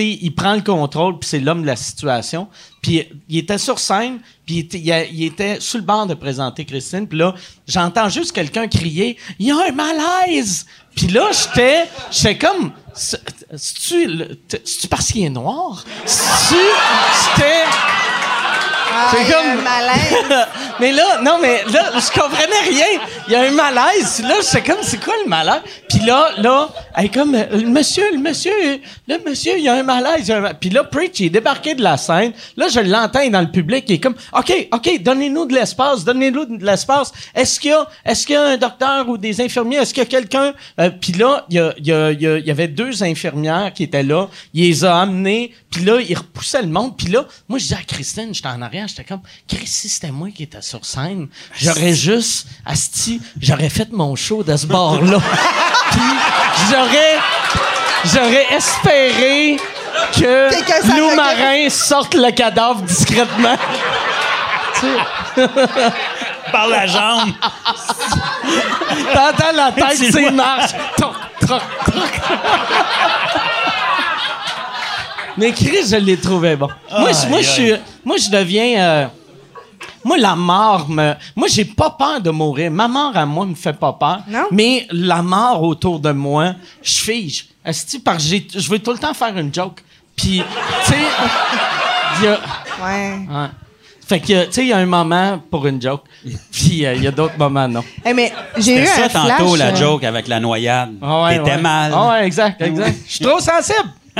[0.00, 2.48] il prend le contrôle, puis c'est l'homme de la situation.
[2.80, 7.06] Puis, il était sur scène, puis il était, sur le banc de présenter Christine.
[7.06, 7.34] Puis là,
[7.66, 10.66] j'entends juste quelqu'un crier «Il y a un malaise!»
[10.96, 12.72] Puis là, j'étais, j'étais comme...
[12.94, 13.20] C'est-
[13.56, 15.84] C'est-tu parce qu'il est noir?
[16.04, 16.60] C'est-tu...
[17.34, 17.64] C'était...
[18.94, 20.46] Ah, c'est il y a comme- un malaise.
[20.80, 23.00] mais là, non, mais là, je comprenais rien.
[23.28, 24.22] Il y a un malaise.
[24.26, 25.62] Là, j'étais comme, c'est quoi le malaise?
[25.88, 28.52] Puis là, là, elle est comme, le monsieur, le monsieur,
[29.08, 30.20] le monsieur, il y a un malaise.
[30.20, 32.32] il y a un Puis là, Preach, il est débarqué de la scène.
[32.56, 33.84] Là, je l'entends dans le public.
[33.88, 37.12] Il est comme, OK, OK, donnez-nous de l'espace, donnez-nous de l'espace.
[37.34, 39.76] Est-ce qu'il y a, est-ce qu'il y a un docteur ou des infirmiers?
[39.78, 40.52] Est-ce qu'il y a quelqu'un?
[40.80, 42.68] Euh, puis là, il y, a- il y, a- il y a- il y avait
[42.68, 44.28] deux infirmières qui étaient là.
[44.54, 45.52] Il les a amenées.
[45.70, 46.96] Puis là, il repoussait le monde.
[46.96, 50.10] Puis là, moi, je disais à Christine, j'étais en arrière, j'étais comme, Chris, si c'était
[50.10, 55.18] moi qui étais sur scène, j'aurais juste, asti, j'aurais fait mon show de ce bord-là.
[55.90, 56.00] Puis
[56.70, 57.18] j'aurais,
[58.04, 59.56] j'aurais espéré
[60.12, 61.14] que Lou.
[61.14, 63.56] Marin sorte le cadavre discrètement.
[66.50, 67.32] Par la jambe.
[69.12, 70.72] T'entends la tête, c'est marche.
[70.96, 72.20] Toc, toc, toc.
[75.36, 76.68] Mais Chris, je l'ai trouvé bon.
[76.90, 77.72] moi, je- moi, Aïe, je suis,
[78.04, 78.80] moi, je deviens.
[78.80, 79.06] euh,
[80.04, 81.14] moi, la mort me.
[81.36, 82.70] Moi, j'ai pas peur de mourir.
[82.70, 84.18] Ma mort à moi me fait pas peur.
[84.28, 84.46] Non?
[84.50, 87.46] Mais la mort autour de moi, je fige.
[87.64, 89.82] Esti, parce que je veux tout le temps faire une joke.
[90.16, 90.42] Puis,
[90.84, 90.98] tu sais,
[92.18, 92.32] il y a.
[92.84, 93.18] Ouais.
[93.30, 93.46] Ouais.
[94.06, 96.02] Fait que, tu sais, il y a un moment pour une joke.
[96.50, 97.82] Puis, euh, il y a d'autres moments, non.
[98.04, 100.94] Eh, mais j'ai eu C'était un ça tantôt, flash, la euh, joke avec la noyade.
[101.00, 101.60] Ah ouais, T'étais ouais.
[101.62, 101.92] mal.
[101.94, 102.96] Ah ouais, exact, exact.
[103.06, 103.88] Je suis trop sensible.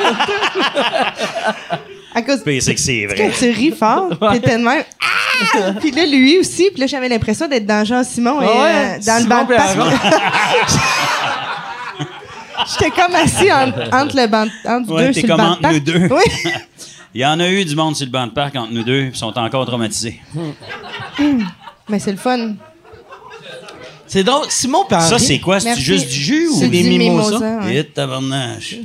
[2.12, 3.30] À cause c'est que c'est quand vrai.
[3.38, 4.82] tu ris fort, t'étais de même.
[5.00, 5.74] Ah!
[5.80, 6.68] Puis là, lui aussi.
[6.72, 9.54] Puis là, j'avais l'impression d'être dans Jean Simon et ouais, euh, dans le banc de
[9.54, 9.76] passe.
[12.72, 15.52] J'étais comme assis entre, entre le banc, entre Ouais, deux t'es sur le comme banc
[15.52, 16.08] entre de nous deux.
[16.14, 16.24] Oui.
[17.14, 19.00] Il y en a eu du monde sur le banc de parc entre nous deux,
[19.02, 20.20] puis ils sont encore traumatisés.
[21.88, 22.54] Mais c'est le fun.
[24.06, 24.46] C'est drôle.
[24.48, 25.08] Simon Perrin.
[25.08, 25.60] Ça, c'est quoi?
[25.60, 26.58] C'est juste du jus ou?
[26.58, 27.38] C'est des mimosas?
[27.38, 27.76] ouais.
[27.76, 28.76] Et tabarnache.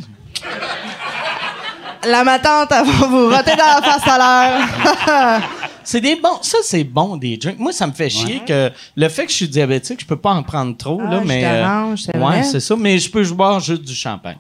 [2.07, 5.41] La ma tante, elle va vous roter dans la face à l'heure.
[5.84, 6.40] C'est des bons.
[6.41, 7.60] Ça, c'est bon, des drinks.
[7.60, 10.32] Moi, ça me fait chier que le fait que je suis diabétique, je peux pas
[10.32, 11.44] en prendre trop, Ah, là, mais.
[11.44, 12.76] d'orange, c'est ouais, c'est ça.
[12.76, 14.38] Mais je peux boire juste du champagne.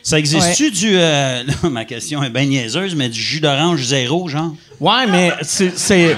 [0.00, 0.90] Ça existe-tu du.
[0.96, 4.52] euh, là, ma question est bien niaiseuse, mais du jus d'orange zéro, genre?
[4.78, 6.16] Ouais, mais c'est.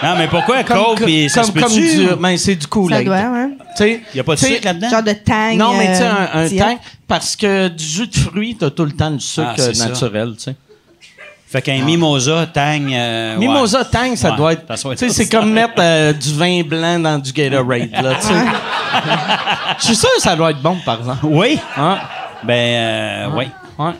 [0.00, 1.96] Non, mais pourquoi Coke, puis ça se comme, comme peut-tu?
[1.96, 2.14] du.
[2.20, 3.50] Ben, c'est du Ça doit, hein?
[3.76, 4.00] Tu sais.
[4.14, 4.88] Il y a pas de tu sais, sucre là-dedans?
[4.90, 5.56] Genre de tang.
[5.56, 6.64] Non, mais tu sais, un, un euh, diète.
[6.64, 10.34] tang, parce que du jus de fruits, t'as tout le temps du sucre Ah, naturel,
[10.36, 10.56] tu sais.
[11.50, 12.92] Fait qu'un mimosa, tang.
[12.92, 13.38] euh, ouais.
[13.38, 14.66] Mimosa Tang, ça Ouais, doit être.
[14.74, 18.34] Tu sais, c'est comme mettre euh, du vin blanc dans du Gatorade, là, tu sais.
[19.78, 21.24] Je suis sûr que ça doit être bon, par exemple.
[21.24, 21.58] Oui?
[21.78, 21.94] Ouais.
[22.42, 23.44] Ben, euh, oui.
[23.78, 23.92] Ouais.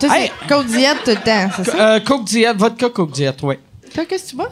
[0.00, 1.76] Toi, c'est Côte diète tout le temps, c'est ça?
[1.96, 3.56] Euh, Coke Diet, vodka Coke Diet, oui.
[3.94, 4.50] Toi, qu'est-ce que tu bois?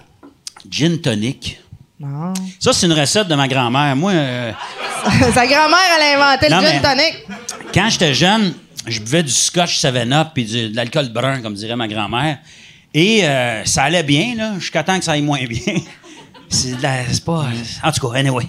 [0.70, 1.60] Gin tonic.
[2.00, 2.34] Non.
[2.58, 3.94] Ça, c'est une recette de ma grand-mère.
[3.94, 4.52] Moi, euh,
[5.32, 7.26] Sa grand-mère, elle a inventé Non, le gin tonic.
[7.72, 8.54] quand j'étais jeune,
[8.86, 12.38] je buvais du scotch 7-up puis de l'alcool brun, comme dirait ma grand-mère.
[12.92, 15.74] Et euh, ça allait bien, là, jusqu'à temps que ça aille moins bien.
[16.48, 17.46] c'est de la- c'est pas...
[17.82, 18.46] En tout cas, anyway.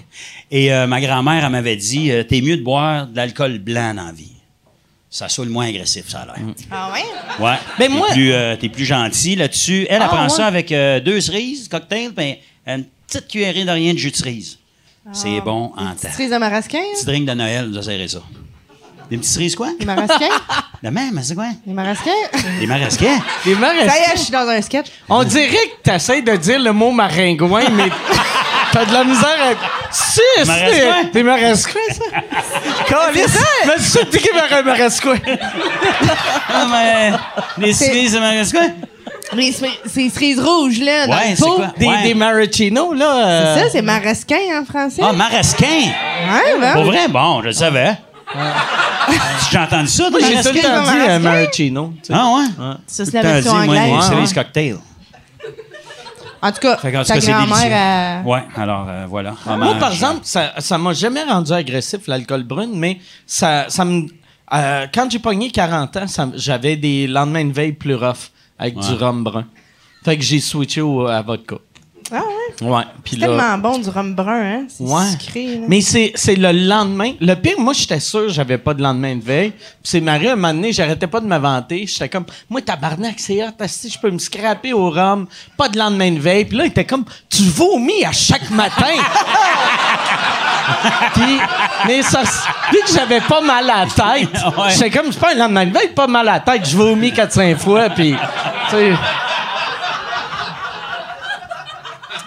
[0.50, 3.94] Et euh, ma grand-mère, elle m'avait dit, euh, t'es mieux de boire de l'alcool blanc
[3.94, 4.32] dans la vie.
[5.08, 6.36] Ça saoule moins agressif, ça a l'air.
[6.70, 7.04] Ah ouais?
[7.44, 7.56] Ouais.
[7.78, 9.86] Ben, T'es moi- plus, euh, t'es plus gentil là-dessus.
[9.88, 10.28] Elle, Ah, prend ouais.
[10.28, 12.36] ça avec euh, deux cerises, cocktail, puis
[12.66, 14.58] une petite cuillerée de rien de jus de cerise.
[15.12, 16.08] C'est bon en temps.
[16.12, 16.78] Cerise de marasquin?
[16.78, 16.94] hein?
[16.96, 18.18] Petit drink de Noël, vous serrez ça.
[19.08, 19.68] Des petites cerises, quoi?
[19.78, 20.28] Les marasquins?
[20.82, 21.46] De même, c'est quoi?
[21.66, 22.10] Les marasquins?
[22.60, 23.18] Des marasquins?
[23.46, 24.86] Les marais- Ça y est, je suis dans un sketch.
[25.08, 27.88] On dirait que t'essayes de dire le mot maringouin, mais
[28.72, 29.92] t'as de la misère à.
[29.92, 31.10] Si, c'est.
[31.12, 32.04] T'es marescoin, ça?
[32.88, 33.38] Calice!
[33.66, 35.16] Mais c'est ça que t'es qui est marescoin?
[36.48, 36.66] Ah,
[37.58, 37.64] mais.
[37.66, 38.74] Des cerises de marasquins?
[39.34, 41.56] Les cerises- ces cerises rouges, là, dans Ouais, le c'est pot.
[41.56, 41.72] quoi?
[41.78, 42.02] Des, Ouais.
[42.04, 43.26] des maraschino, là.
[43.26, 45.02] euh, C'est ça, c'est marasquin en français.
[45.04, 45.66] Ah, marasquin!
[45.66, 46.72] ouais, ben.
[46.74, 47.08] Pour vrai?
[47.08, 47.96] Bon, je le savais.
[49.50, 50.62] J'ai entendu ça, toi, Moi, j'ai tout le marasquin?
[50.62, 51.18] temps dit euh, Marasquin?
[51.18, 51.92] maraschino.
[52.02, 52.12] tu sais.
[52.16, 52.74] Ah, ouais?
[52.86, 53.94] Ça, c'est Tout la le temps version dit, moi, anglaise.
[53.94, 54.34] Ouais, cerises ouais.
[54.34, 54.76] cocktail.
[56.42, 59.34] En tout cas, qu'en tout ta c'est grand-mère, elle- Ouais, alors, euh, voilà.
[59.46, 64.06] Moi, par exemple, ça, ça m'a jamais rendu agressif, l'alcool brune, mais ça, ça me.
[64.52, 68.74] euh, quand j'ai pogné 40 ans, ça- j'avais des lendemains de veille plus rough avec
[68.78, 69.46] du rhum brun.
[70.04, 71.56] Fait que j'ai switché au, à vodka.
[72.12, 72.20] Ah
[72.62, 72.68] ouais?
[72.68, 72.82] Ouais.
[73.02, 73.26] Puis C'est là.
[73.26, 74.66] tellement bon du rhum brun, hein?
[74.68, 75.10] C'est Ouais.
[75.18, 75.66] sucré, là.
[75.68, 77.14] Mais c'est, c'est le lendemain.
[77.20, 79.50] Le pire, moi, j'étais sûr que j'avais pas de lendemain de veille.
[79.50, 81.84] Puis c'est Marie, un moment donné, j'arrêtais pas de me vanter.
[81.88, 85.26] J'étais comme, moi, tabarnak, c'est hot, si je peux me scraper au rhum,
[85.56, 86.44] pas de lendemain de veille.
[86.44, 88.86] Puis là, il était comme, tu vomis à chaque matin.
[91.14, 91.38] Puis,
[91.86, 92.22] mais ça,
[92.72, 94.70] vu que j'avais pas mal à la tête, Ouais.
[94.72, 97.10] j'étais comme, c'est pas un lendemain de veille, pas mal à la tête, je vomis
[97.12, 98.14] 4-5 fois, puis,
[98.70, 98.92] tu sais.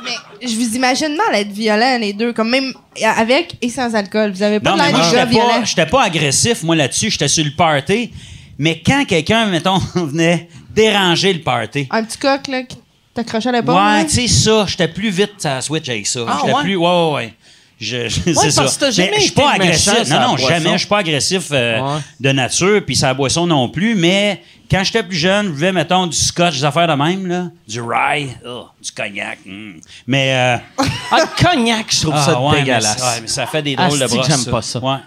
[0.04, 2.74] Mais je vous imagine mal être violent, les deux, comme même
[3.18, 4.32] avec et sans alcool.
[4.32, 5.66] Vous avez pas l'air moi, des gars j'étais pas, violents.
[5.66, 7.12] j'étais pas agressif, moi, là-dessus.
[7.12, 8.12] J'étais sur le party.
[8.58, 12.78] Mais quand quelqu'un, mettons, venait déranger le party, Un petit coq, là, qui
[13.14, 13.76] t'accrochait à l'épaule.
[13.76, 14.04] ouais, là?
[14.06, 16.22] tu sais, ça, j'étais plus vite à switch avec ça.
[16.28, 16.64] Ah, j'étais ouais?
[16.64, 17.34] plus, ouais, ouais, ouais.
[17.80, 18.88] Je, je- parce ça.
[18.88, 20.10] que jamais Mais je suis pas agressif.
[20.10, 20.74] Non, non, jamais.
[20.74, 22.00] Je suis pas agressif euh, Ouais.
[22.20, 23.96] de nature, puis sa boisson non plus.
[23.96, 27.46] Mais quand j'étais plus jeune, je buvais, mettons, du scotch, des affaires de même, là.
[27.68, 29.40] Du rye, oh, du cognac.
[29.48, 29.76] hum.
[30.08, 30.34] Mais.
[30.34, 30.58] euh,
[31.12, 32.98] Ah, le cognac, je trouve ça ah, ouais, mais dégueulasse.
[32.98, 34.28] ça- ouais, mais ça fait des drôles de brosses.
[34.28, 34.80] j'aime pas ça.
[34.80, 34.98] Ouais.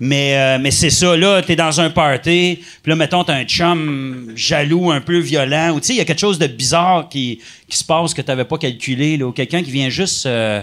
[0.00, 3.44] Mais, euh, mais c'est ça, là, t'es dans un party, puis là, mettons, t'as un
[3.44, 7.08] chum jaloux, un peu violent, ou tu sais, il y a quelque chose de bizarre
[7.08, 10.62] qui, qui se passe que t'avais pas calculé, là, ou quelqu'un qui vient juste, euh,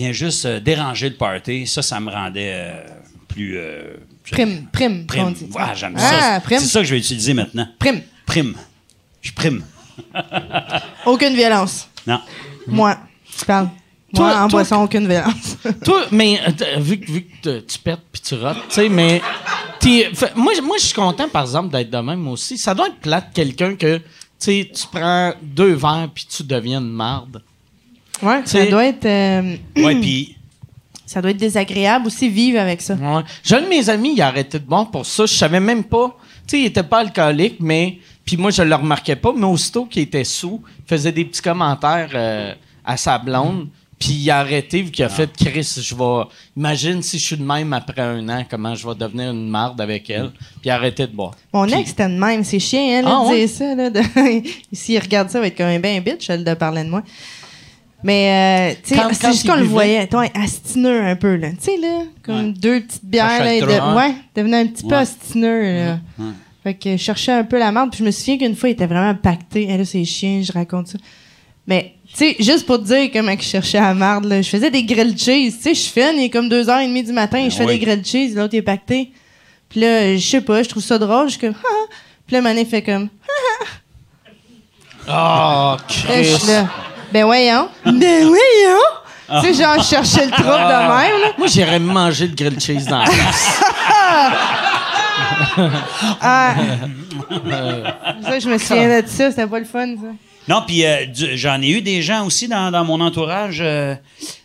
[0.00, 1.66] vient juste euh, déranger le party.
[1.66, 2.82] Ça, ça me rendait euh,
[3.28, 3.94] plus, euh,
[4.30, 5.34] Prime, prime, on Prime.
[5.74, 6.40] j'aime Ah, ça.
[6.40, 6.60] prime.
[6.60, 7.66] C'est ça que je vais utiliser maintenant.
[7.78, 8.00] Prime.
[8.26, 8.54] Prime.
[9.22, 9.62] Je prime.
[11.06, 11.88] Aucune violence.
[12.06, 12.20] Non.
[12.66, 12.96] Moi,
[13.38, 13.68] tu parles.
[14.14, 15.56] Toi- Moi, en toi- boisson, aucune violence.
[15.84, 19.20] Toi, mais euh, vu, que- vu que tu pètes puis tu rotes, tu sais, mais.
[19.80, 22.58] fait- moi, moi je suis content, par exemple, d'être de même aussi.
[22.58, 24.02] Ça doit être plate, quelqu'un que, tu
[24.38, 27.40] sais, tu prends deux verres puis tu deviens une marde.
[28.22, 29.04] Ouais, ça doit être.
[29.06, 30.36] euh, Ouais, puis
[31.06, 32.94] ça doit être désagréable aussi vivre avec ça.
[32.94, 33.22] Ouais.
[33.56, 35.26] Un de mes amis, il a arrêté de boire pour ça.
[35.26, 36.16] Je savais même pas.
[36.46, 37.98] Tu sais, il était pas alcoolique, mais.
[38.24, 41.42] Puis moi, je le remarquais pas, mais aussitôt qu'il était sous, il faisait des petits
[41.42, 43.68] commentaires euh, à sa blonde.
[43.98, 46.22] Puis il a arrêté vu qu'il a fait Chris, je vais.
[46.56, 49.78] Imagine si je suis de même après un an, comment je vais devenir une marde
[49.80, 50.30] avec elle.
[50.30, 51.32] Puis il a arrêté de boire.
[51.52, 52.42] Mon Puis- ex, c'était de même.
[52.44, 53.38] C'est chiant, hein, là, Ah, de ouais?
[53.46, 53.74] dire ça.
[53.74, 54.00] Là, de...
[54.72, 57.02] S'il regarde ça, il va être comme un ben bitch, elle de parler de moi.
[58.02, 60.06] Mais, euh, tu sais, Quand- c'est juste qu'on le voyait.
[60.06, 61.50] Toi, astineux un peu, là.
[61.50, 62.52] Tu sais, là, comme Ouais.
[62.56, 63.60] deux petites bières, là.
[63.60, 65.98] de- Ouais, devenait un petit peu astineux, là.
[66.18, 66.24] Ouais.
[66.62, 67.90] Fait que je cherchais un peu la merde.
[67.90, 69.62] Puis je me souviens qu'une fois, il était vraiment pacté.
[69.68, 70.98] Et là, c'est chiant, je raconte ça.
[71.66, 74.70] Mais, tu sais, juste pour te dire comment je cherchais la merde, là, je faisais
[74.70, 75.56] des grilled cheese.
[75.56, 77.78] Tu sais, je fais, il est comme 2h30 du matin, je fais oui.
[77.78, 79.10] des grilled cheese, l'autre il est pacté.
[79.68, 81.94] Puis là, je sais pas, je trouve ça drôle, je suis comme, ah.
[82.26, 83.08] Puis là, Mané fait comme,
[85.08, 86.24] Oh, Là, je Chris.
[86.38, 86.68] suis là.
[87.12, 87.68] Ben voyons.
[87.84, 89.42] Ben voyons.
[89.42, 91.32] Tu sais, genre, je cherchais le trouble de même, là.
[91.38, 93.62] Moi, j'irais me manger le grilled cheese dans la face.
[96.20, 96.54] Ah.
[98.22, 100.08] ça, je me souviens de ça, c'était pas le fun, ça.
[100.48, 103.94] Non, puis euh, j'en ai eu des gens aussi dans, dans mon entourage euh,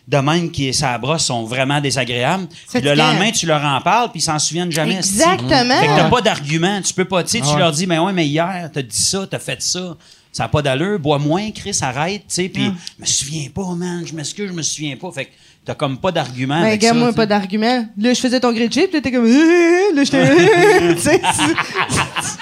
[0.06, 2.46] de même qui, ça brosse, sont vraiment désagréables.
[2.72, 4.98] Puis le lendemain, tu leur en parles, puis ils s'en souviennent jamais.
[4.98, 5.80] Exactement.
[5.80, 6.80] Fait que t'as pas d'argument.
[6.80, 9.26] Tu peux pas, tu sais, tu leur dis, mais ouais, mais hier, t'as dit ça,
[9.28, 9.96] t'as fait ça.
[10.36, 10.98] Ça n'a pas d'allure.
[10.98, 12.48] Bois moins, Chris, arrête, tu sais.
[12.50, 14.02] Puis, je me souviens pas, man.
[14.06, 15.10] Je m'excuse, je me souviens pas.
[15.10, 15.30] Fait que
[15.64, 16.60] t'as comme pas d'argument.
[16.60, 17.86] Ben, gars, moi, pas d'argument.
[17.96, 19.24] Là, je faisais ton cheese, puis t'étais comme,
[19.94, 20.36] là, j'étais,
[20.94, 22.36] tu sais, c'est-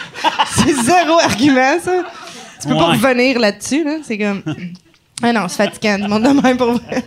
[0.56, 2.02] c'est zéro argument, ça.
[2.60, 3.98] Tu peux pas revenir là-dessus, là.
[4.02, 4.42] C'est comme,
[5.22, 7.04] ah non, c'est fatigant, le monde de même pour vrai.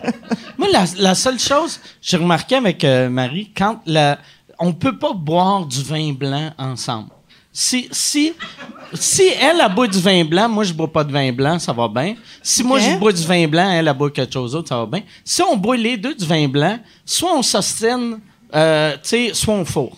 [0.57, 4.19] Moi, la, la seule chose, j'ai remarqué avec euh, Marie, quand la,
[4.57, 7.09] on peut pas boire du vin blanc ensemble.
[7.59, 8.35] Si, si,
[8.93, 11.73] si elle a boit du vin blanc, moi je bois pas de vin blanc, ça
[11.73, 12.13] va bien.
[12.43, 14.85] Si moi je bois du vin blanc, elle a boit quelque chose d'autre, ça va
[14.85, 15.01] bien.
[15.25, 18.19] Si on boit les deux du vin blanc, soit on s'ostine,
[18.53, 19.97] euh, tu sais, soit on fourre.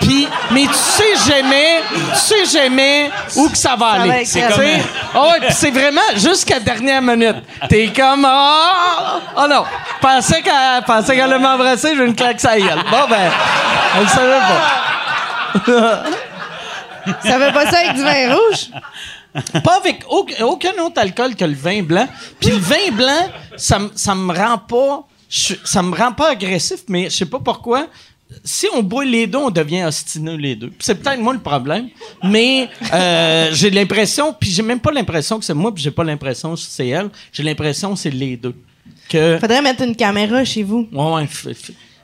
[0.00, 4.24] Puis, mais tu sais jamais, tu sais jamais où que ça va Ça aller.
[4.24, 7.36] C'est comme, puis c'est vraiment jusqu'à dernière minute.
[7.68, 9.64] T'es comme, ah, oh non,
[10.00, 12.82] pensais qu'elle, pensais qu'elle allait m'embrasser, j'ai une claque sa gueule.
[12.90, 13.30] Bon ben,
[13.94, 14.40] elle le savait
[15.66, 16.02] pas.
[17.22, 18.70] Ça fait pas ça avec du vin rouge?
[19.62, 22.06] Pas avec aucun, autre alcool que le vin blanc.
[22.40, 26.80] Puis le vin blanc, ça, me- ça me rend pas, ça me rend pas agressif,
[26.88, 27.88] mais je sais pas pourquoi.
[28.44, 30.72] Si on boit les deux, on devient ostineux les deux.
[30.80, 31.88] C'est peut-être moi le problème,
[32.22, 36.04] mais euh, j'ai l'impression, puis j'ai même pas l'impression que c'est moi, puis j'ai pas
[36.04, 37.10] l'impression que c'est elle.
[37.32, 38.54] J'ai l'impression que c'est les deux.
[39.08, 40.88] Que Faudrait mettre une caméra chez vous.
[40.92, 41.28] ouais, ouais,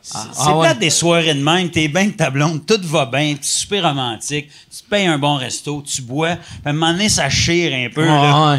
[0.03, 0.67] C'est Ah, c'est ouais.
[0.67, 3.83] peut-être des soirées de même, t'es bien avec ta blonde, tout va bien, t'es super
[3.85, 7.93] romantique, tu payes un bon resto, tu bois, à un moment donné, ça chire un
[7.93, 8.07] peu.
[8.09, 8.59] Ouais,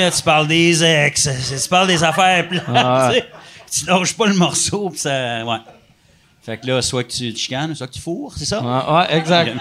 [0.00, 0.10] ouais.
[0.10, 1.28] Tu parles des ex,
[1.62, 2.68] tu parles des affaires plates,
[3.12, 3.24] Ouais.
[3.70, 5.44] tu lâches pas le morceau, puis ça...
[5.44, 5.58] Ouais.
[6.44, 8.60] Fait que là, soit que tu te chicanes, soit que tu fourres, c'est ça?
[8.60, 9.52] Ouais, ouais, exact.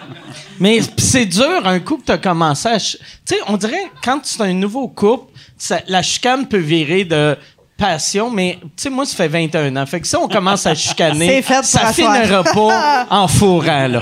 [0.58, 2.78] Mais pis c'est dur un coup que tu as commencé à.
[2.78, 2.96] ch-
[3.26, 7.36] Tu sais, on dirait quand c'est un nouveau couple, ça- la chicane peut virer de
[7.82, 9.86] passion, mais tu sais, moi, ça fait 21 ans.
[9.86, 14.00] Fait que si on commence à chicaner, fait ça finira pas en fourrant, là.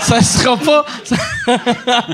[0.00, 0.86] ça sera pas.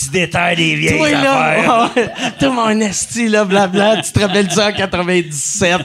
[0.00, 1.90] Tu déterres des vieilles Toi, affaires.
[1.96, 5.80] là, toi, mon esti, là, blabla, tu te rappelles ça en 97.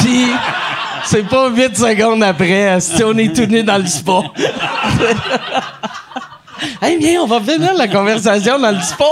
[0.00, 0.26] Puis,
[1.04, 4.22] c'est pas 8 secondes après, si on est tout nus dans le spa.
[6.82, 9.04] hey, bien, on va finir la conversation dans le spa.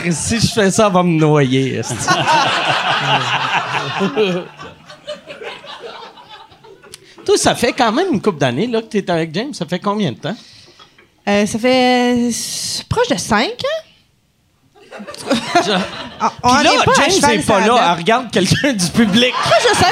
[0.00, 1.80] Chris, si je fais ça, elle va me noyer.
[7.24, 9.52] Toi, ça fait quand même une couple d'années là, que tu es avec James.
[9.54, 10.36] Ça fait combien de temps?
[11.28, 12.30] Euh, ça fait euh,
[12.88, 13.52] proche de 5 ans.
[15.64, 15.72] Je-
[16.22, 17.66] Ah, on Puis là, est pas à James n'est pas là.
[17.68, 17.78] date.
[17.92, 19.32] Elle regarde quelqu'un du public.
[19.32, 19.86] Proche de 5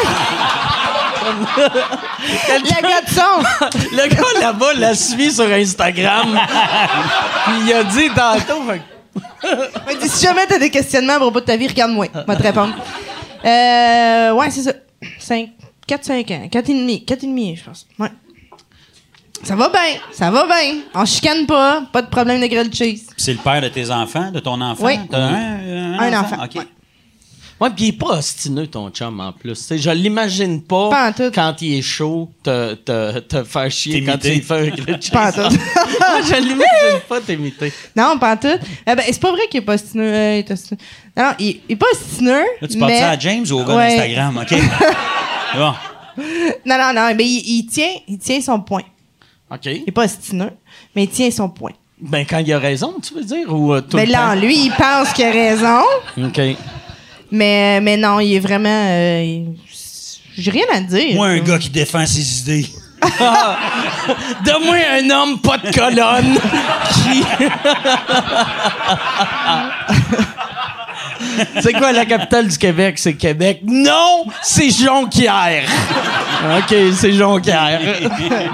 [2.48, 3.42] Le gars de son.
[3.96, 6.38] Le gars là-bas la suit sur Instagram.
[7.64, 8.62] Il a dit tantôt.
[10.08, 12.06] Si jamais t'as des questionnements à propos de ta vie, regarde-moi.
[12.14, 12.74] Je vais te répondre.
[13.44, 14.72] Euh, ouais, c'est ça.
[15.18, 15.50] 5,
[15.86, 16.48] 4, 5 ans.
[16.50, 17.04] 4 et demi.
[17.04, 17.86] 4 et demi, je pense.
[17.98, 18.08] Ouais.
[19.42, 19.80] Ça va bien.
[20.12, 20.80] Ça va bien.
[20.94, 21.82] On chicane pas.
[21.92, 23.06] Pas de problème de grilled cheese.
[23.16, 24.84] C'est le père de tes enfants, de ton enfant?
[24.84, 24.98] Oui.
[25.10, 26.62] T'as un, Un enfant, ouais.
[27.60, 29.54] Ouais, puis il est pas ostineux, ton chum, en plus.
[29.54, 34.22] Tu sais, je l'imagine pas, quand il est chaud, te, te, te faire chier quand
[34.24, 35.10] il fait un glitch.
[35.10, 35.40] Pas en tout.
[36.00, 37.72] Moi, je l'imagine pas t'imiter.
[37.96, 38.58] Non, pas en tout.
[38.86, 40.04] Eh ben, c'est pas vrai qu'il est pas ostineux.
[40.04, 40.78] euh, il est ostineux.
[41.16, 42.44] Non, il, il est pas ostineux.
[42.60, 43.00] Là, tu parles mais...
[43.00, 43.88] ça à James ou au gars Ouais.
[43.88, 44.58] d'Instagram, OK?
[45.56, 45.74] bon.
[46.64, 48.82] Non, non, non, mais il, il tient, il tient son point.
[49.50, 49.64] OK.
[49.66, 50.50] Il est pas ostineux,
[50.94, 51.72] mais il tient son point.
[52.00, 54.70] Ben, quand il a raison, tu veux dire, ou euh, tout le là, lui, il
[54.72, 55.82] pense qu'il a raison,
[56.16, 56.40] OK.
[57.30, 58.68] Mais, mais non, il est vraiment.
[58.68, 59.40] euh,
[60.36, 61.14] J'ai rien à dire.
[61.14, 62.66] Moi, un gars qui défend ses idées.
[64.44, 66.36] Donne-moi un homme pas de colonne
[66.92, 67.22] qui...
[71.60, 72.98] c'est quoi la capitale du Québec?
[72.98, 73.60] C'est Québec.
[73.64, 75.62] Non, c'est Jonquière.
[76.58, 77.80] OK, c'est Jonquière.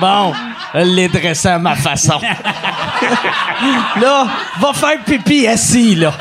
[0.01, 0.33] Bon,
[0.75, 2.21] l'ai dressé à ma façon.
[4.01, 4.27] là,
[4.59, 6.13] va faire pipi assis, là.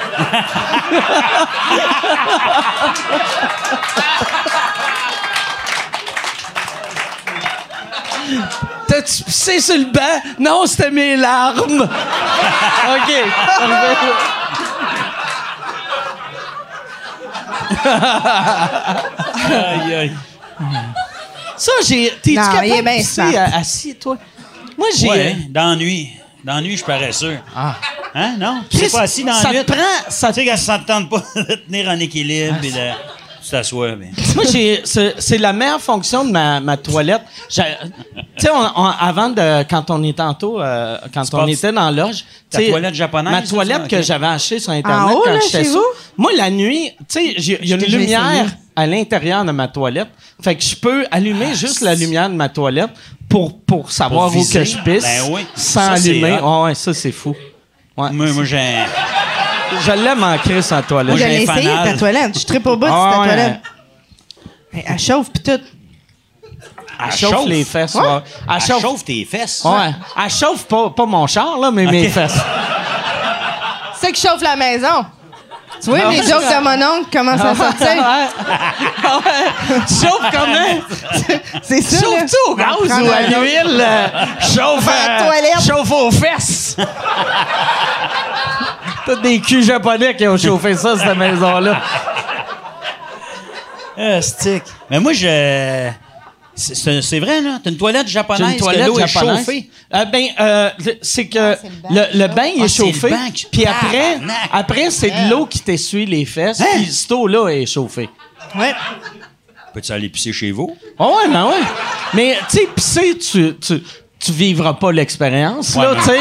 [8.87, 10.21] T'as-tu pissé sur le banc?
[10.39, 11.81] Non, c'était mes larmes.
[11.81, 13.11] OK.
[19.51, 20.15] Aïe, aïe.
[21.57, 22.09] Ça, j'ai.
[22.21, 24.17] T'es-tu Non, capable de assis, toi?
[24.77, 25.09] Moi, j'ai.
[25.09, 26.09] Ouais, dans la nuit.
[26.43, 27.37] Dans la nuit, je suis paresseux.
[27.55, 27.75] Ah.
[28.15, 28.63] Hein, non?
[28.69, 29.65] Tu sais pas assis dans ça la nuit.
[29.65, 29.81] te prend.
[30.09, 32.91] Ça Tu sais, quand ça te tente pas de tenir en équilibre et de.
[33.43, 34.11] Tu t'assois, mais.
[34.35, 34.81] Moi, c'est,
[35.19, 37.21] c'est la meilleure fonction de ma, ma toilette.
[37.49, 37.61] Tu
[38.37, 38.49] sais,
[38.99, 42.23] avant de, quand on était tantôt, euh, quand on était dans la loge.
[42.49, 43.87] Ta toilette japonaise, Ma toilette ça?
[43.87, 45.83] que j'avais achetée sur Internet En haut, quand là, j'étais chez sous.
[46.17, 48.49] Moi, la nuit, tu sais, il y a une lumière essayé.
[48.75, 50.09] à l'intérieur de ma toilette.
[50.41, 52.91] Fait que je peux allumer juste la lumière de ma toilette
[53.27, 55.03] pour, pour savoir Pour où que je pisse.
[55.03, 55.45] Ben oui.
[55.55, 56.37] Sans Ça, allumer.
[56.41, 56.45] hot.
[56.61, 57.35] Ouais, ouais, ça, c'est fou.
[57.97, 58.11] Ouais.
[58.11, 58.57] Moi, moi j'ai.
[59.85, 61.17] Je l'aime en crise en toilette.
[61.17, 62.39] Moi, Je l'ai essayé, ta toilette.
[62.39, 63.27] Je tripe au bout de Ah, ta ouais.
[63.27, 63.59] toilette.
[64.73, 65.59] Hey, Elle chauffe pis tout.
[67.05, 67.95] Elle chauffe les fesses.
[67.95, 68.01] ouais.
[68.05, 68.81] Elle Elle chauffe.
[68.81, 69.61] chauffe tes fesses.
[69.65, 69.91] Ouais.
[70.23, 72.35] Elle chauffe pas, pas mon char, là, mais mes fesses.
[73.99, 75.05] C'est qui chauffe la maison.
[75.81, 77.87] Tu vois, les jokes de mon oncle commencent à sortir.
[77.87, 79.09] Ouais.
[79.09, 79.81] Ouais.
[79.87, 80.81] Tu chauffes comment?
[81.61, 81.95] C'est ça.
[81.95, 82.01] là.
[82.19, 83.39] Chauffes-tu au gaz ou à prendre un autre.
[83.41, 83.81] l'huile?
[83.81, 84.07] euh,
[84.39, 85.61] Chauffe, À la euh, toilette.
[85.67, 86.77] chauffe aux fesses.
[89.05, 91.81] T'as des culs japonais qui ont chauffé ça, cette maison-là.
[93.97, 94.63] Ah, stick.
[94.89, 95.89] Mais moi, je.
[96.55, 97.59] C'est- vrai, là?
[97.63, 99.37] T'as une toilette J'ai japonaise une toilette que l'eau est japonaise?
[99.39, 99.69] chauffée.
[99.93, 103.13] Euh, ben, euh, le- c'est que c'est le bain le, bain, Ah, est le chauffé.
[103.51, 104.19] Puis après,
[104.51, 106.61] après c'est de l'eau qui t'essuie les fesses.
[106.61, 106.65] Hein?
[106.75, 108.07] Puis cette eau-là est chauffée.
[108.55, 108.73] Ouais.
[109.73, 110.75] Peux-tu aller pisser chez vous?
[110.99, 111.61] Oh ouais, ben ouais.
[112.13, 113.81] Mais, tu sais, pisser, tu, tu,
[114.19, 116.19] tu vivras pas l'expérience, Ouais, là, mais- tu sais.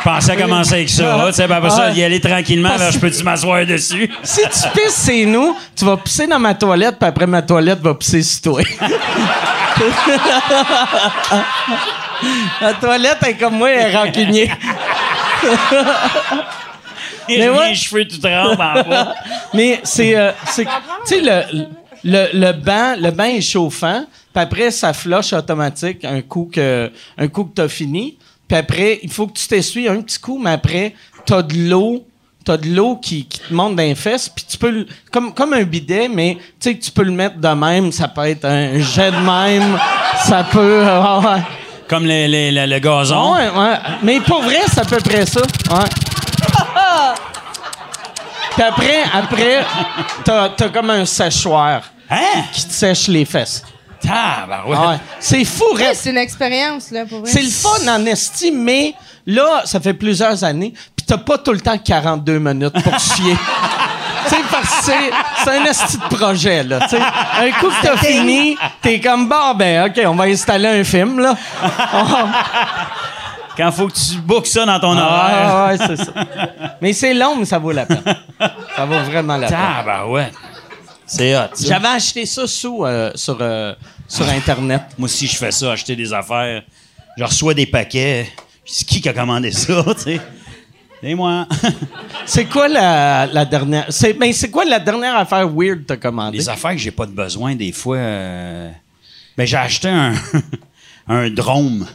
[0.00, 1.24] Je pensais commencer avec ça.
[1.28, 1.94] Tu sais, ben après ça, Ouais.
[1.94, 2.70] y aller tranquillement.
[2.90, 4.10] Je peux-tu m'asseoir dessus?
[4.22, 7.80] Si tu pisses, c'est nous, tu vas pisser dans ma toilette, puis après ma toilette
[7.80, 8.62] va pisser sur toi.
[12.60, 14.50] la toilette est comme moi, elle est rancunier.
[17.28, 17.68] Mais ouais.
[17.70, 19.14] les cheveux tout trempent en bas.
[19.54, 20.16] Mais c'est.
[20.16, 20.70] euh, c'est- tu
[21.06, 21.42] sais, le,
[22.04, 24.04] le, le banc, le banc est chauffant,
[24.34, 28.18] puis après, ça flush automatique un coup que, un coup que t'as fini.
[28.50, 30.92] Puis après, il faut que tu t'essuies un petit coup, mais après,
[31.24, 32.04] t'as de l'eau.
[32.44, 35.32] T'as de l'eau qui, qui te monte dans les fesses, puis tu peux le- comme
[35.34, 38.26] comme un bidet, mais tu sais que tu peux le mettre de même, ça peut
[38.26, 39.78] être un jet de même,
[40.24, 41.42] ça peut euh, ouais.
[41.86, 43.34] Comme les- les- le, le gazon.
[43.34, 43.76] Ouais, ouais.
[44.02, 45.42] Mais pour vrai, c'est à peu près ça.
[45.42, 45.88] Ouais.
[48.54, 49.64] Puis après, après,
[50.24, 52.42] t'as, t'as comme un séchoir Hein?
[52.52, 53.62] qui te sèche les fesses.
[54.02, 54.78] Tabarouette.
[54.82, 54.96] Ah ouais.
[55.18, 55.94] C'est fou, Ouais, Red.
[55.96, 57.30] c'est une expérience, là, pour vrai.
[57.30, 58.94] C'est le fun en esti, mais
[59.26, 63.36] là, ça fait plusieurs années, puis t'as pas tout le temps 42 minutes pour chier.
[64.28, 65.10] Tu sais, parce que c'est,
[65.42, 66.80] c'est un esti de projet, là.
[66.82, 66.98] tu sais.
[66.98, 71.18] Un coup que t'as fini, t'es comme, bon, ben, OK, on va installer un film,
[71.20, 71.34] là.
[73.56, 75.48] Quand faut que tu bookes ça dans ton horaire.
[75.52, 76.12] Ah, ouais, c'est ça.
[76.80, 78.02] Mais c'est long, mais ça vaut la peine.
[78.76, 79.58] Ça vaut vraiment la peine.
[79.78, 80.34] Tabarouette.
[81.16, 81.48] C'est hot.
[81.54, 81.68] ça.
[81.68, 83.74] J'avais acheté ça sous, euh, sur, euh,
[84.06, 84.82] sur Internet.
[84.98, 86.62] Moi aussi, je fais ça, acheter des affaires.
[87.16, 88.28] Je reçois des paquets.
[88.64, 90.20] Puis C'est qui qui a commandé ça, tu sais?
[91.02, 91.46] C'est moi.
[92.26, 93.86] C'est quoi la, la dernière...
[93.88, 96.38] C'est, ben, c'est quoi la dernière affaire weird que t'as commandée?
[96.38, 97.96] Des affaires que j'ai pas de besoin, des fois.
[97.96, 98.70] euh,
[99.36, 100.12] Ben, j'ai acheté un,
[101.08, 101.86] un drone.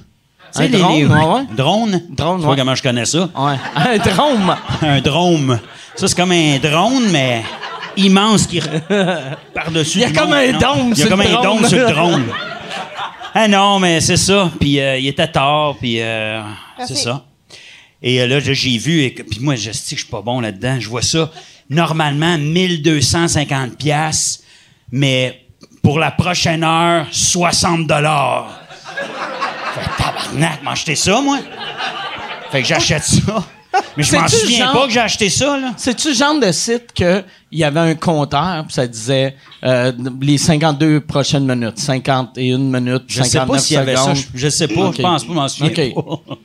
[0.53, 1.45] Tu sais, Un drone, ouais, ouais.
[1.55, 2.01] Drone?
[2.09, 2.57] Drone, Tu vois ouais.
[2.59, 3.29] comment je connais ça?
[3.35, 3.55] Ouais.
[3.75, 4.55] Un drone.
[4.81, 5.59] un drone.
[5.95, 7.43] Ça, c'est comme un drone, mais
[7.97, 8.61] immense qui
[9.53, 9.99] par-dessus.
[9.99, 11.43] Il y a comme monde, un dôme Il y a comme un drone.
[11.43, 12.23] dôme sur le drone.
[13.33, 14.51] Ah non, mais c'est ça.
[14.59, 16.41] Puis euh, il était tard, puis euh,
[16.87, 17.25] c'est ça.
[18.01, 20.21] Et euh, là, j'ai vu, et, que- puis moi, je sais que je suis pas
[20.21, 20.77] bon là-dedans.
[20.79, 21.31] Je vois ça,
[21.69, 24.41] normalement, 1250 pièces
[24.91, 25.41] mais
[25.81, 28.61] pour la prochaine heure, 60 dollars.
[29.73, 31.39] Fait tabarnak, m'a acheté ça, moi.
[32.51, 33.43] Fait que j'achète ça.
[33.97, 35.73] Mais je m'en souviens genre- pas que j'ai acheté ça, là.
[35.77, 39.91] C'est-tu le genre de site que il y avait un compteur, puis ça disait euh,
[40.21, 44.13] les 52 prochaines minutes, 51 minutes, Je sais 59 pas s'il y avait ça.
[44.13, 44.91] Je, je sais pas.
[44.95, 46.35] Je pense pas, m'en souviens pas.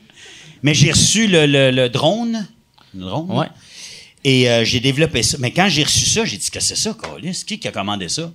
[0.63, 2.47] Mais j'ai reçu le, le- le drone.
[2.95, 3.27] Le drone?
[3.31, 3.47] Ouais.
[4.23, 5.39] Et euh, j'ai développé ça.
[5.41, 7.43] Mais quand j'ai reçu ça, j'ai dit que c'est ça, Calis?
[7.47, 8.31] Qui qui a commandé ça?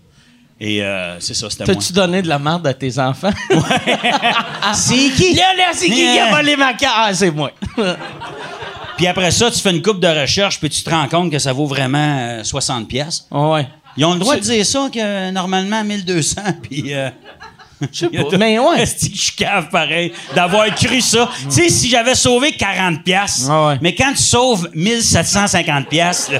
[0.59, 1.75] Et euh, c'est ça, c'était moi.
[1.75, 3.29] T'as-tu donné de la merde à tes enfants?
[4.73, 5.33] C'est qui?
[5.35, 6.95] Là, là, c'est qui qui a volé ma carte?
[6.97, 7.51] Ah, c'est moi.
[8.97, 11.39] Puis après ça, tu fais une coupe de recherche, puis tu te rends compte que
[11.39, 13.27] ça vaut vraiment euh, 60 pièces.
[13.31, 13.67] ouais.
[13.97, 16.93] Ils ont le droit de dire ça, que euh, normalement 1200, puis...
[16.93, 17.09] Euh,
[17.93, 18.37] Je sais pas.
[18.37, 18.83] Mais ouais.
[18.83, 21.29] Que je cave pareil d'avoir cru ça.
[21.45, 23.77] tu sais, si j'avais sauvé 40 pièces, Ah ouais.
[23.81, 26.29] mais quand tu sauves 1750 pièces,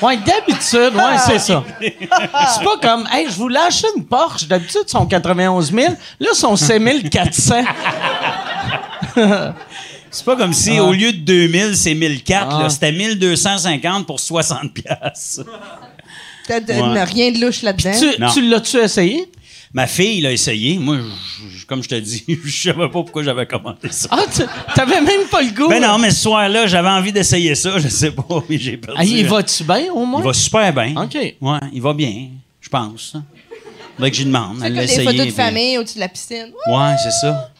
[0.00, 1.62] Ouais, d'habitude, ouais, c'est ça.
[1.80, 4.46] C'est pas comme, hey, je voulais acheter une Porsche.
[4.48, 5.92] D'habitude, ils sont 91 000.
[6.18, 7.54] Là, ils sont 5 400.
[10.12, 12.46] C'est pas comme si au lieu de 2000, c'est 1004.
[12.50, 12.62] Ah.
[12.62, 12.68] là.
[12.68, 15.40] C'était 1250 pour 60 pièces.
[16.46, 17.04] T'as Ouais.
[17.04, 17.92] rien de louche là-dedans.
[18.34, 19.26] tu l'as-tu essayé?
[19.72, 20.76] Ma fille l'a essayé.
[20.78, 20.98] Moi,
[21.56, 24.08] je- comme je te dis, je savais pas pourquoi j'avais commandé ça.
[24.10, 24.42] Ah, tu-
[24.74, 25.68] t'avais même pas le goût.
[25.68, 27.78] Ben non, mais ce soir-là, j'avais envie d'essayer ça.
[27.78, 28.98] Je sais pas, mais j'ai perdu.
[29.00, 30.20] Ah, il va-tu bien, au moins?
[30.20, 30.94] Il va super bien.
[31.02, 31.14] OK.
[31.40, 32.28] Ouais, il va bien,
[32.60, 33.14] je pense.
[33.96, 34.56] Faudrait que j'y demande.
[34.58, 35.04] C'est Elle comme l'a des essayé.
[35.06, 36.52] photos de puis- famille au-dessus de la piscine.
[36.66, 37.50] Ouais, c'est ça.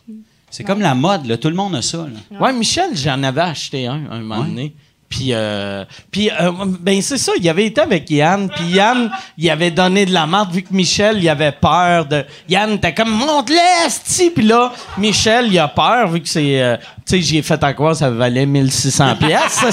[0.53, 1.37] C'est comme la mode, là.
[1.39, 2.39] Tout le monde a ça, là.
[2.39, 4.75] Ouais, Michel, j'en avais acheté un, un moment donné.
[5.09, 6.51] Puis, euh, puis euh,
[6.81, 10.27] ben c'est ça, il avait été avec Yann, puis Yann, il avait donné de la
[10.27, 12.25] marde vu que Michel, il avait peur de...
[12.49, 14.31] Yann était comme, monte-le, esti!
[14.31, 16.63] Puis là, Michel, il a peur vu que c'est...
[16.63, 19.65] euh, tu sais, j'ai fait à quoi, ça valait 1600 pièces.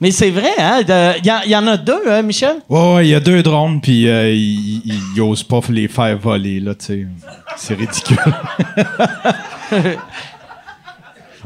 [0.00, 0.82] Mais c'est vrai, hein?
[1.22, 2.56] Il y, y en a deux, hein, Michel?
[2.68, 4.82] Ouais, ouais, il y a deux drones, puis euh, ils
[5.14, 7.06] ils osent pas les faire voler, là, tu sais.
[7.56, 8.18] C'est ridicule.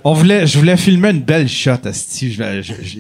[0.03, 2.35] On voulait, je voulais filmer une belle shot, asti.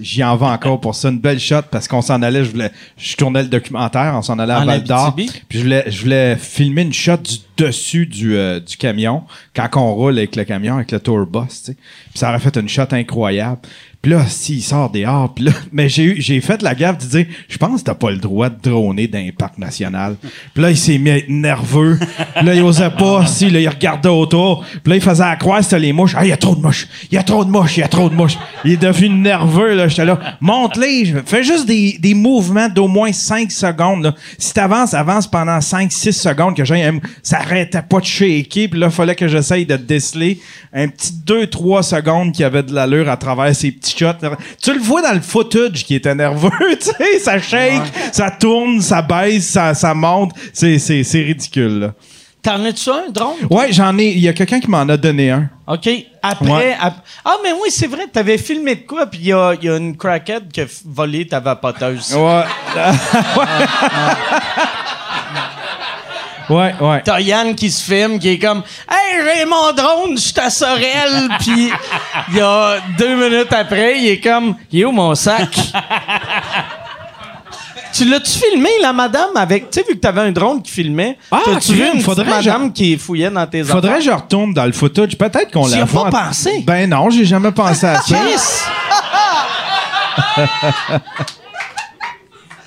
[0.02, 2.70] J'y en vais encore pour ça, une belle shot, parce qu'on s'en allait, je voulais,
[2.98, 5.16] je tournais le documentaire, on s'en allait à En Val d'Or.
[5.16, 9.22] Puis je voulais, je voulais filmer une shot du dessus du, euh, du camion,
[9.54, 11.74] quand on roule avec le camion, avec le tour bus, tu sais.
[11.74, 13.60] Puis ça aurait fait une shot incroyable.
[14.02, 17.04] Puis là, s'il sort dehors, puis là, mais j'ai eu, j'ai fait la gaffe de
[17.04, 20.16] dire, je pense que t'as pas le droit de droner dans un parc national.
[20.54, 21.98] Puis là, il s'est mis à être nerveux.
[22.36, 24.64] Puis là, il osait pas, si, là, il regardait autour.
[24.64, 26.14] Puis là, il faisait à croire c'était les mouches.
[26.16, 26.88] Ah, il y a trop de mouches.
[27.10, 27.76] Il y a trop de mouches.
[27.76, 28.38] Il y a trop de mouches.
[28.64, 29.88] Il est devenu nerveux, là.
[29.88, 31.16] J'étais là, monte-les.
[31.26, 34.14] Fais juste des, des mouvements d'au moins 5 secondes, là.
[34.38, 36.80] Si t'avances, avance pendant 5-6 secondes que j'ai
[37.22, 38.70] ça arrêtait pas de shaker.
[38.70, 40.40] Puis là, il fallait que j'essaye de déceler
[40.72, 45.02] un petit 2-3 secondes qui avait de l'allure à travers ces petits Tu le vois
[45.02, 46.50] dans le footage qui était nerveux,
[46.80, 50.32] tu sais, ça shake, ça tourne, ça baisse, ça, ça monte.
[50.52, 51.92] C'est, c'est, c'est ridicule, là.
[52.42, 53.36] T'en as-tu un, drone?
[53.50, 54.12] Ouais, j'en ai.
[54.12, 55.50] Il y a quelqu'un qui m'en a donné un.
[55.66, 55.90] OK.
[56.22, 56.50] Après.
[56.50, 56.76] Ouais.
[56.80, 59.68] ap- Ah, mais oui, c'est vrai, t'avais filmé de quoi, puis il y a, y
[59.68, 62.14] a une crackhead qui a volé ta vapoteuse.
[62.14, 62.44] Ouais.
[66.50, 67.02] ouais, ouais.
[67.04, 70.50] T'as Yann qui se filme, qui est comme Hey, j'ai mon drone, je suis à
[70.50, 71.70] Sorel, puis
[72.30, 75.48] il y a deux minutes après, il est comme Il est où mon sac?
[77.92, 79.70] tu l'as-tu filmé, la madame, avec.
[79.70, 82.72] Tu sais, vu que t'avais un drone qui filmait, Ah, t'as-tu vu une faudrait madame
[82.72, 85.16] qui fouillait dans tes Faudrait que je retourne dans le footage.
[85.16, 86.62] Peut-être qu'on Tu l'a as pas pensé?
[86.66, 88.16] Ben non, j'ai jamais pensé à ça.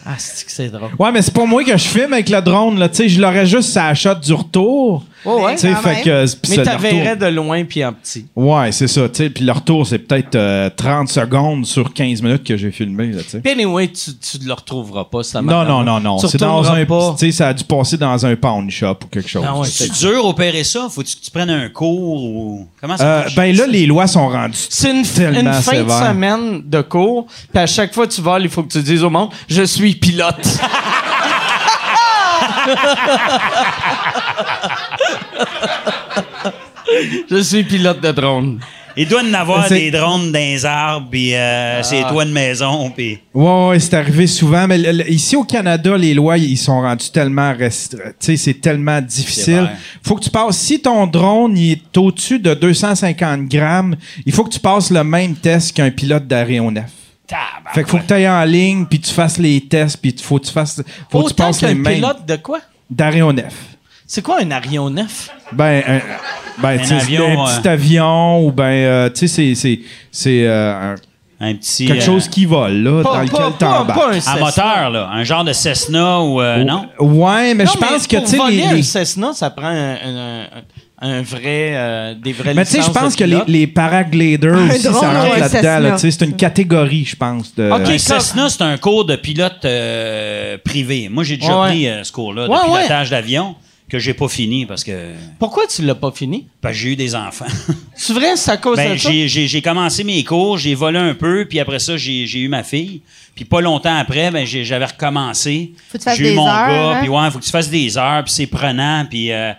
[0.06, 0.92] Ah, c'est que c'est drôle.
[1.00, 2.90] Ouais, mais c'est pas moi que je filme avec le drone, là.
[2.90, 5.06] Tu sais, je l'aurais juste la shot du retour.
[5.26, 5.58] Oh, ouais.
[5.58, 6.26] Fait que.
[6.41, 7.18] puis Mais retour.
[7.18, 8.26] de loin puis en petit.
[8.36, 9.08] Ouais, c'est ça.
[9.10, 13.22] Puis le retour, c'est peut-être euh, 30 secondes sur 15 minutes que j'ai filmé, là.
[13.44, 16.18] Puis anyway, tu, tu le retrouveras pas, ça Non, non, non, non.
[16.20, 16.86] C'est dans un.
[16.86, 17.16] pas.
[17.18, 19.44] Tu sais, ça a dû passer dans un pawn shop ou quelque chose.
[19.48, 20.88] Ah ouais, C'est dur opérer ça?
[20.90, 22.68] Faut-tu que tu prennes un cours ou.
[22.82, 23.36] Comment ça Euh, marche?
[23.36, 24.58] ben là, les lois sont rendues.
[24.70, 25.86] C'est une fin sévère.
[25.86, 28.82] de semaine de cours, puis à chaque fois que tu voles, il faut que tu
[28.82, 30.60] dises au monde Je suis pilote.
[37.30, 38.60] Je suis pilote de drone.
[38.95, 41.84] Il doit en avoir des drones dans les arbres, puis euh, Ah.
[41.84, 43.18] c'est toits de maison, puis.
[43.34, 44.68] Ouais, ouais, c'est arrivé souvent.
[44.68, 47.56] Mais le- le- ici au Canada, les lois, ils sont rendus tellement.
[47.57, 47.72] Tu
[48.19, 49.68] sais, c'est tellement difficile.
[50.03, 50.57] Faut que tu passes.
[50.57, 53.95] Si ton drone il est au-dessus de 250 grammes,
[54.27, 56.91] il faut que tu passes le même test qu'un pilote d'aéronef.
[57.34, 57.73] Tabarnak.
[57.73, 60.22] Fait qu'il faut que tu ailles en ligne, puis tu fasses les tests, puis il
[60.22, 60.81] faut que tu fasses.
[61.10, 61.95] Faut que tu Autant passes les mêmes.
[61.95, 62.60] pilote de quoi?
[62.89, 63.53] D'aéronef.
[64.05, 65.30] C'est quoi un aéronef?
[65.51, 65.99] Ben, un,
[66.61, 69.80] ben, avion, un petit euh, avion ou ben, euh, tu sais, c'est- c'est,
[70.11, 70.95] c'est euh,
[71.39, 71.88] un- petit.
[71.88, 74.01] quelque euh, chose qui vole, là, dans lequel t'embarques.
[74.11, 74.39] un Cessna.
[74.39, 75.10] moteur, là.
[75.11, 76.41] Un genre de Cessna ou.
[76.41, 76.88] euh, non?
[76.99, 79.68] Ouais, mais Non, je pense que, pour tu sais, voler les, un Cessna, ça prend
[79.68, 80.45] un, un-
[81.04, 84.70] un- vrai, euh, des vrais mais tu sais, je pense que les, les paragliders Un
[84.70, 85.80] aussi, drone ça rentre là-dedans, Cessna?
[85.80, 87.70] là, tu sais, c'est une catégorie, je pense, de...
[87.72, 88.00] Ok.
[88.00, 91.10] Cessna, c'est un cours de pilote euh, privé.
[91.10, 92.80] Moi, j'ai déjà Ouais, pris euh, ce cours-là de Ouais, ouais.
[92.80, 93.56] pilotage d'avion
[93.90, 96.48] que j'ai pas fini parce que, Pourquoi tu l'as pas fini?
[96.62, 97.46] parce que j'ai eu des enfants.
[97.96, 99.10] C'est vrai, c'est à cause Ben, de ça?
[99.12, 102.40] j'ai, j'ai- j'ai commencé mes cours, j'ai volé un peu, puis après ça, j'ai, j'ai
[102.40, 103.02] eu ma fille.
[103.36, 105.74] Puis pas longtemps après, ben, j'ai- j'avais recommencé.
[105.90, 106.98] Faut que tu fasses j'ai eu des mon heures, gars, hein?
[107.02, 109.32] puis ouais, faut que tu fasses des heures, puis c'est prenant, puis...
[109.32, 109.52] euh,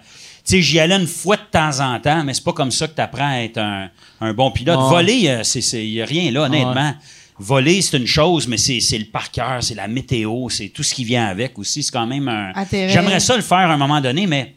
[0.44, 2.94] sais, j'y allais une fois de temps en temps, mais c'est pas comme ça que
[2.94, 3.88] tu apprends à être un,
[4.20, 4.78] un bon pilote.
[4.78, 6.94] Voler, euh, c'est, c'est, y a rien là, honnêtement.
[7.38, 10.94] Voler, c'est une chose, mais c'est, le par cœur, c'est la météo, c'est tout ce
[10.94, 11.82] qui vient avec aussi.
[11.82, 12.52] C'est quand même un...
[12.70, 14.54] J'aimerais ça le faire à un moment donné, mais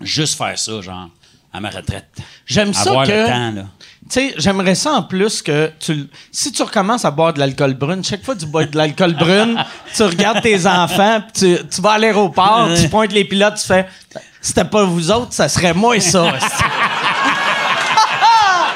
[0.00, 1.08] juste faire ça, genre,
[1.52, 2.08] à ma retraite.
[2.44, 3.12] J'aime ça Avoir que...
[3.12, 3.66] le temps, là.
[4.10, 7.74] Tu sais, j'aimerais ça en plus que tu, si tu recommences à boire de l'alcool
[7.74, 11.68] brune, chaque fois que tu bois de l'alcool brune, tu regardes tes enfants, puis tu,
[11.68, 13.86] tu vas à l'aéroport, tu pointes les pilotes, tu fais
[14.40, 16.32] c'était pas vous autres, ça serait moi ça.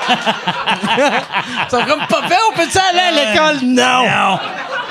[0.06, 3.56] Ils sont comme fait, on peut-tu aller à l'école?
[3.64, 4.04] Non!
[4.04, 4.38] Non!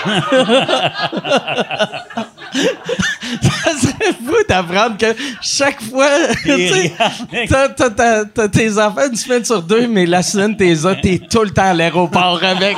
[3.41, 6.09] Ça serait fou d'apprendre que chaque fois,
[7.49, 11.69] t'as, tes enfants une semaine sur deux, mais la semaine t'es t'es tout le temps
[11.69, 12.77] à l'aéroport avec.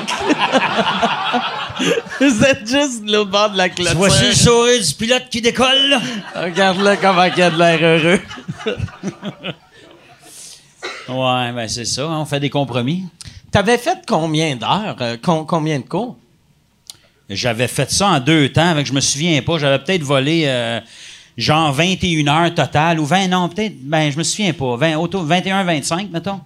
[2.20, 3.96] Vous êtes juste l'autre bord de la clôture.
[3.98, 5.90] Voici le sourire du pilote qui décolle.
[5.90, 6.02] là.
[6.36, 8.22] Regarde-le comment il a de l'air heureux.
[11.08, 13.04] Ouais, ben c'est ça, on fait des compromis.
[13.52, 14.96] T'avais fait combien d'heures?
[15.02, 16.18] euh, com- combien de cours?
[17.30, 19.58] J'avais fait ça en deux temps, avec je me souviens pas.
[19.58, 20.80] J'avais peut-être volé euh,
[21.38, 24.76] genre 21 heures total, ou 20, non, peut-être, ben je me souviens pas.
[24.78, 26.42] 20, auto, 21, 25, mettons.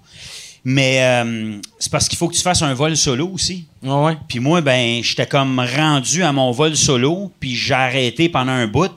[0.66, 3.66] Mais euh, c'est parce qu'il faut que tu fasses un vol solo aussi.
[3.82, 4.18] Ouais, ouais.
[4.28, 8.68] Puis moi, ben, j'étais comme rendu à mon vol solo, puis j'ai arrêté pendant un
[8.68, 8.92] bout.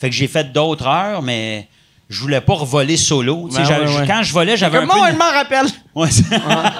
[0.00, 1.66] Fait que j'ai fait d'autres heures, mais
[2.08, 3.48] je voulais pas revoler solo.
[3.52, 4.06] Ben j'avais- ouais, ouais.
[4.06, 5.08] Quand je volais, j'avais un Comment peu...
[5.08, 5.66] elle de- m'en rappelle?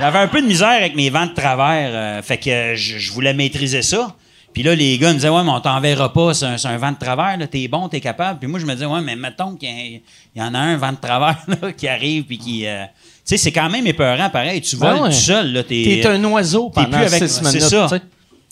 [0.00, 1.90] J'avais un peu de misère avec mes vents de travers.
[1.92, 4.14] euh, fait que euh, je, je voulais maîtriser ça.
[4.52, 6.98] Puis là, les gars me disaient, ouais, mais on t'enverra pas, c'est un, vent de
[6.98, 8.38] travers, là, t'es bon, t'es capable.
[8.38, 10.00] Puis moi, je me disais, ouais, mais mettons qu'il
[10.36, 12.66] y, en a un vent de travers là, qui arrive, puis qui.
[12.66, 12.84] euh,
[13.28, 14.60] sais, c'est quand même épeurant, pareil.
[14.60, 15.08] Tu voles ouais.
[15.10, 15.62] tout seul, là.
[15.62, 17.60] T'es, T'es un oiseau pendant plus avec- six c'est minutes.
[17.62, 17.86] ça.
[17.90, 18.02] tu sais.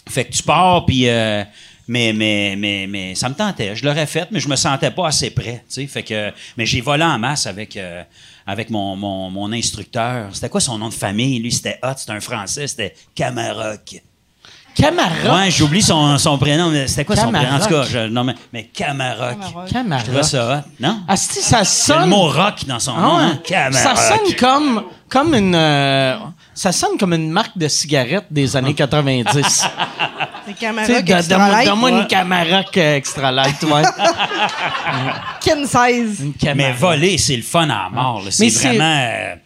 [0.09, 1.09] Fait que tu pars, puis.
[1.09, 1.43] euh,
[1.89, 3.77] mais, mais, mais, mais ça me tentait.
[3.77, 5.62] Je l'aurais fait, mais je me sentais pas assez prêt.
[5.69, 5.86] tu sais.
[5.86, 8.03] Fait que, mais j'ai volé en masse avec, euh,
[8.47, 10.31] avec mon, mon, mon instructeur.
[10.35, 11.39] C'était quoi son nom de famille?
[11.39, 14.03] Lui, c'était Hot, c'était un Français, c'était Camaroc.
[14.77, 15.35] Camara.
[15.36, 16.70] Ouais, j'oublie son, son prénom.
[16.86, 17.55] C'était quoi son prénom?
[17.55, 17.89] En tout cas, Camaroc.
[17.90, 19.36] je, non, mais, mais Camaroc.
[19.73, 20.01] Camara.
[20.01, 21.01] Je trouvais ça hot, non?
[21.09, 22.01] Ah, si, ça Il y a sonne.
[22.03, 23.19] le mot rock dans son Ah nom.
[23.19, 23.39] hein?
[23.44, 23.74] Camaroc.
[23.74, 25.55] Ça sonne comme, comme une.
[25.55, 26.16] euh,
[26.55, 29.31] ça sonne comme une marque de cigarettes des années 90.
[29.32, 31.69] C'est Tu sais, Camara de- extra donne-moi light.
[31.69, 31.98] donne-moi ouais.
[32.03, 33.82] une Camarac euh, extra light, ouais.
[35.40, 36.20] Kin size.
[36.20, 36.55] Une.
[36.55, 38.23] Mais voler, c'est le fun à mort.
[38.24, 38.31] là.
[38.31, 39.36] C'est vraiment.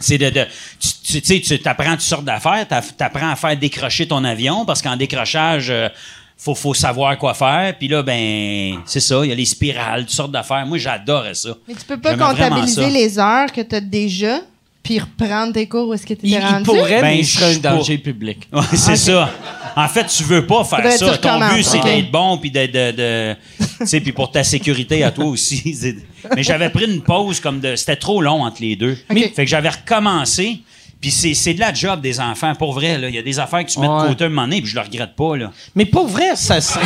[0.00, 0.46] C'est de, de-
[0.80, 2.66] tu tu- tu sais, tu t'apprends toutes sortes d'affaires.
[2.68, 5.88] T'aff- T'apprends à faire décrocher ton avion parce qu'en décrochage, euh,
[6.36, 7.76] faut, faut savoir quoi faire.
[7.78, 9.20] Puis là, ben, c'est ça.
[9.24, 10.66] Il y a les spirales, toutes sortes d'affaires.
[10.66, 11.50] Moi, j'adorais ça.
[11.68, 12.14] Mais tu peux pas
[12.48, 14.40] comptabiliser les heures que tu as déjà,
[14.84, 16.62] puis reprendre tes cours où est-ce que tu Il, étais il rendu?
[16.64, 18.46] pourrait, Ben, mais il serait un danger public.
[18.52, 19.28] Ouais, c'est ça.
[19.74, 21.18] En fait, tu veux pas faire ça.
[21.18, 23.36] Ton but, c'est d'être bon puis d'être de, de-
[23.80, 25.76] tu sais, puis pour ta sécurité à toi aussi.
[26.36, 28.96] Mais j'avais pris une pause comme de, c'était trop long entre les deux.
[29.10, 30.60] Fait que j'avais recommencé.
[31.00, 32.96] Puis c'est, c'est de la job des enfants, pour vrai.
[32.96, 33.08] là.
[33.08, 34.04] Il y a des affaires que tu mets Ouais.
[34.04, 35.36] de côté un moment donné, puis je le regrette pas.
[35.36, 35.50] Là.
[35.74, 36.80] Mais pour vrai, ça serait.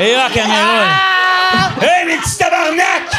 [0.00, 0.86] Et là, caméra!
[1.82, 3.09] Hey, mes petits tabarnak!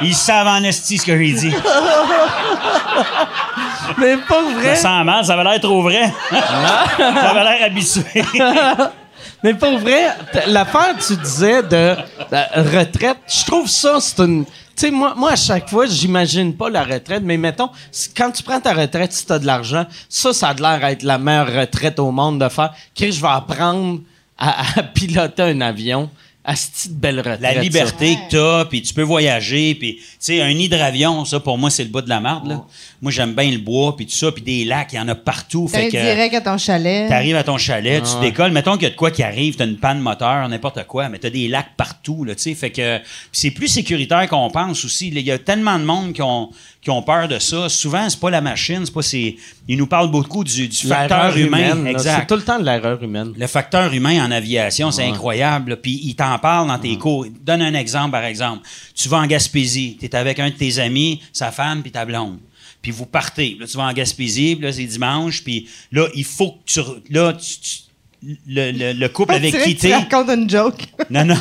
[0.00, 1.54] Ils savent en esti ce que j'ai dit.
[3.98, 4.76] mais pour vrai.
[4.76, 6.12] Ça sent mal, ça avait l'air trop vrai.
[6.30, 8.02] ça avait l'air habitué.
[9.44, 10.14] Mais pour vrai,
[10.46, 11.96] l'affaire tu disais de
[12.30, 14.44] la retraite, je trouve ça, c'est une.
[14.76, 17.70] Tu sais, moi, à chaque fois, j'imagine pas la retraite, mais mettons,
[18.16, 21.02] quand tu prends ta retraite, si tu as de l'argent, ça, ça a l'air d'être
[21.02, 22.72] la meilleure retraite au monde de faire.
[22.94, 24.00] Que je vais apprendre
[24.38, 26.10] à piloter un avion.
[26.44, 27.40] Asti de belle retraite.
[27.40, 31.38] La liberté que t'as, puis tu peux voyager, puis tu sais, un nid d'avion, ça,
[31.38, 32.64] pour moi, c'est le bout de la marde, là.
[33.00, 35.14] Moi, j'aime bien le bois, puis tout ça, puis des lacs, il y en a
[35.14, 35.68] partout.
[35.68, 37.08] Fait que direct à ton chalet.
[37.08, 39.66] t'arrives à ton chalet, tu décolles, mettons qu'il y a de quoi qui arrive, t'as
[39.66, 42.54] une panne moteur, n'importe quoi, mais t'as des lacs partout, là, tu sais.
[42.54, 43.00] Fait que
[43.30, 45.08] c'est plus sécuritaire qu'on pense aussi.
[45.08, 46.50] Il y a tellement de monde qui ont,
[46.82, 47.68] qui ont peur de ça.
[47.68, 49.02] Souvent, c'est pas la machine, c'est pas...
[49.02, 49.36] c'est
[49.68, 51.58] Ils nous parlent beaucoup du, du facteur humain.
[51.74, 52.16] humaine, là, exact.
[52.22, 53.32] C'est tout le temps de l'erreur humaine.
[53.36, 55.76] Le facteur humain en aviation, c'est incroyable.
[55.80, 57.24] Puis il t'en parle dans tes cours.
[57.40, 58.66] Donne un exemple, par exemple.
[58.96, 62.04] Tu vas en Gaspésie, tu es avec un de tes amis, sa femme, puis ta
[62.04, 62.38] blonde.
[62.82, 63.56] Puis vous partez.
[63.60, 66.80] Là, tu vas en Gaspésie, puis là, c'est dimanche, puis là, il faut que tu...
[67.10, 67.78] Là, tu- tu-
[68.46, 70.82] le, le- le couple On avec dirait qui que tu racontes une joke?
[71.10, 71.36] Non, non.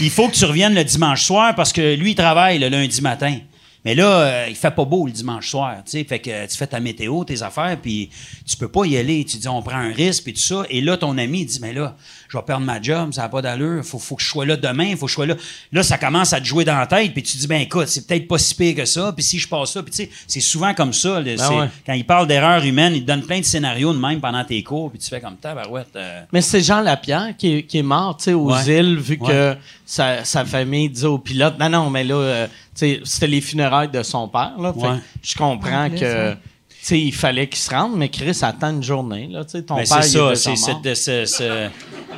[0.00, 3.00] Il faut que tu reviennes le dimanche soir parce que lui, il travaille le lundi
[3.00, 3.38] matin.
[3.84, 6.04] Mais là, euh, il fait pas beau le dimanche soir, tu sais.
[6.04, 8.10] Fait que euh, tu fais ta météo, tes affaires, puis
[8.46, 9.24] tu peux pas y aller.
[9.24, 10.62] Tu dis, on prend un risque, puis tout ça.
[10.70, 11.96] Et là, ton ami, il dit, mais là,
[12.28, 13.84] je vais perdre ma job, ça n'a pas d'allure.
[13.84, 15.34] Faut, faut que je sois là demain, faut que je sois là.
[15.72, 18.06] Là, ça commence à te jouer dans la tête, puis tu dis, ben écoute, c'est
[18.06, 19.12] peut-être pas si pire que ça.
[19.12, 21.20] Puis si je passe ça, puis tu sais, c'est souvent comme ça.
[21.20, 21.36] là.
[21.36, 21.68] C'est- ouais.
[21.84, 24.62] Quand il parle d'erreur humaine, il te donne plein de scénarios de même pendant tes
[24.62, 25.88] cours, puis tu fais comme tabarouette.
[25.96, 28.64] euh, Mais c'est Jean Lapierre qui est, qui est mort, tu sais, aux Ouais.
[28.78, 29.28] îles, vu Ouais.
[29.28, 33.26] que sa, sa famille disait au pilote, non, non, mais là, euh, tu sais, c'était
[33.26, 34.72] les funérailles de son père, là.
[34.72, 34.96] Fait Ouais.
[34.98, 36.36] que je comprends que, ouais.
[36.68, 39.62] tu sais, il fallait qu'il se rende, mais Chris attend une journée, là, tu sais,
[39.62, 41.68] ton Ben, père, c'est il est ça, c'est cette, de- ce- ce-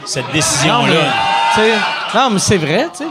[0.05, 1.13] cette mais, décision-là.
[1.55, 1.73] tu sais,
[2.15, 3.11] non, mais c'est vrai, tu sais.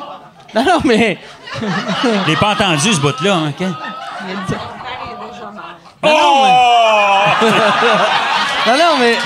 [0.55, 1.17] Non, non, mais...
[1.59, 3.35] Je l'ai pas entendu, ce bout-là.
[3.35, 3.67] hein, ok?
[8.67, 9.17] Non, non, mais...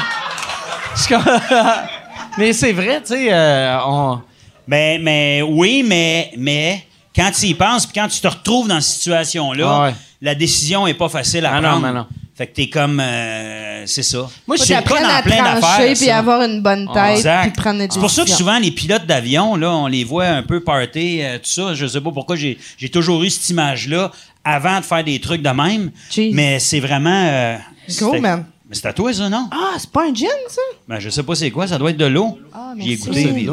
[2.37, 4.21] mais c'est vrai, tu sais, euh, on...
[4.67, 6.83] Mais, mais oui, mais, mais
[7.15, 9.95] quand tu y penses, puis quand tu te retrouves dans cette situation-là, Ah ouais.
[10.21, 11.87] la décision est pas facile à Ah non, prendre.
[11.87, 12.05] mais non.
[12.35, 12.99] Fait que t'es comme...
[12.99, 14.29] euh, c'est ça.
[14.45, 17.41] Moi, je cas t'apprendre dans à plein d'affaires, puis avoir une bonne tête Exact.
[17.43, 20.25] puis prendre des C'est pour ça que souvent, les pilotes d'avion, là, on les voit
[20.27, 21.73] un peu party, euh, tout ça.
[21.73, 24.11] Je sais pas pourquoi j'ai j'ai toujours eu cette image-là
[24.43, 25.89] avant de faire des trucs de même.
[26.11, 26.29] Jeez.
[26.31, 27.25] Mais c'est vraiment...
[27.27, 28.45] euh, Go, c'était- man.
[28.69, 29.47] Mais c'est à toi, ça, non?
[29.51, 30.61] Ah, c'est pas un gin, ça?
[30.87, 32.37] Ben, je sais pas c'est quoi, ça doit être de l'eau.
[32.53, 32.97] Ah, merci.
[32.97, 33.47] goûté.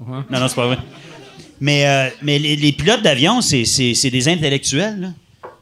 [0.00, 0.14] L'eau.
[0.14, 0.24] Urgh.
[0.30, 0.78] Non, non, c'est pas vrai.
[1.60, 5.12] Mais, euh, mais les, les pilotes d'avion, c'est, c'est, c'est des intellectuels.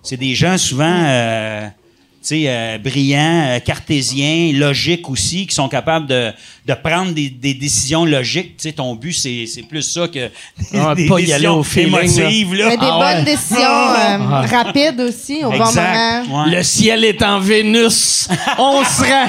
[0.02, 5.68] C'est des gens souvent euh, tu sais, euh, brillants, euh, cartésiens, logiques aussi, qui sont
[5.68, 6.32] capables de,
[6.66, 8.56] de prendre des, des décisions logiques.
[8.56, 10.30] Tu sais, ton but, c'est, c'est plus ça que
[10.74, 12.54] Ah, des pas y aller au feeling, émotives.
[12.54, 12.68] Là.
[12.70, 13.24] Mais des Ah bonnes ouais.
[13.24, 16.26] décisions euh, rapides aussi, au bon Exact.
[16.26, 16.44] moment.
[16.44, 16.56] Ouais.
[16.56, 18.28] Le ciel est en Vénus.
[18.58, 19.28] On se rend.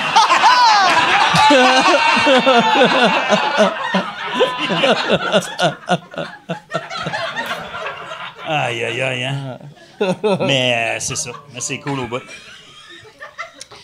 [8.47, 9.23] Aïe, aïe, aïe.
[9.23, 9.57] Hein?
[10.41, 11.31] Mais euh, c'est ça.
[11.53, 12.21] Mais c'est cool au bout.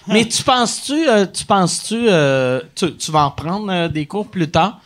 [0.08, 4.50] Mais tu penses-tu, euh, tu penses-tu, euh, tu, tu vas en prendre des cours plus
[4.50, 4.80] tard?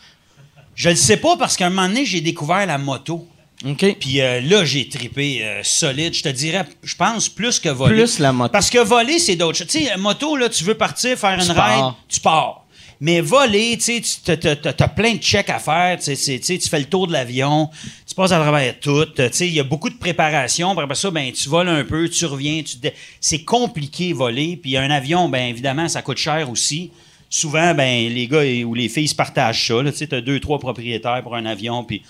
[0.74, 3.26] Je le sais pas parce qu'à un moment donné, j'ai découvert la moto.
[3.64, 3.96] OK.
[3.98, 6.14] Puis là, j'ai tripé solide.
[6.14, 7.94] Je te dirais, je pense plus que voler.
[7.94, 8.52] Plus la moto.
[8.52, 9.68] Parce que voler, c'est d'autres choses.
[9.68, 11.86] Tu sais, moto, là, tu veux partir faire une pars.
[11.86, 12.65] ride, tu pars.
[13.00, 15.98] Mais voler, tu sais, t'as- plein de checks à faire.
[16.00, 17.68] Tu fais le tour de l'avion,
[18.06, 19.04] tu passes à travers tout.
[19.40, 20.70] Il y a beaucoup de préparation.
[20.78, 22.62] Après ça, ben, tu voles un peu, tu reviens.
[22.62, 22.76] Tu
[23.20, 24.56] C'est compliqué voler.
[24.56, 26.90] Puis un avion, ben évidemment, ça coûte cher aussi.
[27.28, 29.74] Souvent, ben les gars ou les filles se partagent ça.
[30.06, 31.84] Tu as deux, trois propriétaires pour un avion.
[31.84, 32.02] Puis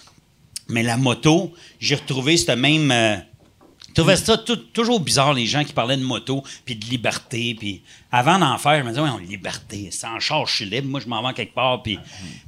[0.68, 2.90] mais la moto, j'ai retrouvé cette même.
[2.90, 3.16] euh,
[3.88, 4.36] je trouvais ça
[4.74, 7.56] toujours bizarre, les gens qui parlaient de moto, puis de liberté.
[7.58, 10.88] Puis avant d'en faire, je me disais, ouais, liberté, c'est en charge, je suis libre,
[10.88, 11.82] moi, je m'en vais quelque part.
[11.82, 11.98] Puis,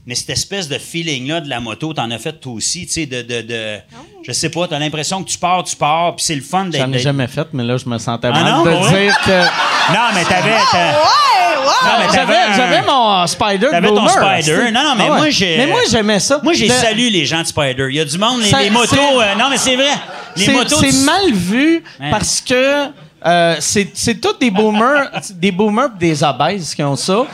[0.07, 3.07] mais cette espèce de feeling-là de la moto, t'en as fait toi aussi, tu sais,
[3.07, 3.79] de, de, de-
[4.23, 6.81] Je sais pas, t'as l'impression que tu pars, tu pars, puis c'est le fun d'être.
[6.87, 9.05] J'en ai jamais fait, mais là, je me sentais Ah mal non, de vrai?
[9.07, 9.43] dire que...
[9.93, 10.51] Non, mais t'avais.
[10.71, 11.65] t'as- Ouais, ouais!
[11.83, 14.71] Non, mais t'avais J'avais, un- j'avais mon euh, Spider T'avais ton Spider.
[14.71, 15.17] Non, non, mais Ah ouais.
[15.19, 16.41] moi, j'ai- Mais moi, j'aimais ça.
[16.43, 17.87] Moi, j'ai salué les gens de Spider.
[17.89, 18.97] Il y a du monde, les, Ça- les motos.
[18.97, 19.89] euh, non, mais c'est vrai.
[20.37, 20.77] Les c'est, motos.
[20.79, 22.11] c'est tu- mal vu Ouais.
[22.11, 22.87] parce que
[23.27, 27.27] euh, c'est, c'est tous des boomers, des boomers pis des obèses qui ont ça.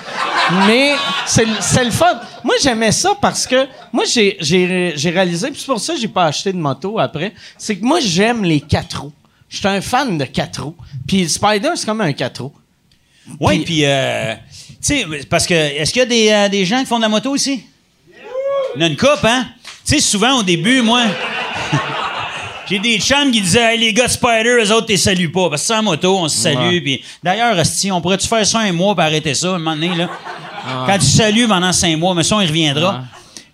[0.67, 0.95] Mais
[1.27, 2.21] c'est, le- c'est le fun.
[2.43, 6.01] Moi, j'aimais ça parce que moi, j'ai, j'ai, j'ai réalisé, puis c'est pour ça que
[6.01, 9.13] j'ai pas acheté de moto après, c'est que moi, j'aime les quatre roues.
[9.49, 10.77] Je suis un fan de quatre roues.
[11.07, 12.53] Puis Spider, c'est comme un quatre roues.
[13.41, 14.41] Oui, Puis- puis, euh, tu
[14.83, 17.09] sais, parce que, est-ce qu'il y a des, euh, des gens qui font de la
[17.09, 17.65] moto ici?
[18.77, 19.47] Il y en a une coupe, hein?
[19.87, 21.05] Tu sais, souvent, au début, moi,
[22.69, 25.51] j'ai des chums qui disaient, hey, les gars de Spider, eux autres, t'es saluent pas.
[25.51, 26.83] Parce que en moto, on se salue.
[26.83, 29.95] Puis, d'ailleurs, esti, on pourrait-tu faire ça un mois pour arrêter ça, un moment donné,
[29.95, 30.09] là?
[30.87, 32.95] Quand tu salues pendant cinq mois, mais ça, il reviendra.
[32.95, 33.01] Ouais.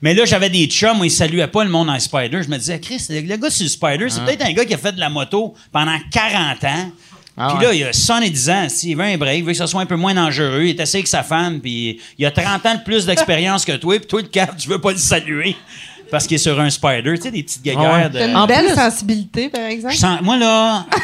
[0.03, 2.43] Mais là, j'avais des chums où ils saluaient pas le monde en Spider.
[2.43, 4.79] Je me disais, Chris, le, gars sur le Spider, c'est peut-être un gars qui a
[4.79, 6.91] fait de la moto pendant 40 ans.
[7.37, 7.73] Ah puis ouais.
[7.73, 8.69] là, il a 70 ans.
[8.69, 10.65] S'il veut un break, il veut que ça soit un peu moins dangereux.
[10.65, 13.77] Il est assis avec sa femme, puis il a 30 ans de plus d'expérience que
[13.77, 15.57] toi, puis toi, le cap, tu veux pas le saluer.
[16.11, 17.15] Parce qu'il est sur un spider.
[17.17, 17.75] Tu sais, des petites Ouais.
[17.75, 18.19] guéguerres de.
[18.19, 19.95] T'as une En belle plus- sensibilité, par exemple.
[19.95, 20.85] Sens- moi, là,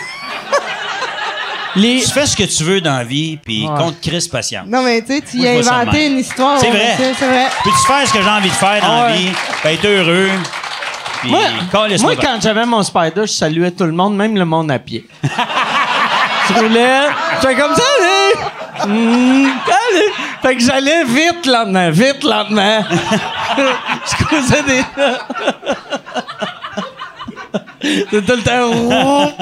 [1.77, 2.01] Les...
[2.01, 3.74] tu fais ce que tu veux dans la vie, puis Ouais.
[3.78, 4.62] compte Chris patient.
[4.66, 6.59] Non, mais tu sais, tu y as inventé une histoire.
[6.59, 6.95] C'est vrai.
[6.97, 7.47] Vrai.
[7.65, 9.19] Peux-tu faire ce que j'ai envie de faire dans Ah la ouais.
[9.19, 9.28] vie,
[9.62, 10.31] puis être heureux,
[11.20, 14.78] puis Moi, quand j'avais mon spider, je saluais tout le monde, même le monde à
[14.78, 15.07] pied.
[16.49, 17.01] je roulais,
[17.43, 18.93] j'étais comme ça, allez!
[18.93, 20.12] Hmm, allez!
[20.47, 22.85] Fait que j'allais vite lentement, vite lentement.
[24.06, 24.82] je causais des.
[27.82, 29.32] C'était tout le temps.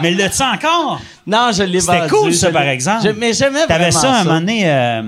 [0.00, 1.00] Mais l'as-tu encore?
[1.26, 3.02] Non, je l'ai C'était vendu, cool, ça, par exemple.
[3.04, 5.02] Je- mais j'aimais T'avais vraiment ça un moment donné euh,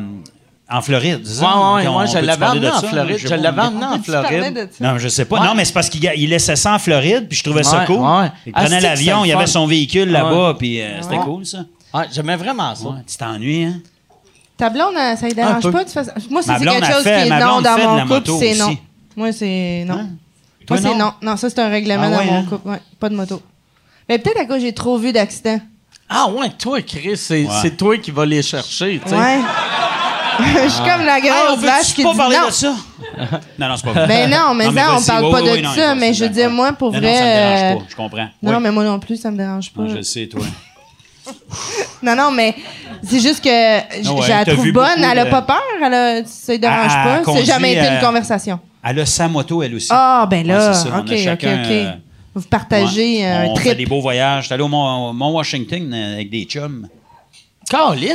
[0.71, 1.45] en Floride, c'est ça?
[1.45, 1.51] Ouais,
[1.83, 2.89] ouais, On- moi, on je peut-tu l'avais parler de emmené en ça?
[2.89, 3.17] Floride.
[3.19, 3.37] sais Je pas.
[3.37, 4.55] l'avais emmené en Tu parlais Floride.
[4.55, 4.85] de ça?
[4.93, 5.39] Non, je sais pas.
[5.41, 5.47] Ouais.
[5.47, 7.87] Non, mais c'est parce qu'il il laissait ça en Floride, puis je trouvais ça Ouais,
[7.87, 7.97] cool.
[8.01, 8.31] ouais.
[8.47, 9.53] Il Ah, prenait c'est que l'avion, c'était il le avait fun.
[9.53, 11.25] son véhicule là-bas, puis euh, c'était Ouais.
[11.25, 11.59] cool, ça.
[11.93, 12.85] Ah, j'aimais vraiment ça.
[12.89, 13.81] Ouais, tu t'ennuies, hein?
[14.57, 15.85] Ta blonde, ça ne Un dérange pas?
[15.85, 16.13] de faire ça?
[16.31, 18.55] Moi, Ma c'est quelque chose fait- qui est ma non dans mon couple, moto c'est
[18.55, 18.77] non.
[19.17, 19.95] Moi, c'est non.
[19.95, 19.97] Hein?
[20.03, 20.09] Moi,
[20.67, 20.97] Toi, c'est non?
[20.97, 21.13] non.
[21.23, 22.45] Non, ça, c'est un règlement Ah dans ouais, mon hein?
[22.49, 22.69] couple.
[22.69, 23.43] Ouais, pas de moto.
[24.09, 25.61] Mais peut-être à cause j'ai trop vu d'accidents.
[26.09, 27.49] Ah ouais, toi, Chris, c'est Ouais.
[27.63, 29.17] c'est toi qui vas les chercher, tu sais.
[29.17, 29.41] Ouais.
[30.65, 32.47] Je suis comme la Hey, grosse on vache qui pas dit parler non.
[32.47, 32.75] de ça?
[33.59, 34.07] non, non, c'est pas vrai.
[34.07, 36.31] Ben non, mais ça, on parle oui, pas oui, de non, ça, mais je veux
[36.31, 38.29] dire, moi, pour Non, vrai, Non, ça me dérange euh, pas, je comprends.
[38.43, 38.57] Non, Oui.
[38.63, 39.83] mais moi non plus, ça me dérange pas.
[39.83, 40.43] Non, je le sais, toi.
[42.03, 42.55] Non, non, mais
[43.03, 44.89] c'est juste que j- Ah ouais, je la trouve bonne.
[44.89, 45.63] beaucoup Elle a pas peur.
[45.85, 47.33] Elle a, ça ne dérange elle pas.
[47.35, 48.59] C'est jamais été une euh, conversation.
[48.85, 49.89] Elle a sa moto, elle aussi.
[49.91, 51.45] Ah, ben là, Ouais, c'est ça, on a OK, OK, OK.
[51.45, 51.93] euh,
[52.35, 53.25] Vous partagez Ouais.
[53.25, 53.79] un On fait trip.
[53.79, 54.45] des beaux voyages.
[54.45, 56.89] J'étais allé au Mont, Mont Washington euh, avec des chums.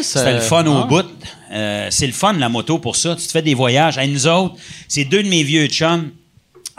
[0.01, 0.85] C'était euh, le fun au ah.
[0.87, 1.05] bout.
[1.51, 3.15] Euh, c'est le fun, la moto, pour ça.
[3.15, 3.97] Tu te fais des voyages.
[3.97, 4.55] Hey, nous autres,
[4.87, 6.11] c'est deux de mes vieux chums,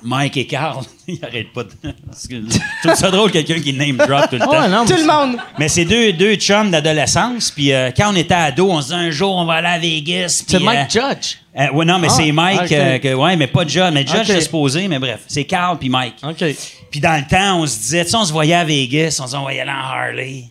[0.02, 0.84] Mike et Carl.
[1.08, 1.70] Ils arrêtent pas de...
[1.82, 4.50] Je trouve ça drôle, quelqu'un qui name drop tout le temps.
[4.50, 5.38] Ouais, non, Tout le monde.
[5.58, 7.50] Mais c'est deux, deux chums d'adolescence.
[7.50, 9.78] Puis euh, quand on était ado, on se disait un jour, on va aller à
[9.78, 10.44] Vegas.
[10.46, 11.36] C'est Mike euh, Judge.
[11.58, 12.72] euh, ouais, non, mais Ah, c'est Mike.
[12.72, 13.90] euh, que, ouais, mais pas Judge.
[13.92, 14.26] Mais Judge, Ok.
[14.26, 15.20] c'est supposé, mais bref.
[15.26, 16.16] C'est Carl puis Mike.
[16.22, 16.44] OK.
[16.90, 19.24] Puis dans le temps, on se disait, tu sais, on se voyait à Vegas, on
[19.24, 20.44] se disait, on va y aller en Harley.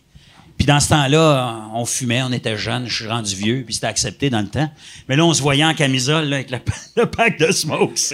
[0.58, 3.86] Puis dans ce temps-là, on fumait, on était jeunes, je suis rendu vieux, puis c'était
[3.86, 4.68] accepté dans le temps.
[5.08, 6.50] Mais là, on se voyait en camisole, avec
[6.96, 8.12] le, pack de smokes,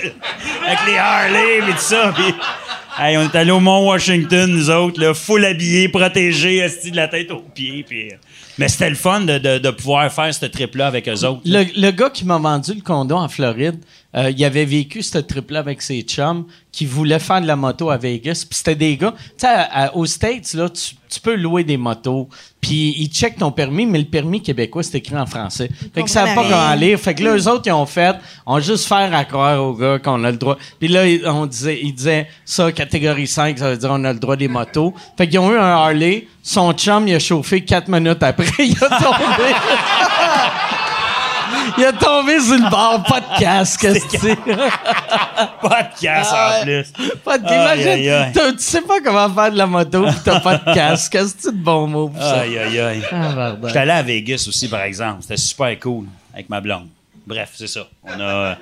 [0.66, 2.12] avec les Harley, puis tout ça.
[2.14, 2.34] Puis,
[2.98, 6.60] hey, on est allé au Mont Washington, nous autres, là, full habillés, protégés,
[6.90, 7.82] de la tête aux pieds.
[7.88, 8.16] Puis, euh,
[8.58, 11.40] mais c'était le fun de, de- de pouvoir faire ce trip-là avec eux autres.
[11.46, 13.78] Le, le gars qui m'a vendu le condo en Floride,
[14.16, 17.90] euh, il avait vécu ce trip-là avec ses chums qui voulaient faire de la moto
[17.90, 18.44] à Vegas.
[18.48, 19.12] Puis c'était des gars...
[19.38, 19.48] Tu sais,
[19.94, 22.28] aux States, là, tu, tu peux louer des motos.
[22.60, 25.68] Puis ils checkent ton permis, mais le permis québécois, c'est écrit en français.
[25.94, 26.98] Fait qu'ils savent pas comment lire.
[26.98, 28.16] Fait que là, eux autres, ils ont fait...
[28.46, 30.56] On juste faire à croire aux gars qu'on a le droit.
[30.78, 34.12] Puis là, ils- on disait, ils disaient, ça, catégorie 5, ça veut dire on a
[34.12, 34.94] le droit des motos.
[35.16, 36.26] Fait qu'ils ont eu un Harley.
[36.42, 38.46] Son chum, il a chauffé quatre minutes après.
[38.58, 39.50] Il a tombé.
[41.78, 43.86] Il a tombé sur le bord, pas de casque.
[44.10, 46.82] c'est Pas de casse Ah en ouais.
[46.82, 46.92] plus.
[47.24, 48.32] Pas de, Aïe, aïe, t'imagines, aïe.
[48.32, 51.18] t'as- tu sais pas comment faire de la moto pis t'as pas de casque.
[51.38, 52.40] C'est de bon mot pour ça?
[52.40, 53.02] Aïe, aïe, aïe.
[53.12, 53.56] Ah.
[53.66, 55.18] J'étais allé à Vegas aussi, par exemple.
[55.22, 56.88] C'était super cool avec ma blonde.
[57.26, 57.86] Bref, c'est ça.
[58.04, 58.54] On a euh,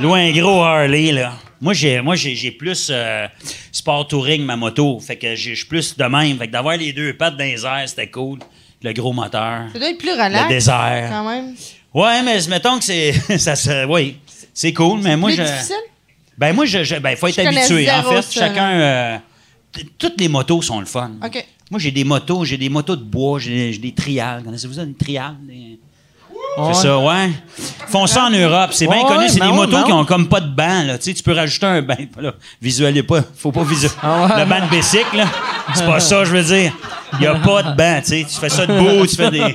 [0.00, 1.32] loué un gros Harley, là.
[1.60, 3.26] Moi, j'ai, moi, j'ai, j'ai plus euh,
[3.70, 4.98] sport touring, ma moto.
[5.00, 6.36] Fait que j'ai- je suis plus de même.
[6.38, 8.40] Fait que d'avoir les deux pattes dans les airs, c'était cool.
[8.82, 9.62] Le gros moteur.
[9.72, 10.42] Ça doit être plus relax.
[10.44, 11.08] Le désert.
[11.10, 11.54] Quand même.
[11.94, 13.12] Ouais, mais mettons que c'est.
[13.38, 14.18] ça, se- oui,
[14.54, 15.42] c'est cool, mais moi, plus je.
[15.42, 15.76] difficile?
[16.36, 17.90] Ben, moi, je, je- ben, faut être Je connais habitué.
[17.90, 18.70] En zéro fait, ça, chacun.
[18.70, 19.16] euh,
[19.72, 21.10] t- toutes les motos sont le fun.
[21.24, 21.44] OK.
[21.70, 24.42] Moi, j'ai des motos, j'ai des motos de bois, j'ai j'ai des trials.
[24.44, 25.36] Connaissez-vous ça, des trials?
[25.42, 25.78] Des-
[26.56, 26.72] Ouais.
[26.74, 27.30] C'est ça, ouais.
[27.58, 28.70] Ils font ça en Europe.
[28.72, 29.28] C'est bien Ouais, connu.
[29.28, 29.98] C'est mais des ouais, motos mais qui ouais.
[29.98, 30.82] ont comme pas de banc.
[30.84, 30.98] Là.
[30.98, 31.94] Tu, sais, tu peux rajouter un banc.
[32.20, 33.20] Là, visualisez pas.
[33.36, 33.94] Faut pas visualiser.
[34.02, 34.40] Ah ouais.
[34.40, 35.26] Le banc de bicycle, là.
[35.74, 36.72] C'est pas ça, je veux dire.
[37.14, 38.00] Il y a pas de banc.
[38.00, 38.26] Tu, sais.
[38.28, 39.40] tu fais ça debout, tu fais des.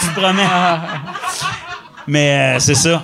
[0.00, 0.46] tu te promets.
[2.06, 3.02] Mais euh, c'est ça.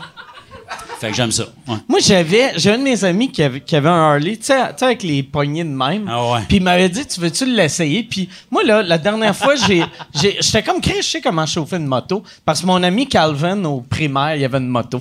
[1.01, 1.44] Fait que j'aime ça.
[1.66, 1.74] Ouais.
[1.89, 4.55] Moi, j'avais, j'ai un de mes amis qui avait, qui avait un Harley, tu sais,
[4.81, 6.09] avec les poignées de même.
[6.09, 6.40] Ah ouais.
[6.47, 8.05] Puis il m'avait dit, tu veux-tu l'essayer?
[8.05, 11.77] Puis moi, là, la dernière fois, j'ai, j'ai- j'étais comme, Chris, je sais comment chauffer
[11.77, 12.23] une moto.
[12.44, 15.01] Parce que mon ami Calvin, au primaire, il avait une moto.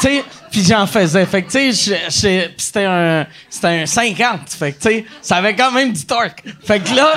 [0.00, 1.24] tu sais, puis j'en faisais.
[1.26, 4.40] Fait que, tu sais, je- je- c'était un, c'était un 50.
[4.50, 6.42] Fait que, tu sais, ça avait quand même du torque.
[6.64, 7.12] Fait que là,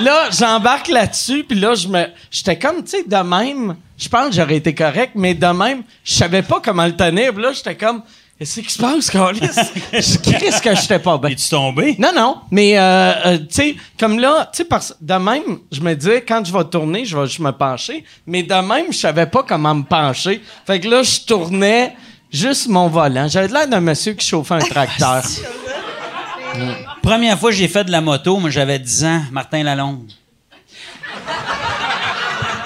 [0.00, 4.28] là, j'embarque là-dessus, puis là, je me, j'étais comme, tu sais, de même, je pense
[4.30, 7.32] que j'aurais été correct, mais de même, je savais pas comment le tenir.
[7.34, 8.02] Puis là, j'étais comme,
[8.38, 9.40] qu'est-ce qui se passe, Carlis?
[9.92, 11.30] Je Chris que j'étais pas bien?
[11.30, 11.94] Es-tu tombé?
[11.98, 15.80] Non, non, mais euh, euh, tu sais, comme là, tu sais, parce de même, je
[15.82, 18.96] me disais, quand je vais tourner, je vais juste me pencher, mais de même, je
[18.96, 20.40] savais pas comment me pencher.
[20.66, 21.94] Fait que là, je tournais
[22.30, 23.28] juste mon volant.
[23.28, 25.22] J'avais l'air d'un monsieur qui chauffait un tracteur.
[27.02, 30.10] Première fois que j'ai fait de la moto, moi j'avais 10 ans, Martin Lalonde.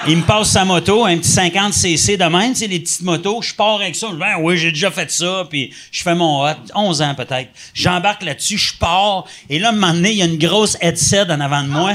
[0.07, 3.01] Il me passe sa moto, un petit 50 cc de même, tu sais, les petites
[3.01, 3.41] motos.
[3.41, 4.07] Je pars avec ça.
[4.07, 5.47] Je dis, ben oui, j'ai déjà fait ça.
[5.49, 7.49] Puis je fais mon hot, 11 ans peut-être.
[7.73, 9.25] J'embarque là-dessus, je pars.
[9.49, 11.69] Et là, à un moment donné, il y a une grosse headset en avant de
[11.69, 11.93] moi.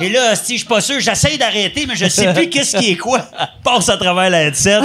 [0.00, 2.92] Et là, si je suis pas sûr, j'essaye d'arrêter, mais je sais plus qu'est-ce qui
[2.92, 3.20] est quoi.
[3.64, 4.80] Passe à travers la headset.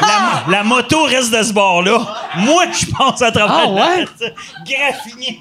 [0.00, 1.98] La, la moto reste de ce bord-là.
[2.38, 4.02] Moi, je passe à travers Ah, la ouais?
[4.02, 4.34] headset.
[4.66, 5.38] Graffiné,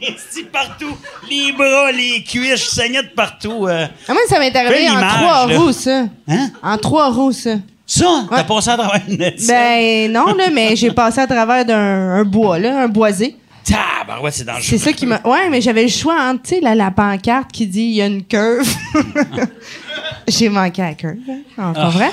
[0.52, 0.95] partout.
[1.30, 3.68] Les bras, les cuisses, je saignais de partout.
[3.68, 3.88] euh.
[4.07, 5.57] Ah, moi, ça m'est arrivé Fais en l'image, trois là.
[5.57, 6.03] roues, ça.
[6.27, 6.49] Hein?
[6.64, 7.56] En trois roues, ça.
[7.88, 8.44] Ça, t'as Ouais.
[8.45, 9.48] passé à travers une headset.
[9.48, 11.76] Ben non, là, mais j'ai passé à travers d'un
[12.19, 13.36] un bois, là, un boisé.
[13.65, 14.61] Tabarouette, c'est dangereux.
[14.63, 15.19] C'est ça qui m'a.
[15.25, 18.01] Ouais, mais j'avais le choix entre, tu sais, la, la pancarte qui dit il y
[18.01, 18.67] a une curve.
[20.27, 21.17] j'ai manqué à la curve,
[21.57, 21.89] hein, Ah.
[21.89, 22.09] vrai.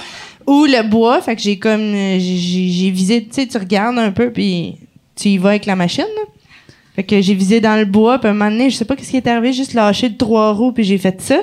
[0.47, 1.81] Ou le bois, fait que j'ai comme.
[1.81, 4.77] euh, j'ai- visé, tu sais, tu regardes un peu, puis
[5.15, 6.23] tu y vas avec la machine, là.
[6.97, 8.97] Fait que j'ai visé dans le bois, puis à un moment donné, je sais pas
[8.97, 11.41] qu'est-ce qui est arrivé, juste lâché de trois roues, puis j'ai fait ça.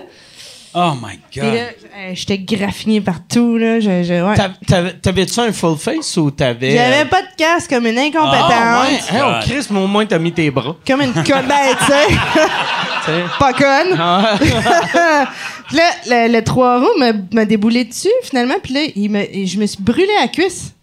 [0.81, 1.53] Oh my Puis God.
[1.53, 3.79] là, euh, j'étais graffiné partout, là.
[3.79, 4.35] Je, je- ouais.
[4.35, 6.71] T'av- t'avais- T'avais-tu un full face ou t'avais.
[6.71, 8.51] J'avais pas de casque comme une incompétente.
[8.51, 8.93] Ah, ouais.
[8.95, 9.41] Hey, oh, God.
[9.43, 10.75] Chris, mais au moins, t'as mis tes bras.
[10.87, 11.47] Comme une conne.
[11.47, 13.23] Ben, tu sais.
[13.39, 13.97] Pas conne.
[13.99, 14.35] Ah.
[15.67, 18.55] Puis là, le, le trois roues m'a- m'a déboulé dessus, finalement.
[18.63, 20.73] Puis là, il me, je me suis brûlé à la cuisse.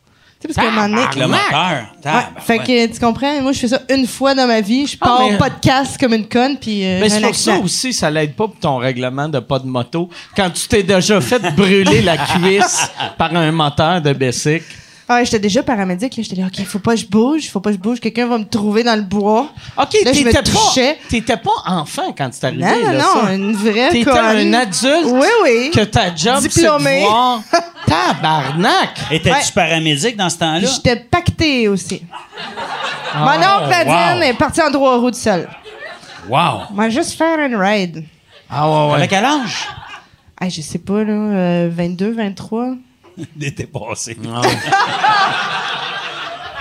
[0.47, 1.20] Tu sais, parce qu'à un moment donné.
[1.20, 1.86] Le moteur.
[2.05, 4.97] Ouais, fait que tu comprends, moi je fais ça une fois dans ma vie, je
[5.01, 7.51] Ah, pars mais- casque comme une conne puis euh, Mais j'ai c'est un pour ça
[7.52, 7.64] accident.
[7.64, 10.09] aussi, ça l'aide pas pour ton règlement de pas de moto.
[10.36, 14.62] Quand tu t'es déjà fait brûler la cuisse par un moteur de Bessic.
[15.09, 17.70] Ah, j'étais déjà paramédic, là, j'étais là OK, faut pas que je bouge, faut pas
[17.70, 19.47] que je bouge, quelqu'un va me trouver dans le bois.
[19.81, 20.98] OK, Là, je me t'étais pas, touchais.
[21.09, 22.64] t'étais pas enfant quand c'est arrivé.
[22.64, 23.35] Non non là, non, ça.
[23.35, 24.16] une vraie T'étais conne.
[24.18, 25.70] un adulte Oui oui.
[25.73, 27.02] que ta job, c'est Diplômé.
[27.02, 27.40] de voir...
[27.86, 28.90] Tabarnak!
[29.10, 29.42] Étais-tu Ouais.
[29.54, 30.66] paramédic dans ce temps-là?
[30.68, 32.02] J'étais pacté aussi.
[33.14, 34.22] Ah, Mon oncle Nadine wow.
[34.22, 35.48] est parti en trois roues de seul.
[36.28, 36.62] Wow.
[36.74, 38.04] Va juste faire une ride.
[38.50, 38.94] Ah ouais, ouais.
[38.98, 39.68] Avec quel âge?
[40.40, 42.74] Ah, je sais pas là, euh, 22, 23.
[43.34, 44.16] D'été passé.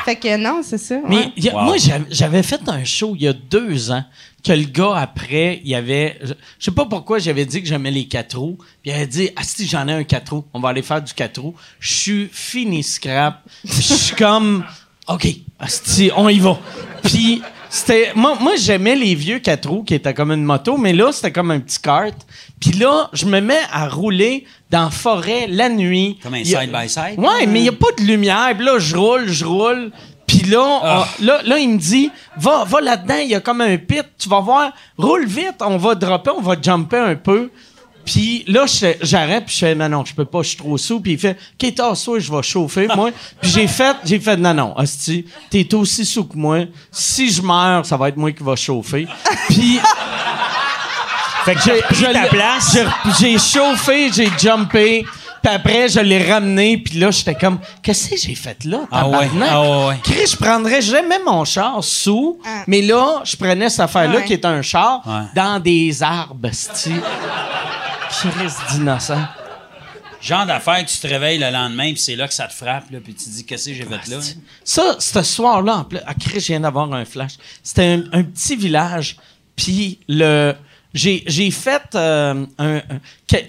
[0.05, 0.95] Fait que non, c'est ça.
[1.07, 1.31] Mais ouais.
[1.35, 1.61] y a- Wow.
[1.63, 4.03] moi, j'avais- j'avais fait un show il y a deux ans
[4.45, 6.19] que le gars, après, il avait...
[6.21, 8.57] Je je sais pas pourquoi j'avais dit que j'aimais les quatre roues.
[8.81, 10.45] Puis il avait dit, «Ah si, j'en ai un quatre roues.
[10.53, 13.41] On va aller faire du quatre roues.» Je suis fini scrap.
[13.63, 14.63] Je suis comme,
[15.07, 15.27] «OK,
[15.57, 16.59] asti, on y va.»
[17.03, 18.11] Puis c'était...
[18.15, 21.31] Moi, moi j'aimais les vieux quatre roues qui étaient comme une moto, mais là, c'était
[21.31, 22.15] comme un petit kart.
[22.59, 26.17] Puis là, je me mets à rouler dans la forêt la nuit.
[26.21, 27.17] Comme un side-by-side?
[27.17, 28.51] Ouais, mais il n'y a pas de lumière.
[28.55, 29.91] Puis là, je roule, je roule.
[30.45, 31.05] Puis là, Ah.
[31.19, 34.03] on- là, là, il me dit, va, va là-dedans, il y a comme un pit.
[34.17, 37.49] Tu vas voir, roule vite, on va dropper, on va jumper un peu.
[38.05, 38.65] Puis là,
[39.01, 40.99] j'arrête, puis je fais, non, non, je peux pas, je suis trop sous.
[40.99, 43.09] Puis il fait, OK, tasse-toi, je vais chauffer, moi.
[43.41, 46.65] Puis j'ai fait, j'ai fait, non, non, hostie, t'es aussi sous que moi.
[46.91, 49.07] Si je meurs, ça va être moi qui va chauffer.
[49.49, 49.79] Puis
[51.45, 52.73] Fait que j'ai pris ta l'ai- place.
[52.77, 55.05] j'ai- J'ai chauffé, j'ai jumpé.
[55.45, 56.77] Puis après, je l'ai ramené.
[56.79, 58.79] Puis là, j'étais comme, qu'est-ce que j'ai fait là?
[58.91, 59.95] Ah ouais, ah ouais.
[60.03, 62.39] Chris, je prendrais jamais mon char sous.
[62.43, 62.63] Ah.
[62.65, 64.25] Mais là, je prenais cette affaire-là Ouais.
[64.25, 65.25] qui est un char Ouais.
[65.35, 66.93] dans des arbres, sti.
[68.09, 69.21] Chris d'innocent.
[70.19, 72.89] Genre d'affaire que tu te réveilles le lendemain, puis c'est là que ça te frappe,
[72.89, 74.17] là, puis tu te dis, qu'est-ce que j'ai fait là?
[74.63, 77.33] Ça, ce soir-là, en plus, à Chris, je viens d'avoir un flash.
[77.61, 79.17] C'était un, un petit village,
[79.55, 80.55] puis le...
[80.95, 82.81] J'ai, j'ai fait euh, un...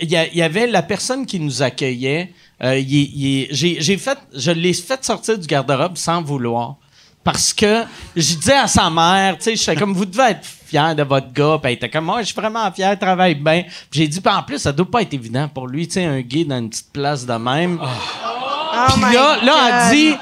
[0.02, 2.32] Il y, avait la personne qui nous accueillait.
[2.62, 4.18] euh, il- il- j'ai, j'ai fait...
[4.34, 6.74] Je l'ai fait sortir du garde-robe sans vouloir.
[7.22, 7.84] Parce que
[8.16, 11.02] je disais à sa mère, tu sais, je suis comme, vous devez être fier de
[11.04, 11.58] votre gars.
[11.62, 13.64] Puis elle était comme, moi, je suis vraiment fier, il travaille bien.
[13.92, 16.20] J'ai dit, puis en plus, ça doit pas être évident pour lui, tu sais, un
[16.20, 17.80] gay dans une petite place de même.
[17.80, 20.14] Oh Puis là, là, elle dit,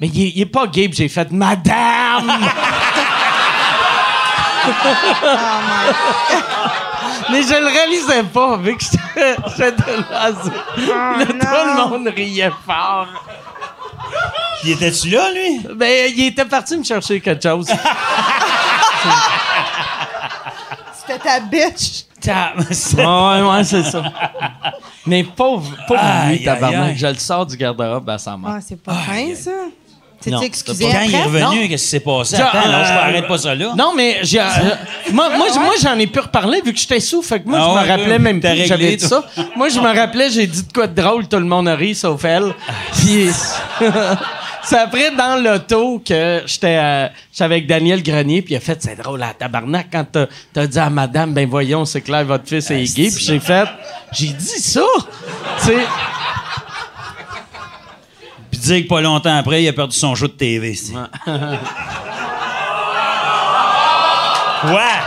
[0.00, 0.88] mais il est, il est pas gay.
[0.88, 2.30] Puis j'ai fait, Madame!
[7.30, 9.36] mais je le réalisais pas, vu que j'étais là.
[10.30, 13.06] Là, tout le monde riait fort.
[14.62, 15.60] Puis étais-tu là, lui?
[15.74, 17.66] Ben, il était parti me chercher quelque chose.
[20.94, 22.04] C'était ta bitch.
[22.20, 24.02] Ta- ouais, ouais, c'est ça.
[25.06, 26.96] Mais pauvre, pauvre lui, tabarnak.
[26.96, 28.50] Je le sors du garde-robe à sa mère.
[28.56, 29.50] Ah, c'est pas fin ça.
[30.20, 31.42] T'es c'est excusé pas- Quand il est après?
[31.44, 32.34] revenu, qu'est-ce qui s'est passé?
[32.36, 33.72] Attends, non, je euh, m'arrête pas ça là.
[33.76, 34.44] Non, mais j'ai, euh,
[35.12, 37.22] moi, moi, moi, j'en ai pu reparler vu que j'étais sous.
[37.22, 39.24] Fait que moi, Ah je ouais, me rappelais même plus j'avais dit ça.
[39.54, 41.94] Moi, je me rappelais, j'ai dit de quoi de drôle, tout le monde a ri,
[41.94, 42.52] sauf elle.
[42.94, 43.28] Puis,
[44.64, 48.82] c'est après dans l'auto que j'étais, euh, j'étais avec Daniel Grenier, puis il a fait,
[48.82, 52.46] c'est drôle, à tabarnak, quand t'as, t'as dit à madame, ben voyons, c'est clair, votre
[52.48, 53.10] fils est gay.
[53.14, 53.68] Puis j'ai fait,
[54.12, 54.82] j'ai dit ça.
[55.60, 55.76] tu sais.
[58.60, 60.74] Puis dire que pas longtemps après, il a perdu son jeu de TV.
[60.74, 60.94] c'est-
[64.64, 64.98] Ouais.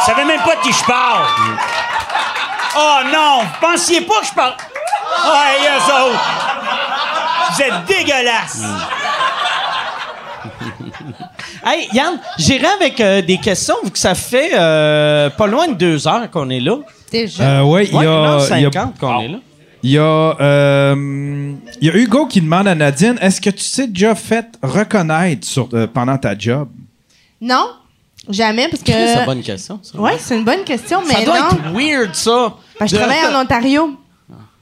[0.00, 1.22] Je savais même pas de qui je parle.
[2.76, 4.54] Oh non, vous pensiez pas que je parle.
[5.26, 6.24] Ouais, eux autres.
[7.52, 8.62] Vous êtes dégueulasses.
[11.66, 15.72] Hey, Yann, j'irai avec euh, des questions, vu que ça fait euh, pas loin de
[15.72, 16.76] deux heures qu'on est là.
[17.10, 17.42] Déjà.
[17.42, 19.38] Euh, ouais, il y Ouais, une heure a, il y a- cinquante qu'on est là.
[19.84, 20.02] Il y a,
[20.40, 24.46] euh, il y a Hugo qui demande à Nadine est-ce que tu t'es déjà fait
[24.62, 26.68] reconnaître sur, euh, pendant ta job?
[27.38, 27.68] Non,
[28.30, 28.92] jamais, parce que.
[28.92, 29.78] C'est une bonne question.
[29.82, 30.00] ça.
[30.00, 31.48] Ouais, c'est une bonne question, mais ça doit non.
[31.50, 32.54] être weird, ça.
[32.78, 33.98] Parce que je De- travaille en Ontario.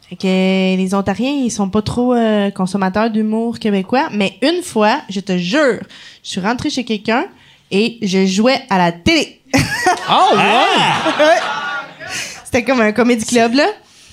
[0.09, 4.09] Fait que les Ontariens, ils sont pas trop euh, consommateurs d'humour québécois.
[4.13, 5.79] Mais une fois, je te jure,
[6.25, 7.27] je suis rentrée chez quelqu'un
[7.71, 9.41] et je jouais à la télé.
[10.11, 11.39] Oh, ouais!
[12.45, 13.67] C'était comme un comédie club, là,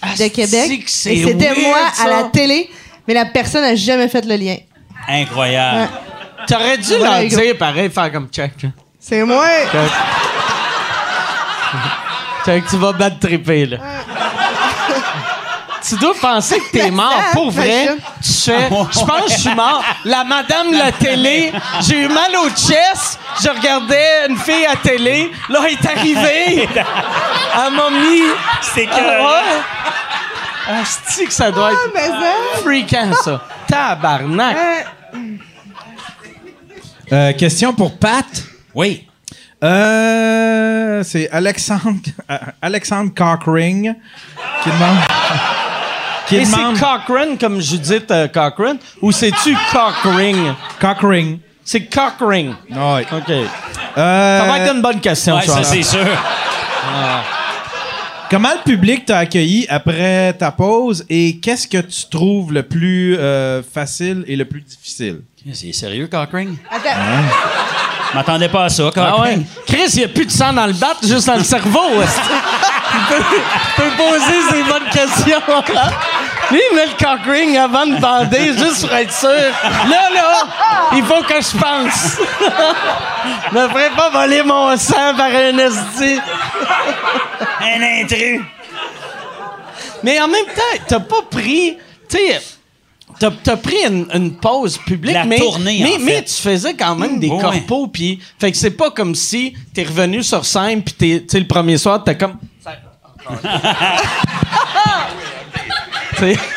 [0.03, 0.71] de Asti Québec.
[0.71, 2.03] Et c'était weird, moi ça.
[2.03, 2.69] à la télé,
[3.07, 4.55] mais la personne n'a jamais fait le lien.
[5.07, 5.89] Incroyable.
[6.47, 8.53] T'aurais dû Ouais, leur dire pareil, faire comme check.
[8.99, 9.45] C'est moi!
[9.71, 9.91] Check.
[12.45, 13.77] Check, tu vas battre triper, là.
[15.87, 17.21] Tu dois penser que t'es mort.
[17.33, 17.89] Pour vrai,
[18.23, 18.69] tu fais.
[18.69, 19.83] Je pense que je suis mort.
[20.05, 21.51] La madame la télé,
[21.81, 23.19] j'ai eu mal au chest.
[23.41, 25.31] Je regardais une fille à télé.
[25.49, 26.69] Là, elle est arrivée.
[27.55, 28.21] Elle m'a mis.
[28.61, 28.91] C'est que.
[28.93, 30.81] Ah ouais?
[30.81, 32.61] Asti que ça doit être Mais ça...
[32.61, 33.41] freakant, ça?
[33.67, 34.55] Tabarnak.
[37.11, 38.25] Euh, question pour Pat.
[38.75, 39.07] Oui.
[39.63, 41.99] Euh, c'est Alexandre,
[42.29, 43.93] euh, Alexandre Cockring
[44.63, 44.97] qui demande.
[46.29, 46.75] Qui Et demande.
[46.77, 50.53] c'est Cochrane comme Judith euh, Cochrane ou c'est-tu Cockring?
[50.79, 51.39] Cockring.
[51.65, 52.53] C'est Cockring.
[52.71, 53.05] Ouais.
[53.11, 53.29] OK.
[53.29, 55.55] Euh, Ça va être une bonne question, Ouais, ça.
[55.55, 56.05] ça, c'est sûr.
[58.29, 63.17] Comment le public t'a accueilli après ta pause et qu'est-ce que tu trouves le plus
[63.17, 65.21] euh, facile et le plus difficile?
[65.51, 66.55] C'est sérieux, Cockring?
[66.69, 66.89] Attends.
[68.11, 69.05] Je m'attendais pas à ça, Cockring.
[69.17, 69.39] Ah ouais?
[69.65, 71.79] Chris, il n'y a plus de sang dans le bat, juste dans le cerveau.
[71.91, 75.63] il, peut, il peut poser ses bonnes questions.
[76.51, 79.29] Lui, il met le cock ring avant de bander, juste pour être sûr.
[79.29, 80.43] Là, là,
[80.95, 82.17] il faut que je pense.
[83.51, 86.19] Je me ferais pas voler mon sang par un esti.
[87.61, 88.41] Un intrus.
[90.03, 91.77] Mais en même temps, t'as pas pris...
[92.09, 92.41] Tu sais...
[93.19, 96.23] T'as, t'as pris une, une pause publique, La mais, tournée, mais, en mais fait.
[96.23, 97.41] tu faisais quand même des Ouais.
[97.41, 100.93] corpos, puis fait que c'est pas comme si t'es revenu sur scène, puis
[101.27, 102.37] t'es, le premier soir, t'es comme...
[106.19, 106.39] Tu sais,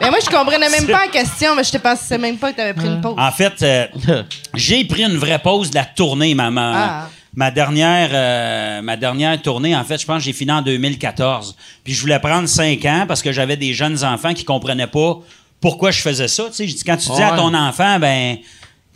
[0.00, 2.56] Mais moi, je comprenais même pas la question, mais je te pensais même pas que
[2.56, 3.14] t'avais pris une pause.
[3.18, 4.22] En fait, euh,
[4.54, 7.08] j'ai pris une vraie pause de la tournée, ma, ma, Ah.
[7.34, 9.74] ma dernière, euh, ma dernière tournée.
[9.76, 11.56] En fait, je pense que j'ai fini en 2014.
[11.82, 15.18] Puis je voulais prendre cinq ans parce que j'avais des jeunes enfants qui comprenaient pas
[15.60, 16.44] pourquoi je faisais ça.
[16.44, 18.36] Tu sais, je dis, quand tu dis à ton enfant, ben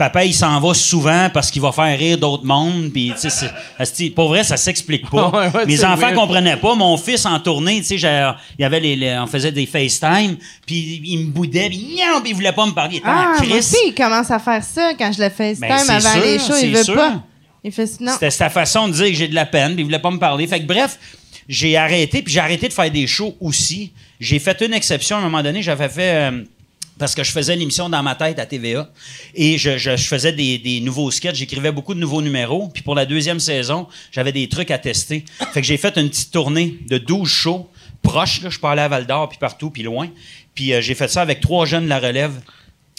[0.04, 2.90] papa il s'en va souvent parce qu'il va faire rire d'autres mondes.
[2.92, 5.28] Puis tu sais, c'est- asti, pour vrai, ça s'explique pas.
[5.32, 6.14] Ouais, ouais, Mes enfants weird.
[6.16, 6.74] comprenaient pas.
[6.74, 10.36] Mon fils en tournée, tu sais, il y avait les, les- on faisait des FaceTime,
[10.66, 12.94] puis il me boudait, puis il voulait pas me parler.
[12.94, 15.54] Il était en Ah, moi aussi, il commence à faire ça quand je le fais
[15.60, 16.54] Ben, c'est avant sûr, les shows.
[16.62, 16.94] Il veut sûr.
[16.94, 17.22] pas.
[17.64, 18.12] Il fait non.
[18.14, 20.18] C'était sa façon de dire que j'ai de la peine, puis il voulait pas me
[20.18, 20.46] parler.
[20.48, 20.98] Fait que bref,
[21.48, 23.92] j'ai arrêté, puis j'ai arrêté de faire des shows aussi.
[24.18, 26.14] J'ai fait une exception à un moment donné, j'avais fait.
[26.30, 26.42] euh,
[26.98, 28.88] parce que je faisais l'émission dans ma tête à TVA
[29.34, 32.68] et je, je- je faisais des, des nouveaux sketchs, j'écrivais beaucoup de nouveaux numéros.
[32.72, 35.24] Puis pour la deuxième saison, j'avais des trucs à tester.
[35.52, 37.68] Fait que j'ai fait une petite tournée de 12 shows
[38.02, 38.42] proches.
[38.42, 40.08] Là, je parlais à Val d'Or, puis partout, puis loin.
[40.54, 42.32] Puis euh, j'ai fait ça avec trois jeunes de la relève.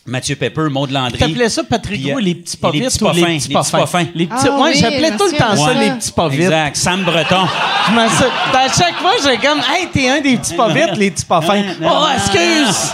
[0.05, 1.17] Mathieu Pepper, Maud Landry.
[1.17, 3.53] T'appelais ça, Patrick euh, Roux, les petits pas les vite petits pas fins, petits les
[3.53, 4.03] pas petits pas fins?
[4.03, 4.11] fins.
[4.13, 4.47] Les petits...
[4.49, 6.41] Ah ouais, oui, j'appelais tout le temps ça, les petits pas vite.
[6.41, 6.75] Exact.
[6.75, 7.47] Sam Breton.
[7.87, 11.23] Je à chaque fois, j'ai comme, hey, t'es un des petits pas vite, les petits
[11.23, 11.63] pas fins.
[11.81, 12.91] Oh, excuse!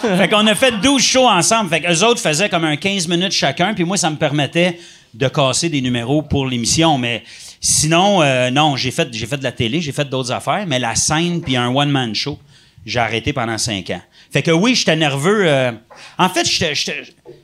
[0.00, 1.70] Fait qu'on a fait 12 shows ensemble.
[1.70, 4.78] Fait qu'eux autres faisaient comme un 15 minutes chacun, puis moi, ça me permettait
[5.14, 6.98] de casser des numéros pour l'émission.
[6.98, 7.22] Mais
[7.60, 10.78] sinon, euh, non, j'ai fait, j'ai fait de la télé, j'ai fait d'autres affaires, mais
[10.78, 12.38] la scène puis un one-man show,
[12.86, 14.02] j'ai arrêté pendant 5 ans.
[14.30, 15.42] Fait que oui, j'étais nerveux.
[15.46, 15.72] euh,
[16.18, 16.46] en fait,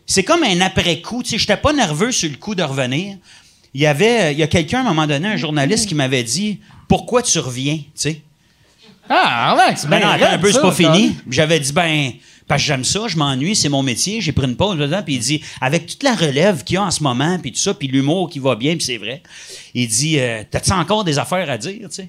[0.06, 1.22] c'est comme un après-coup.
[1.22, 3.16] Tu sais, j'étais pas nerveux sur le coup de revenir.
[3.72, 6.22] Il y avait, il y a quelqu'un à un moment donné, un journaliste qui m'avait
[6.22, 8.20] dit Pourquoi tu reviens, tu sais?
[9.08, 11.16] Ah, ouais, c'est Ben non, attends un peu, c'est pas fini.
[11.28, 12.12] J'avais dit, ben,
[12.46, 15.14] parce que j'aime ça, je m'ennuie, c'est mon métier, j'ai pris une pause dedans, puis
[15.14, 17.74] il dit, avec toute la relève qu'il y a en ce moment, puis tout ça,
[17.74, 19.22] puis l'humour qui va bien, puis c'est vrai,
[19.72, 22.08] il dit, euh, t'as-tu encore des affaires à dire, tu sais?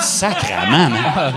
[0.00, 0.92] Sacrement, man.
[1.04, 1.32] Ah,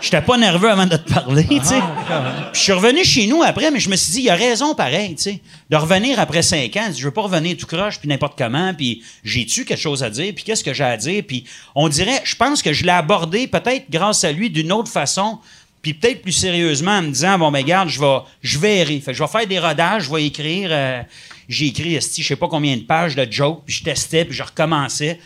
[0.00, 1.80] J'étais pas nerveux avant de te parler, tu sais.
[1.80, 4.74] Puis je suis revenu chez nous après, mais je me suis dit, il a raison
[4.74, 5.40] pareil, tu sais.
[5.70, 9.02] De revenir après cinq ans, je veux pas revenir tout croche, puis n'importe comment, puis
[9.22, 11.44] j'ai-tu quelque chose à dire, puis qu'est-ce que j'ai à dire, puis
[11.74, 15.38] on dirait, je pense que je l'ai abordé peut-être grâce à lui d'une autre façon,
[15.84, 19.00] puis peut-être plus sérieusement en me disant, bon, ben garde, je vais, je errer.
[19.00, 21.02] Fait que je vais faire des rodages, je vais écrire, euh,
[21.46, 24.42] j'ai écrit, je sais pas combien de pages de jokes, puis je testais, puis je
[24.42, 25.20] recommençais.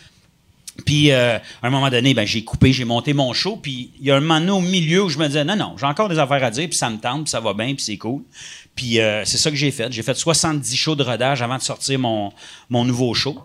[0.85, 3.55] Puis, euh, à un moment donné, ben, j'ai coupé, j'ai monté mon show.
[3.55, 5.75] Puis, il y a un moment donné au milieu où je me disais, non, non,
[5.77, 7.83] j'ai encore des affaires à dire, puis ça me tente, puis ça va bien, puis
[7.83, 8.21] c'est cool.
[8.75, 9.89] Puis, euh, c'est ça que j'ai fait.
[9.93, 12.33] J'ai fait 70 shows de rodage avant de sortir mon,
[12.69, 13.37] mon nouveau show.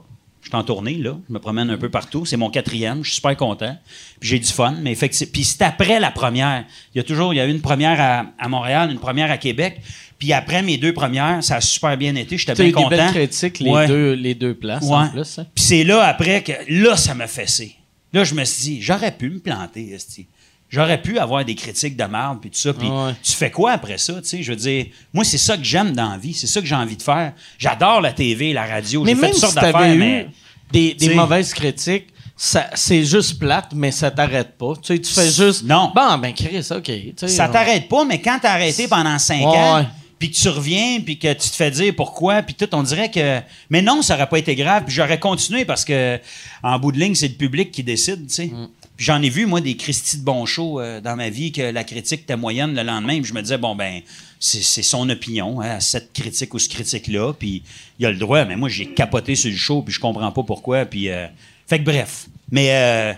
[0.55, 1.17] Suis en tournée, là.
[1.29, 2.25] Je me promène un peu partout.
[2.27, 2.99] C'est mon quatrième.
[3.03, 3.77] Je suis super content.
[4.21, 4.77] Puis j'ai du fun.
[4.83, 6.65] Mais effectivement, puis c'est après la première.
[6.95, 9.31] Il y a toujours, il y a eu une première à, à Montréal, une première
[9.31, 9.81] à Québec.
[10.19, 12.39] Puis après mes deux premières, ça a super bien été.
[12.39, 12.89] J'étais bien eu des content.
[12.91, 13.87] belles critiques, les, Ouais.
[13.89, 14.91] deux, les deux places Ouais.
[14.95, 15.39] en plus.
[15.39, 15.47] hein.
[15.55, 17.75] Puis c'est là, après, que là, ça m'a fessé.
[18.13, 20.27] Là, je me suis dit, j'aurais pu me planter, esti.
[20.71, 22.73] J'aurais pu avoir des critiques de merde, puis tout ça.
[22.73, 23.13] Puis ouais.
[23.23, 24.43] tu fais quoi après ça, tu sais?
[24.43, 26.35] Je veux dire, moi, c'est ça que j'aime dans la vie.
[26.35, 27.33] C'est ça que j'ai envie de faire.
[27.59, 29.05] J'adore la TV, la radio.
[29.07, 30.29] J'ai fait toutes si sortes d'affaires, eu mais...
[30.73, 34.75] des, mauvaises critiques, ça- c'est juste plate, mais ça t'arrête pas.
[34.83, 35.65] Tu sais, tu fais juste.
[35.65, 35.93] Non.
[35.95, 36.83] Bon, ben, Chris, OK.
[36.85, 39.87] tu sais, Ça t'arrête pas, mais quand t'as arrêté pendant cinq Ouais, ans,
[40.19, 43.11] puis que tu reviens, puis que tu te fais dire pourquoi, puis tout, on dirait
[43.11, 43.41] que...
[43.71, 46.19] Mais non, ça aurait pas été grave, puis j'aurais continué parce que,
[46.63, 48.47] en bout de ligne, c'est le public qui décide, tu sais.
[48.47, 48.69] Mm.
[48.97, 51.83] J'en ai vu, moi, des Christy de bons shows euh, dans ma vie, que la
[51.83, 54.01] critique était moyenne le lendemain, puis je me disais, bon, ben,
[54.39, 57.63] c'est son opinion, hein, cette critique ou ce critique-là, puis
[57.99, 60.43] il a le droit, mais moi, j'ai capoté sur le show, puis je comprends pas
[60.45, 61.09] pourquoi, puis...
[61.09, 61.27] euh,
[61.67, 62.27] Fait que bref.
[62.51, 62.71] Mais...
[62.73, 63.13] euh,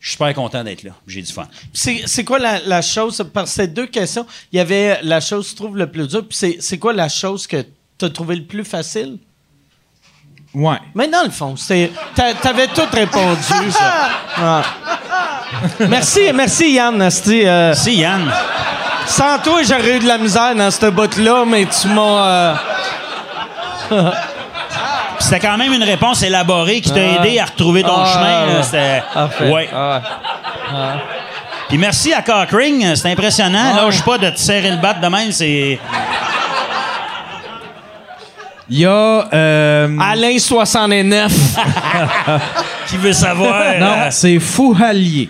[0.00, 0.92] je suis super content d'être là.
[1.06, 1.46] J'ai du fun.
[1.74, 5.56] C'est quoi la, chose, que ces deux questions, il y avait la chose que tu
[5.56, 7.62] trouves le plus dur, puis c'est- c'est quoi la chose que
[7.98, 9.18] tu as trouvé le plus facile?
[10.54, 10.78] Ouais.
[10.94, 11.54] Mais dans le fond,
[12.14, 13.70] t'avais tout répondu.
[13.70, 14.08] ça.
[15.80, 15.86] Ouais.
[15.88, 17.02] Merci, merci Yann.
[17.02, 18.30] asti, euh, Si, Yann.
[19.06, 22.26] sans toi, j'aurais eu de la misère dans cette botte-là, mais tu m'as...
[22.26, 22.54] euh,
[25.18, 28.46] C'était quand même une réponse élaborée qui t'a aidé à retrouver ton Ah, chemin.
[28.46, 28.56] là.
[28.56, 28.62] ouais.
[28.62, 29.50] C'était.
[29.52, 29.68] Ouais.
[29.74, 30.00] Ah
[30.72, 30.78] ouais.
[31.68, 33.72] Puis merci à Cockring, c'est impressionnant.
[33.76, 33.84] Ah.
[33.84, 35.78] Lâche pas de te serrer le bat de même, c'est.
[38.70, 39.28] Il y a.
[39.32, 41.32] euh, Alain 69.
[42.88, 43.78] Qui veut savoir?
[43.80, 45.28] non, euh, c'est Fouhalier.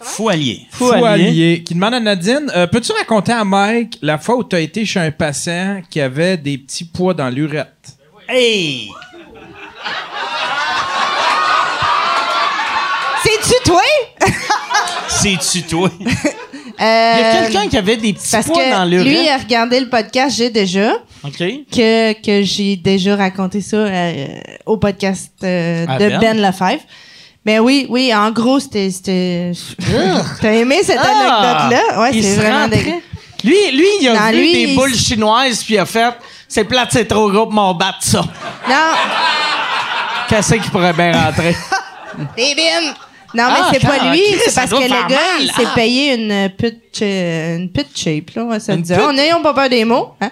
[0.00, 0.66] Fou allié.
[0.72, 1.62] Fouhalier.
[1.64, 4.84] Qui demande à Nadine euh, Peux-tu raconter à Mike la fois où tu as été
[4.84, 7.68] chez un patient qui avait des petits pois dans l'urette?
[8.28, 8.88] Hey!
[13.24, 13.82] C'est-tu toi?
[15.08, 15.88] C'est-tu toi?
[16.00, 19.06] Il y a quelqu'un qui avait des petits Parce pois dans que l'urette?
[19.06, 20.94] lui, il a regardé le podcast J'ai déjà,
[21.70, 24.26] Que, que j'ai déjà raconté ça euh,
[24.66, 26.18] au podcast euh, de Ben?
[26.20, 26.82] Ben Lefebvre.
[27.44, 28.90] Mais oui, oui, en gros, c'était.
[28.90, 29.52] c'était-
[30.40, 31.62] T'as aimé cette Ah!
[31.66, 32.00] anecdote-là?
[32.00, 32.92] Ouais, c'est vraiment dégueu.
[33.44, 36.14] Lui, lui, il a Non, vu lui, des il- boules chinoises, puis il a fait
[36.46, 38.20] C'est plate, c'est trop gros pour mon battre ça.
[38.68, 38.74] Non,
[40.28, 41.54] Qu'est-ce qui pourrait bien rentrer?
[42.36, 42.94] des bines!
[43.34, 45.64] Non, Ah, mais c'est pas ah, lui, c'est parce que le gars, mal, il s'est
[45.66, 45.72] ah.
[45.74, 48.98] payé une pute, euh, une pute shape, là, on va se dire.
[49.08, 50.10] On n'ayons pas peur des mots.
[50.20, 50.30] Hein?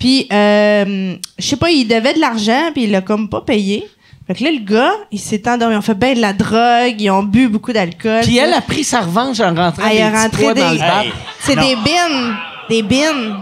[0.00, 3.86] Puis, euh, je sais pas, il devait de l'argent, puis il l'a comme pas payé.
[4.26, 5.74] Fait que là, le gars, il s'est endormi.
[5.74, 8.22] Ils ont fait ben de la drogue, ils ont bu beaucoup d'alcool.
[8.22, 10.54] Puis elle a pris sa revanche en rentrant Ah, des il a petits rentré pois
[10.54, 10.80] des- dans le.
[11.06, 11.12] Hey.
[11.40, 12.36] C'est des bines.
[12.68, 13.36] Des bines.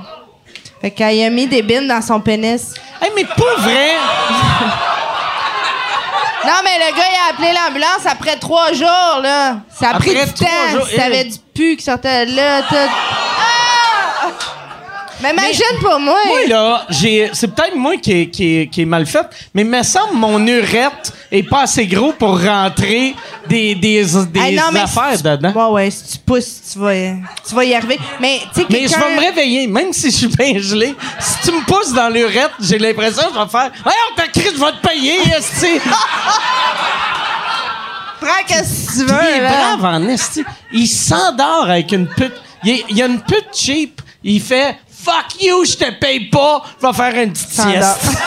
[0.80, 2.74] Fait qu'elle a mis des bines dans son pénis.
[3.02, 3.90] Hey, mais pas vrai!
[6.46, 9.58] Non, mais le gars, il a appelé l'ambulance après trois jours, là.
[9.78, 10.46] Ça a Après pris du temps.
[10.72, 11.28] jours, Ça avait hey.
[11.30, 12.62] du pu qui sortait là.
[12.62, 12.74] Tout.
[15.20, 16.16] Mais imagine pour moi.
[16.26, 19.62] Moi, là, j'ai, c'est peut-être moi qui est, qui, est, qui est mal fait, mais
[19.62, 23.16] il me semble que mon urette est pas assez gros pour rentrer
[23.48, 25.52] des, des, des Hey, non, mais affaires si tu- dedans.
[25.52, 26.92] Ouais, ouais, si tu pousses, tu vas,
[27.48, 27.98] tu vas y arriver.
[28.20, 30.94] Mais, tu sais, Mais je vais me réveiller, même si je suis bien gelé.
[31.18, 34.50] Si tu me pousses dans l'urette, j'ai l'impression que je vais faire Voyons, t'as cru,
[34.54, 35.80] je vais te payer, esti.
[38.20, 39.76] Prends qu'est-ce que tu Puis il veux, est là.
[39.76, 40.44] brave en esti.
[40.72, 42.34] Il s'endort avec une pute.
[42.64, 44.00] Il y a une pute cheap.
[44.24, 44.76] Il fait
[45.08, 46.62] Fuck you, je te paye pas.
[46.80, 48.18] Je vais faire une petite sieste.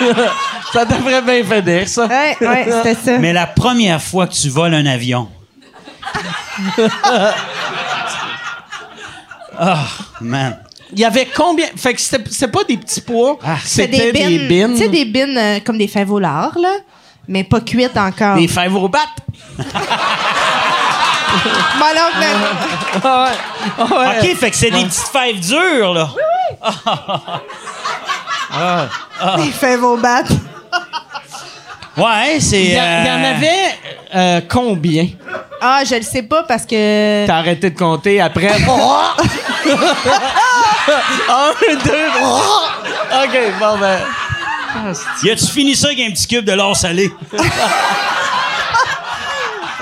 [0.72, 2.06] ça devrait bien dire, ça.
[2.06, 3.18] Ouais, ouais, c'était ça.
[3.18, 5.28] Mais la première fois que tu voles un avion.
[9.62, 9.84] Ah,
[10.22, 10.56] man.
[10.94, 11.66] Il y avait combien?
[11.76, 13.38] Fait que c'était c'est pas des petits pois.
[13.62, 14.72] C'est c'était des bines.
[14.72, 16.76] Tu sais, des bines euh, comme des fèves au lard, là.
[17.28, 18.36] Mais pas cuites encore.
[18.36, 19.00] Des fèves au bat.
[21.78, 22.26] Mon oncle,
[23.04, 23.36] Ah ouais.
[23.78, 24.30] Ah ouais.
[24.30, 26.08] OK, fait que c'est des petites fèves dures, là.
[29.36, 30.24] des fèves au bat.
[31.96, 32.62] Ouais, c'est.
[32.62, 33.78] Il y, en euh, avait
[34.14, 35.08] euh, combien?
[35.60, 37.26] Ah, je le sais pas parce que.
[37.26, 38.48] T'as arrêté de compter après.
[41.28, 41.52] Un,
[41.84, 42.72] deux, trois.
[43.22, 43.98] OK, bon ben.
[45.22, 47.10] Y a-tu fini ça avec un petit cube de l'or salé?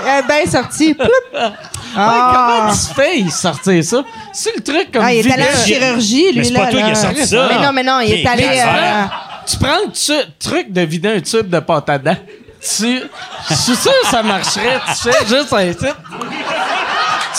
[0.07, 0.93] Elle est bien sortie.
[0.93, 1.07] Ploup.
[1.33, 1.49] Ouais,
[1.95, 2.61] Ah.
[2.61, 4.03] comment tu fais sortir ça?
[4.33, 6.59] C'est le truc comme Ah, il est allé en chirurgie, lui, Mais c'est là.
[6.61, 6.85] pas toi là.
[6.85, 7.47] qui as sorti ça.
[7.49, 8.43] Mais non, mais non, il est allé.
[8.45, 9.03] euh,
[9.47, 12.15] Tu prends le tu- truc de vider un tube de pâte à dents.
[12.61, 13.01] tu.
[13.49, 15.97] Je suis sûr que ça marcherait, tu sais, juste un titre.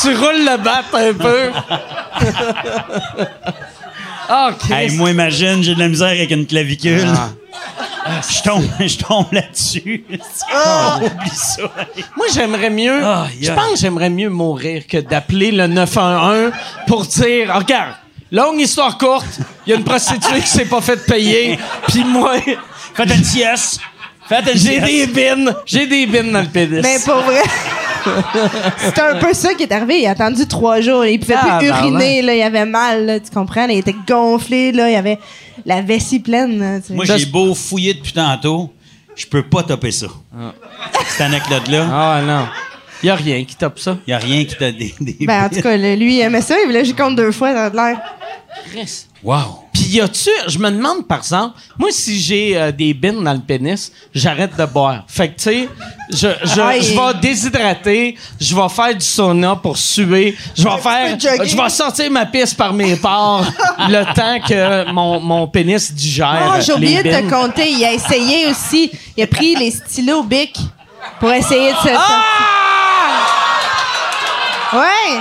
[0.03, 1.51] Tu roules le bat un peu.
[4.33, 4.73] Ah, Chris.
[4.73, 7.05] Hey, moi, imagine, j'ai de la misère avec une clavicule.
[8.31, 10.05] Je tombe, je tombe là-dessus.
[10.11, 11.63] Oublie ça.
[12.17, 13.01] Moi, j'aimerais mieux.
[13.05, 16.53] Ah, je pense que j'aimerais mieux mourir que d'appeler le 911
[16.87, 17.95] pour dire Regarde,
[18.33, 21.59] longue histoire courte, il y a une prostituée qui s'est pas fait payer,
[21.89, 22.35] puis moi,
[22.95, 23.81] Faites une sieste.
[24.29, 25.55] Faites une j'ai des bines.
[25.65, 26.83] J'ai des bines dans le pénis.
[26.83, 27.43] Mais pour vrai.
[28.79, 30.01] C'était un peu ça qui est arrivé.
[30.01, 31.05] Il a attendu trois jours.
[31.05, 32.23] Il pouvait Ah, plus ben uriner.
[32.23, 32.35] Là.
[32.35, 33.07] Il avait mal.
[33.07, 33.67] là, tu comprends?
[33.67, 34.73] il était gonflé.
[34.73, 34.89] Là.
[34.91, 35.19] Il avait
[35.65, 36.81] la vessie pleine.
[36.81, 36.95] tu sais.
[36.95, 38.73] Moi, j'ai beau fouiller depuis tantôt,
[39.17, 40.07] je peux pas topper ça.
[41.09, 42.47] Cette anecdote-là, Ah non.
[43.03, 43.99] Il y a rien qui tape ça.
[44.07, 44.95] il y a rien qui t'a des...
[45.01, 46.57] des ben, en tout cas, là, lui, il aimait ça.
[46.61, 47.53] Il voulait que j'y compte deux fois.
[47.53, 47.99] Ça a l'air.
[49.23, 49.67] Wow.
[49.73, 53.33] Puis y a-tu, je me demande par exemple, moi si j'ai euh, des bines dans
[53.33, 55.05] le pénis, j'arrête de boire.
[55.07, 55.69] Fait que tu sais,
[56.11, 61.19] je, je, je vais déshydrater, je vais faire du sauna pour suer, je vais faire,
[61.21, 63.47] je vais sortir ma pisse par mes pores
[63.89, 66.55] le temps que mon, mon pénis digère.
[66.57, 67.71] Oh, j'ai oublié les de te compter.
[67.71, 68.91] Il a essayé aussi.
[69.17, 70.59] Il a pris les stylos Bic
[71.21, 71.95] pour essayer de se.
[71.95, 72.60] Ah!
[74.73, 75.19] Ouais!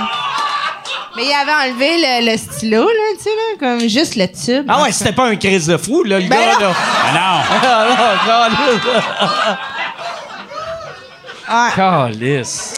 [1.16, 4.64] Mais il avait enlevé le, le stylo, là, tu sais, là, comme juste le tube.
[4.68, 6.68] Ah ouais, c'était pas un crise de fou là, le Ben gars non.
[6.68, 6.74] là.
[7.14, 7.44] Ah
[11.52, 12.12] Ah non, Ouais.
[12.14, 12.74] Calice.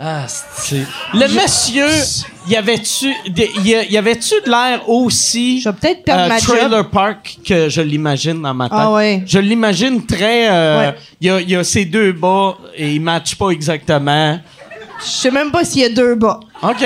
[0.00, 0.84] Ah, c'est.
[1.14, 1.88] Le monsieur,
[2.48, 5.60] y avait-tu, y avait-tu de l'air aussi.
[5.60, 6.56] Je vais peut-être perdre euh, ma job.
[6.56, 8.78] Trailer Park que je l'imagine dans ma tête?
[8.80, 9.22] Ah ouais.
[9.26, 10.48] Je l'imagine très.
[10.50, 10.94] euh, Ouais.
[11.20, 14.38] Il y, a, y a ces deux bas et ils matchent pas exactement.
[15.00, 16.40] Je sais même pas s'il y a deux bas.
[16.62, 16.84] OK.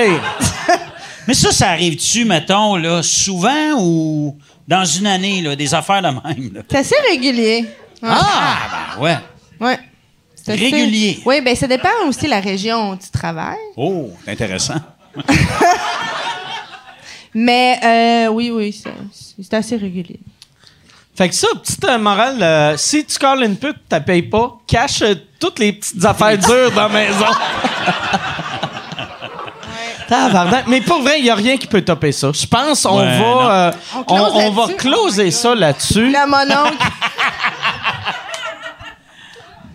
[1.27, 4.37] Mais ça, ça arrive-tu, mettons, là, souvent ou
[4.67, 6.53] dans une année, là, des affaires de même?
[6.53, 6.61] Là?
[6.69, 7.65] C'est assez régulier.
[8.01, 8.09] Ouais.
[8.11, 8.57] Ah,
[8.97, 9.17] ben ouais.
[9.61, 9.79] Ouais.
[10.35, 11.21] C'est assez- Régulier.
[11.25, 13.55] Oui, ben ça dépend aussi de la région où tu travailles.
[13.77, 14.75] Oh, c'est intéressant.
[17.33, 18.89] Mais euh, oui, oui, c'est-
[19.41, 20.19] c'est assez régulier.
[21.15, 24.57] Fait que ça, petite euh, morale, euh, si tu colles une pute, tu payes pas,
[24.67, 27.25] cache euh, toutes les petites affaires dures dans la maison.
[30.07, 30.67] Tabarnak.
[30.67, 32.29] Mais pour vrai, il n'y a rien qui peut topper ça.
[32.33, 33.35] Je pense on Ouais, non.
[33.43, 34.77] va, euh, On on, close on va là-dessus.
[34.77, 36.11] closer ça là-dessus.
[36.11, 36.77] Là, mon oncle,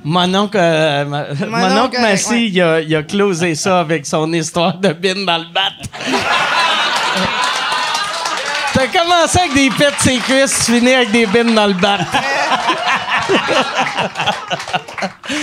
[0.05, 2.45] Mon oncle, euh, ma- mon oncle oncle, Massy, ouais.
[2.47, 5.71] il, a, il a closé ça avec son histoire de bine dans le bat.
[8.79, 11.73] T'as commencé avec des pets de ses cuisses, tu finis avec des bines dans le
[11.75, 11.99] bat.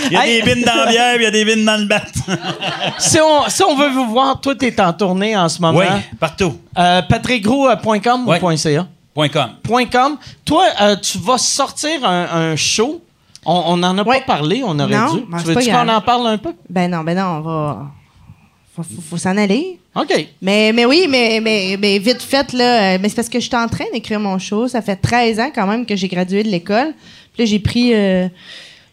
[0.06, 0.42] Il y a Hey.
[0.42, 2.00] des bines dans la bière, il y a des bines dans le bat.
[2.98, 5.78] si, on, si on veut vous voir, toi, t'es en tournée en ce moment.
[5.78, 5.84] oui,
[6.18, 6.58] partout.
[6.78, 8.42] Euh, patrickgros.com Ouais.
[8.42, 8.86] ou .ca?
[9.14, 9.50] Point .com.
[9.92, 10.16] .com.
[10.44, 13.02] Toi, euh, tu vas sortir un, un show.
[13.44, 14.20] On, on en a Ouais.
[14.20, 15.20] pas parlé, on aurait Non, dû.
[15.44, 16.54] tu veux qu'on en parle un peu?
[16.70, 17.78] ben non, ben non, on va.
[18.76, 19.78] Faut, faut- faut s'en aller.
[19.94, 20.12] OK.
[20.42, 22.94] Mais, mais oui, mais, mais, mais vite fait, là.
[22.94, 24.68] euh, Mais c'est parce que je suis en train d'écrire mon show.
[24.68, 26.92] Ça fait 13 ans quand même que j'ai gradué de l'école.
[27.32, 27.94] Puis là, j'ai pris.
[27.94, 28.28] euh,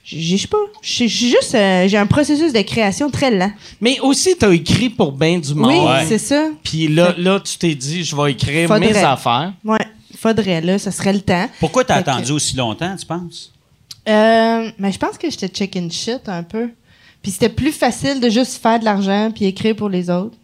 [0.06, 0.58] j'ai- je sais pas.
[0.82, 1.54] J'ai juste.
[1.56, 3.52] euh, j'ai un processus de création très lent.
[3.82, 5.68] Mais aussi, t'as écrit pour bien du monde.
[5.72, 6.06] Oui, Ouais.
[6.08, 6.48] c'est ça.
[6.64, 8.94] Puis là, là, tu t'es dit, je vais écrire Faudrait.
[8.94, 9.52] mes affaires.
[9.66, 9.86] Ouais.
[10.18, 10.80] Faudrait, là.
[10.80, 11.50] Ça serait le temps.
[11.60, 13.52] Pourquoi t'as Fait que- attendu aussi longtemps, tu penses?
[14.08, 16.70] Euh, mais je pense que j'étais chicken shit un peu.
[17.24, 20.36] Puis c'était plus facile de juste faire de l'argent puis écrire pour les autres.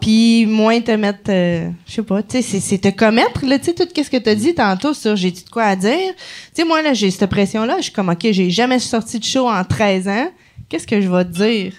[0.00, 3.66] Puis moins te mettre, euh, je sais pas, tu sais, c'est- te commettre, là, tu
[3.66, 6.14] sais, tout ce que t'as dit tantôt sur j'ai dit de quoi à dire.
[6.54, 7.76] Tu sais, moi, là, j'ai cette pression-là.
[7.78, 10.30] Je suis comme, OK, j'ai jamais sorti de show en 13 ans.
[10.70, 11.74] Qu'est-ce que je vais te dire?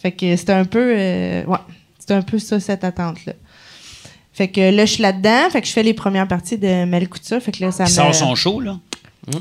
[0.00, 1.58] Fait que c'était un peu, euh, ouais,
[1.98, 3.32] c'était un peu ça, cette attente-là.
[4.32, 5.50] Fait que là, je suis là-dedans.
[5.50, 7.40] Fait que je fais les premières parties de Mel Couture.
[7.42, 7.88] Fait que là, ça me...
[7.88, 8.78] sort son show, là?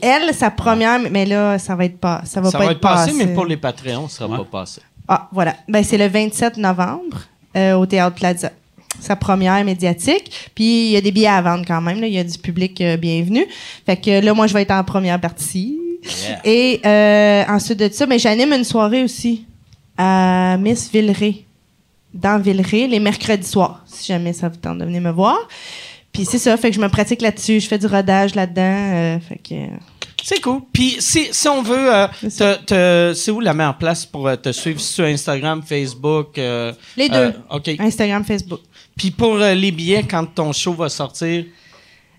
[0.01, 2.21] Elle, sa première, mais là, ça va être pas.
[2.25, 3.25] Ça va Ça pas va être passé, passé.
[3.25, 4.37] mais pour les Patreons, ça sera Ouais.
[4.37, 4.81] pas passé.
[5.07, 5.55] Ah, voilà.
[5.67, 7.21] Ben, c'est le 27 novembre
[7.57, 8.51] euh, au Théâtre Plaza.
[8.99, 10.51] Sa première médiatique.
[10.53, 12.01] Puis il y a des billets à vendre quand même.
[12.01, 12.07] là.
[12.07, 13.45] Il y a du public euh, bienvenu.
[13.85, 15.77] Fait que là, moi, je vais être en première partie.
[16.23, 16.39] Yeah.
[16.45, 19.45] Et euh, ensuite de ça, ben, j'anime une soirée aussi
[19.97, 21.45] à Miss Villeray.
[22.13, 25.37] Dans Villeray, les mercredis soirs, si jamais ça vous tente de venir me voir.
[26.11, 27.59] Puis c'est ça, fait que je me pratique là-dessus.
[27.59, 28.61] Je fais du rodage là-dedans.
[28.63, 29.55] euh, fait que...
[30.21, 30.59] C'est cool.
[30.73, 32.55] Puis si, si on veut, euh, C'est ça.
[32.55, 34.79] te- te- c'est où la meilleure place pour euh, te suivre?
[34.81, 36.37] Sur Instagram, Facebook?
[36.37, 37.15] euh, Les deux.
[37.15, 37.69] euh, OK.
[37.79, 38.59] Instagram, Facebook.
[38.97, 41.45] Puis pour les billets, quand ton show va sortir,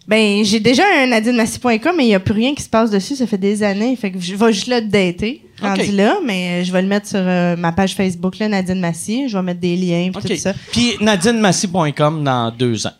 [0.09, 3.17] Ben, j'ai déjà un nadinemassi.com, mais il n'y a plus rien qui se passe dessus.
[3.17, 3.95] Ça fait des années.
[3.97, 6.17] Fait que je vais juste le dater, rendu là.
[6.25, 9.29] Mais je vais le mettre sur ma page Facebook, là, Nadine Massy.
[9.29, 10.55] Je vais mettre des liens et tout ça.
[10.73, 12.93] Puis nadinemassi.com dans deux ans.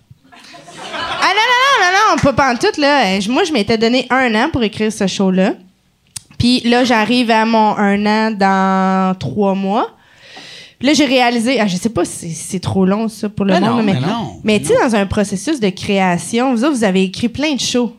[2.11, 3.07] Non, pas pantoute, là.
[3.17, 5.55] Euh, Moi, je m'étais donné un an pour écrire ce show-là.
[6.39, 9.91] Puis là, j'arrive à mon un an dans trois mois.
[10.79, 13.53] Puis là, j'ai réalisé, ah, je sais pas si c'est trop long, ça, pour le
[13.53, 16.65] Mais monde, non, mais, mais non, mais tu sais, dans un processus de création, vous
[16.65, 17.95] autres, vous avez écrit plein de shows.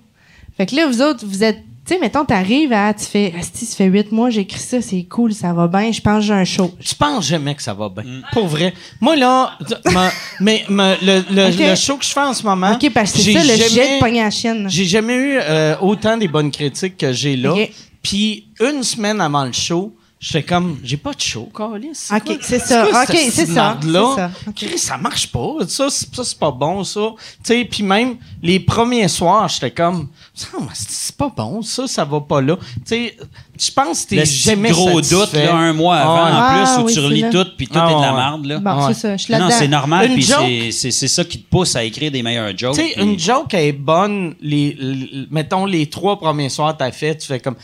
[0.58, 3.66] Fait que là, vous autres, vous êtes, tu sais, mettons, t'arrives à, tu fais, Asti,
[3.66, 6.22] ça fait huit mois, j'ai écrit ça, c'est cool, ça va bien, je pense que
[6.28, 6.72] j'ai un show.
[6.80, 8.22] Je pense jamais que ça va bien.
[8.34, 8.74] Pour vrai.
[9.00, 9.58] Moi, là,
[9.92, 11.60] ma- mais ma- le, le- Ok.
[11.60, 12.74] le show que je fais en ce moment.
[12.74, 14.68] OK, parce que c'est j'ai ça, le jamais- jet de pogner à chienne.
[14.70, 17.54] J'ai jamais eu euh, autant des bonnes critiques que j'ai là.
[17.54, 17.72] Ok.
[18.04, 21.98] Puis une semaine avant le show, j'étais comme, j'ai pas de show, Carlis.
[22.16, 22.86] Ok, c'est ça.
[22.92, 23.86] quoi Ok, c'est ça, c'est
[24.16, 24.32] ça.
[24.48, 24.54] Ok.
[24.56, 25.56] Chris, ça marche pas.
[25.68, 27.00] Ça, c'est ça, c'est pas bon, ça.
[27.18, 30.31] Tu sais, puis même les premiers soirs, j'étais comme, Ça,
[30.74, 32.58] c'est pas bon, ça, ça va pas là.
[32.58, 33.18] Tu sais,
[33.60, 35.16] je pense que t'es jamais gros satisfait.
[35.16, 37.78] doute, là, un mois avant, en Ah, plus, où oui, tu relis tout, puis tout
[37.80, 38.60] Ah, est de la merde, là.
[38.60, 41.24] Bon, c'est ça, je suis non, c'est normal, Une puis joke- c'est- c'est c'est ça
[41.24, 42.76] qui te pousse à écrire des meilleurs jokes.
[42.76, 46.92] Tu sais, une joke elle est bonne, les, les- mettons les trois premiers soirs t'as
[46.92, 47.56] fait, tu fais comme,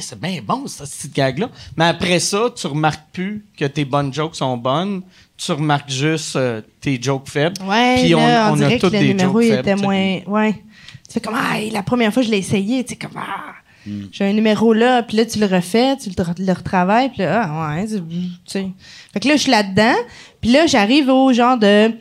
[0.00, 1.48] c'est bien bon cette petite gag-là.
[1.76, 5.02] Mais après ça, tu remarques plus que tes bonnes jokes sont bonnes.
[5.38, 7.56] Tu remarques juste euh, tes jokes faibles.
[7.62, 10.18] Ouais, Puis on, on, on a le des numéro jokes il faibles, était moins.
[10.26, 10.62] Ouais.
[11.08, 12.84] Tu fais comme, ah, la première fois, je l'ai essayé.
[12.84, 13.52] Tu sais, comme, ah,
[13.86, 14.06] Hmm.
[14.10, 17.18] j'ai un numéro là, puis là, tu le refais, tu le, tra- le retravailles, puis
[17.22, 18.68] là, ah, ouais, c'est- tu sais.
[19.12, 19.94] Fait que là, je suis là-dedans,
[20.40, 21.92] puis là, j'arrive au genre de,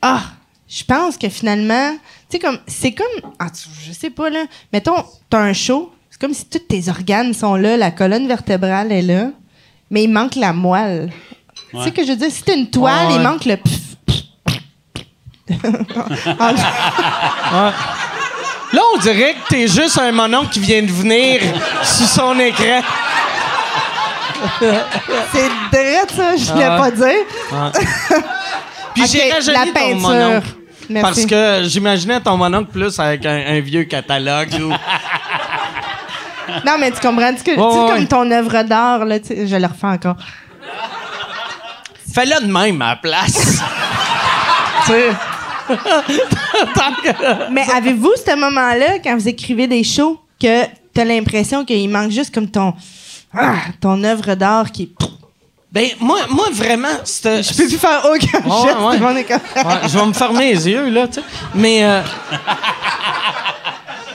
[0.00, 0.22] ah,
[0.66, 1.98] je pense que finalement, tu
[2.30, 6.18] sais, comme, c'est comme, ah, tu- je sais pas, là, mettons, t'as un show, c'est
[6.18, 9.32] comme si tous tes organes sont là, la colonne vertébrale est là,
[9.90, 11.12] mais il manque la moelle.
[11.72, 12.30] Tu sais ce que je veux dire?
[12.30, 13.80] Si t'as une toile, Ouais, il manque le pff,
[18.72, 21.40] Là, on dirait que t'es juste un monon qui vient de venir
[21.82, 22.80] sur son écran.
[25.32, 26.78] C'est direct ça, je voulais Ah.
[26.78, 27.24] pas dire.
[28.94, 29.98] Puis Ok, j'ai la rajeuni ton peinture.
[30.00, 30.46] mononcle.
[30.88, 31.02] Merci.
[31.26, 34.52] Parce que j'imaginais ton mononcle plus avec un, un vieux catalogue.
[34.60, 34.72] ou-
[36.66, 37.88] Non, mais tu comprends, tu sais, Ouais, ouais.
[37.90, 40.16] comme ton œuvre d'art, là, tu sais, je le refais encore.
[42.14, 43.62] Fais-le de même à la place.
[44.86, 45.10] tu sais.
[47.50, 52.34] Mais avez-vous ce moment-là, quand vous écrivez des shows, que t'as l'impression qu'il manque juste
[52.34, 52.74] comme ton,
[53.34, 54.92] ah, ton œuvre d'art qui.
[55.70, 57.42] Ben, moi, moi vraiment, c'était.
[57.42, 59.20] Je peux plus faire aucun geste, ouais.
[59.20, 61.22] est Ouais, je vais me fermer les yeux, là, tu sais.
[61.54, 61.84] Mais.
[61.84, 62.02] euh,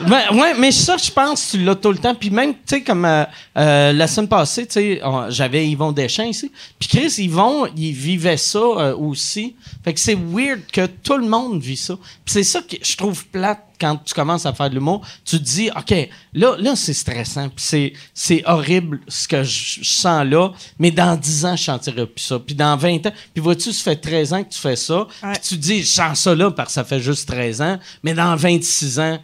[0.01, 2.15] ben, ouais, mais ça, je pense, tu l'as tout le temps.
[2.15, 3.23] Puis même, tu sais, comme euh,
[3.57, 6.51] euh, la semaine passée, tu sais, j'avais Yvon Deschamps ici.
[6.79, 9.55] Puis Chris, Yvon, il vivait ça euh, aussi.
[9.83, 11.95] Fait que c'est weird que tout le monde vit ça.
[11.95, 15.05] Puis c'est ça que je trouve plate quand tu commences à faire de l'humour.
[15.25, 17.49] Tu te dis, OK, là, là c'est stressant.
[17.49, 20.51] Puis c'est, horrible ce que je, je sens là.
[20.79, 22.39] Mais dans 10 ans, je sentirai plus ça.
[22.39, 25.07] Puis dans 20 ans, puis vois-tu, ça fait 13 ans que tu fais ça.
[25.21, 27.79] Puis tu te dis, je sens ça là parce que ça fait juste 13 ans.
[28.03, 29.19] Mais dans 26 ans,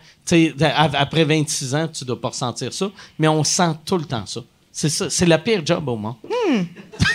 [0.93, 2.89] après 26 ans, tu dois pas ressentir ça.
[3.19, 4.41] Mais on sent tout le temps ça.
[4.71, 5.07] C'est ça.
[5.09, 6.15] C'est le pire job au monde.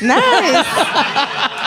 [0.00, 0.12] Nice!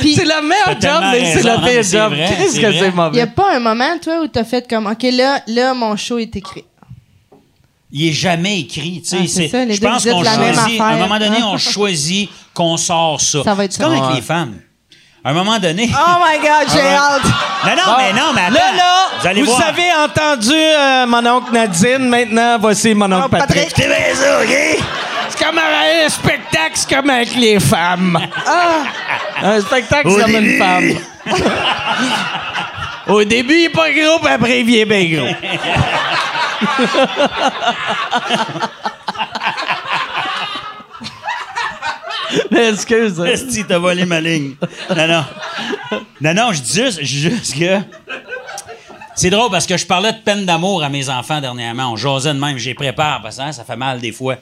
[0.00, 2.12] Puis, C'est le meilleur T'as job, mais c'est le pire job.
[2.14, 2.78] vrai, Qu'est-ce c'est que vrai.
[2.78, 3.20] c'est il y mauvais?
[3.22, 6.34] a pas un moment, toi, où t'as fait comme, OK, là, là, mon show est
[6.36, 6.64] écrit.
[7.92, 9.02] Il est jamais écrit.
[9.02, 10.80] tu sais, Ah, c'est ça, les je pense qu'on la choisit.
[10.80, 13.42] À un moment donné, on choisit qu'on sort ça.
[13.42, 14.04] Ça va être C'est comme ça.
[14.04, 14.54] avec les femmes.
[15.24, 15.90] À un moment donné.
[15.92, 17.22] Oh my God, j'ai hâte!
[17.24, 18.54] Non, non, mais non, mais attends.
[18.54, 19.66] Là, là, vous allez vous voir.
[19.68, 22.08] avez entendu euh, mon oncle Nadine.
[22.08, 23.68] Maintenant, voici mon oncle Oh, Patrick.
[23.74, 24.78] Patrick.
[25.40, 28.18] Comme un, un spectacle, c'est comme avec les femmes.
[29.42, 30.94] Un spectacle, c'est comme une femme.
[33.08, 35.34] Au début, il est pas gros, puis après, il vient bien gros.
[42.52, 43.18] Excuse.
[43.20, 44.54] Esti, t'as volé ma ligne.
[44.94, 45.24] Non, non.
[46.20, 47.78] Non, non, je dis juste, je dis juste que.
[49.16, 51.92] C'est drôle parce que je parlais de peine d'amour à mes enfants dernièrement.
[51.92, 54.36] On jasait de même, j'ai prépare parce que hein, ça fait mal des fois.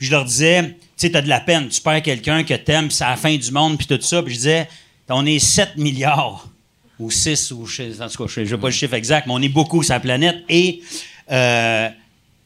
[0.00, 2.90] Puis je leur disais, tu sais, t'as de la peine, tu perds quelqu'un que t'aimes,
[2.90, 4.22] c'est la fin du monde, puis tout ça.
[4.22, 4.68] Puis je disais,
[5.10, 6.48] on est 7 milliards,
[6.98, 9.34] ou 6, ou je sais, en tout cas, je sais pas le chiffre exact, mais
[9.34, 10.38] on est beaucoup sur la planète.
[10.48, 10.80] Et,
[11.30, 11.90] euh,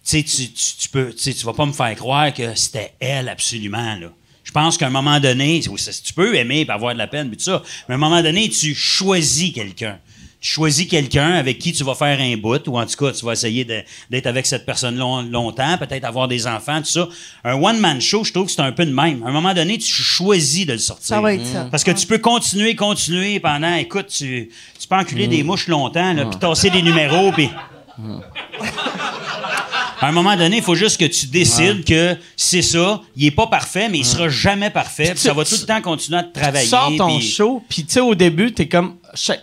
[0.05, 4.09] tu tu, tu, peux, tu vas pas me faire croire que c'était elle absolument, là.
[4.43, 7.37] Je pense qu'à un moment donné, tu peux aimer et avoir de la peine, puis
[7.37, 10.01] tout ça, mais à un moment donné, tu choisis quelqu'un.
[10.45, 13.25] Tu choisis quelqu'un avec qui tu vas faire un bout, ou en tout cas, tu
[13.25, 17.09] vas essayer d'être avec cette personne long- longtemps, peut-être avoir des enfants, tout ça.
[17.45, 19.23] Un one-man show, je trouve que c'est un peu de même.
[19.23, 21.07] À un moment donné, tu choisis de le sortir.
[21.07, 21.67] Ça va être ça.
[21.71, 26.13] Parce que tu peux continuer, continuer pendant, écoute, tu, tu peux enculer des mouches longtemps,
[26.13, 27.49] là, puis tasser des numéros, puis...
[30.05, 33.01] À un moment donné, il faut juste que tu décides que c'est ça.
[33.17, 35.11] Il est pas parfait, mais il sera jamais parfait.
[35.13, 36.65] puis ça va tout le temps continuer à te travailler.
[36.65, 38.97] Tu sors ton puis- show, puis tu sais, au début, t'es comme,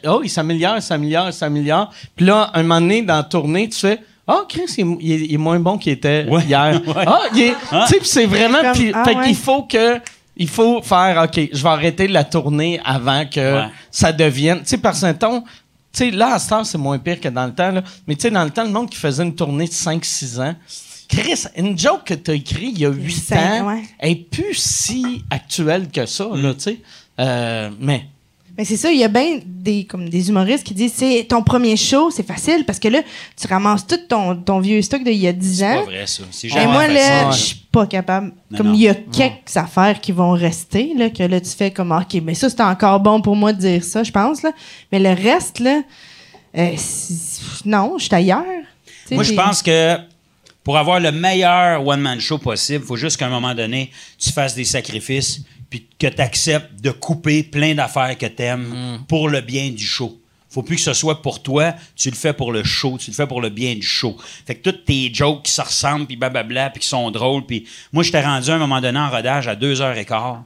[0.08, 1.92] oh, il s'améliore, il s'améliore, il s'améliore.
[2.16, 5.12] Puis là, un moment donné, dans la tournée, tu fais, Ah, Chris, il, est- il
[5.12, 6.44] est, il est moins bon qu'il était Ouais.
[6.44, 6.80] hier.
[6.88, 7.04] Ouais.
[7.08, 7.50] Ah, il est.
[7.70, 8.62] Tu sais, puis c'est vraiment.
[8.62, 9.26] Comme- puis- ah, fait ouais.
[9.26, 10.00] qu'il faut que.
[10.38, 13.68] Il faut faire, OK, je vais arrêter la tournée avant que Ouais.
[13.92, 14.60] ça devienne.
[14.60, 15.48] Tu sais, que, mettons, tu
[15.93, 17.84] sais, là, à ce temps, c'est moins pire que dans le temps, là.
[18.07, 20.55] Mais tu sais, dans le temps, le monde qui faisait une tournée de 5-6 ans,
[21.07, 23.84] Chris, une joke que tu as écrite il y a 8 cinq, ans ouais.
[23.99, 26.80] est plus si actuelle que ça, là, tu sais.
[27.19, 28.05] Euh, mais.
[28.57, 31.41] Mais c'est ça, il y a bien des, comme des humoristes qui disent c'est ton
[31.41, 33.02] premier show, c'est facile parce que là,
[33.40, 35.80] tu ramasses tout ton, ton vieux stock d'il y a 10 C'est ans.
[35.80, 36.23] pas vrai, ça.
[36.32, 36.95] C'est Et jamais moi, facile.
[36.95, 38.34] là, je suis pas capable.
[38.52, 41.72] Non, comme il y a quelques affaires qui vont rester, là, que là, tu fais
[41.72, 44.52] comme, OK, mais ça, c'est encore bon pour moi de dire ça, je pense, là.
[44.91, 45.82] Mais le reste, là,
[46.57, 48.44] euh, c'est- non, je suis ailleurs.
[49.11, 49.98] Moi, je pense que
[50.64, 54.32] pour avoir le meilleur one-man show possible, il faut juste qu'à un moment donné, tu
[54.32, 55.41] fasses des sacrifices
[55.72, 59.84] puis que tu acceptes de couper plein d'affaires que tu aimes pour le bien du
[59.84, 60.15] show.
[60.49, 63.15] faut plus que ce soit pour toi, tu le fais pour le show, tu le
[63.15, 64.15] fais pour le bien du show.
[64.45, 67.65] Fait que toutes tes jokes qui se ressemblent, puis blablabla, puis qui sont drôles, puis
[67.93, 70.43] moi, j'étais rendu à un moment donné en rodage à deux heures et quart,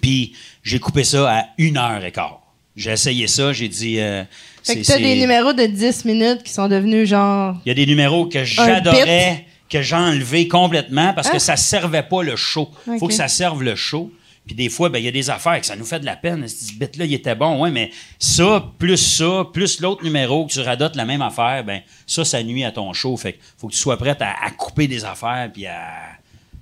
[0.00, 2.40] puis j'ai coupé ça à une heure et quart.
[2.76, 4.00] J'ai essayé ça, j'ai dit...
[4.00, 4.24] euh,
[4.64, 7.56] Fait que t'as des numéros de 10 minutes qui sont devenus genre.
[7.66, 12.04] il y a des numéros que j'adorais, que j'ai enlevés complètement parce que ça servait
[12.04, 12.70] pas le show.
[12.86, 14.10] Il faut que ça serve le show.
[14.50, 16.16] Puis des fois, ben, il y a des affaires que ça nous fait de la
[16.16, 16.48] peine.
[16.48, 20.60] Ce bit-là, il était bon, ouais, mais ça, plus ça, plus l'autre numéro, que tu
[20.60, 23.16] radotes la même affaire, ben ça, ça nuit à ton show.
[23.16, 25.84] Fait que faut que tu sois prête à, à couper des affaires puis à,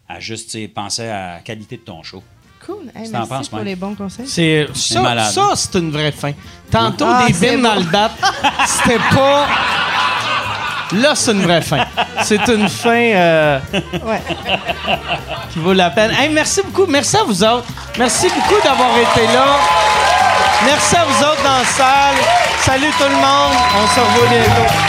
[0.06, 2.22] à juste penser à la qualité de ton show.
[2.66, 2.88] Cool.
[2.94, 3.68] Hey, merci penses, pour Mike?
[3.68, 4.28] les bons conseils.
[4.28, 5.32] C'est ça, malade.
[5.32, 6.32] ça c'est une vraie fin.
[6.70, 7.68] Tantôt Ah, des bines bon.
[7.70, 8.10] dans le bat,
[8.66, 9.48] c'était pas.
[10.92, 11.84] Là, c'est une vraie fin.
[12.22, 13.58] C'est une fin euh,
[14.04, 14.22] Ouais.
[15.52, 16.12] qui vaut la peine.
[16.18, 16.86] Hey, merci beaucoup.
[16.90, 17.66] Merci à vous autres.
[17.98, 19.58] Merci beaucoup d'avoir été là.
[20.64, 22.14] Merci à vous autres dans la salle.
[22.60, 23.54] Salut tout le monde.
[23.76, 24.87] On se revoit bientôt.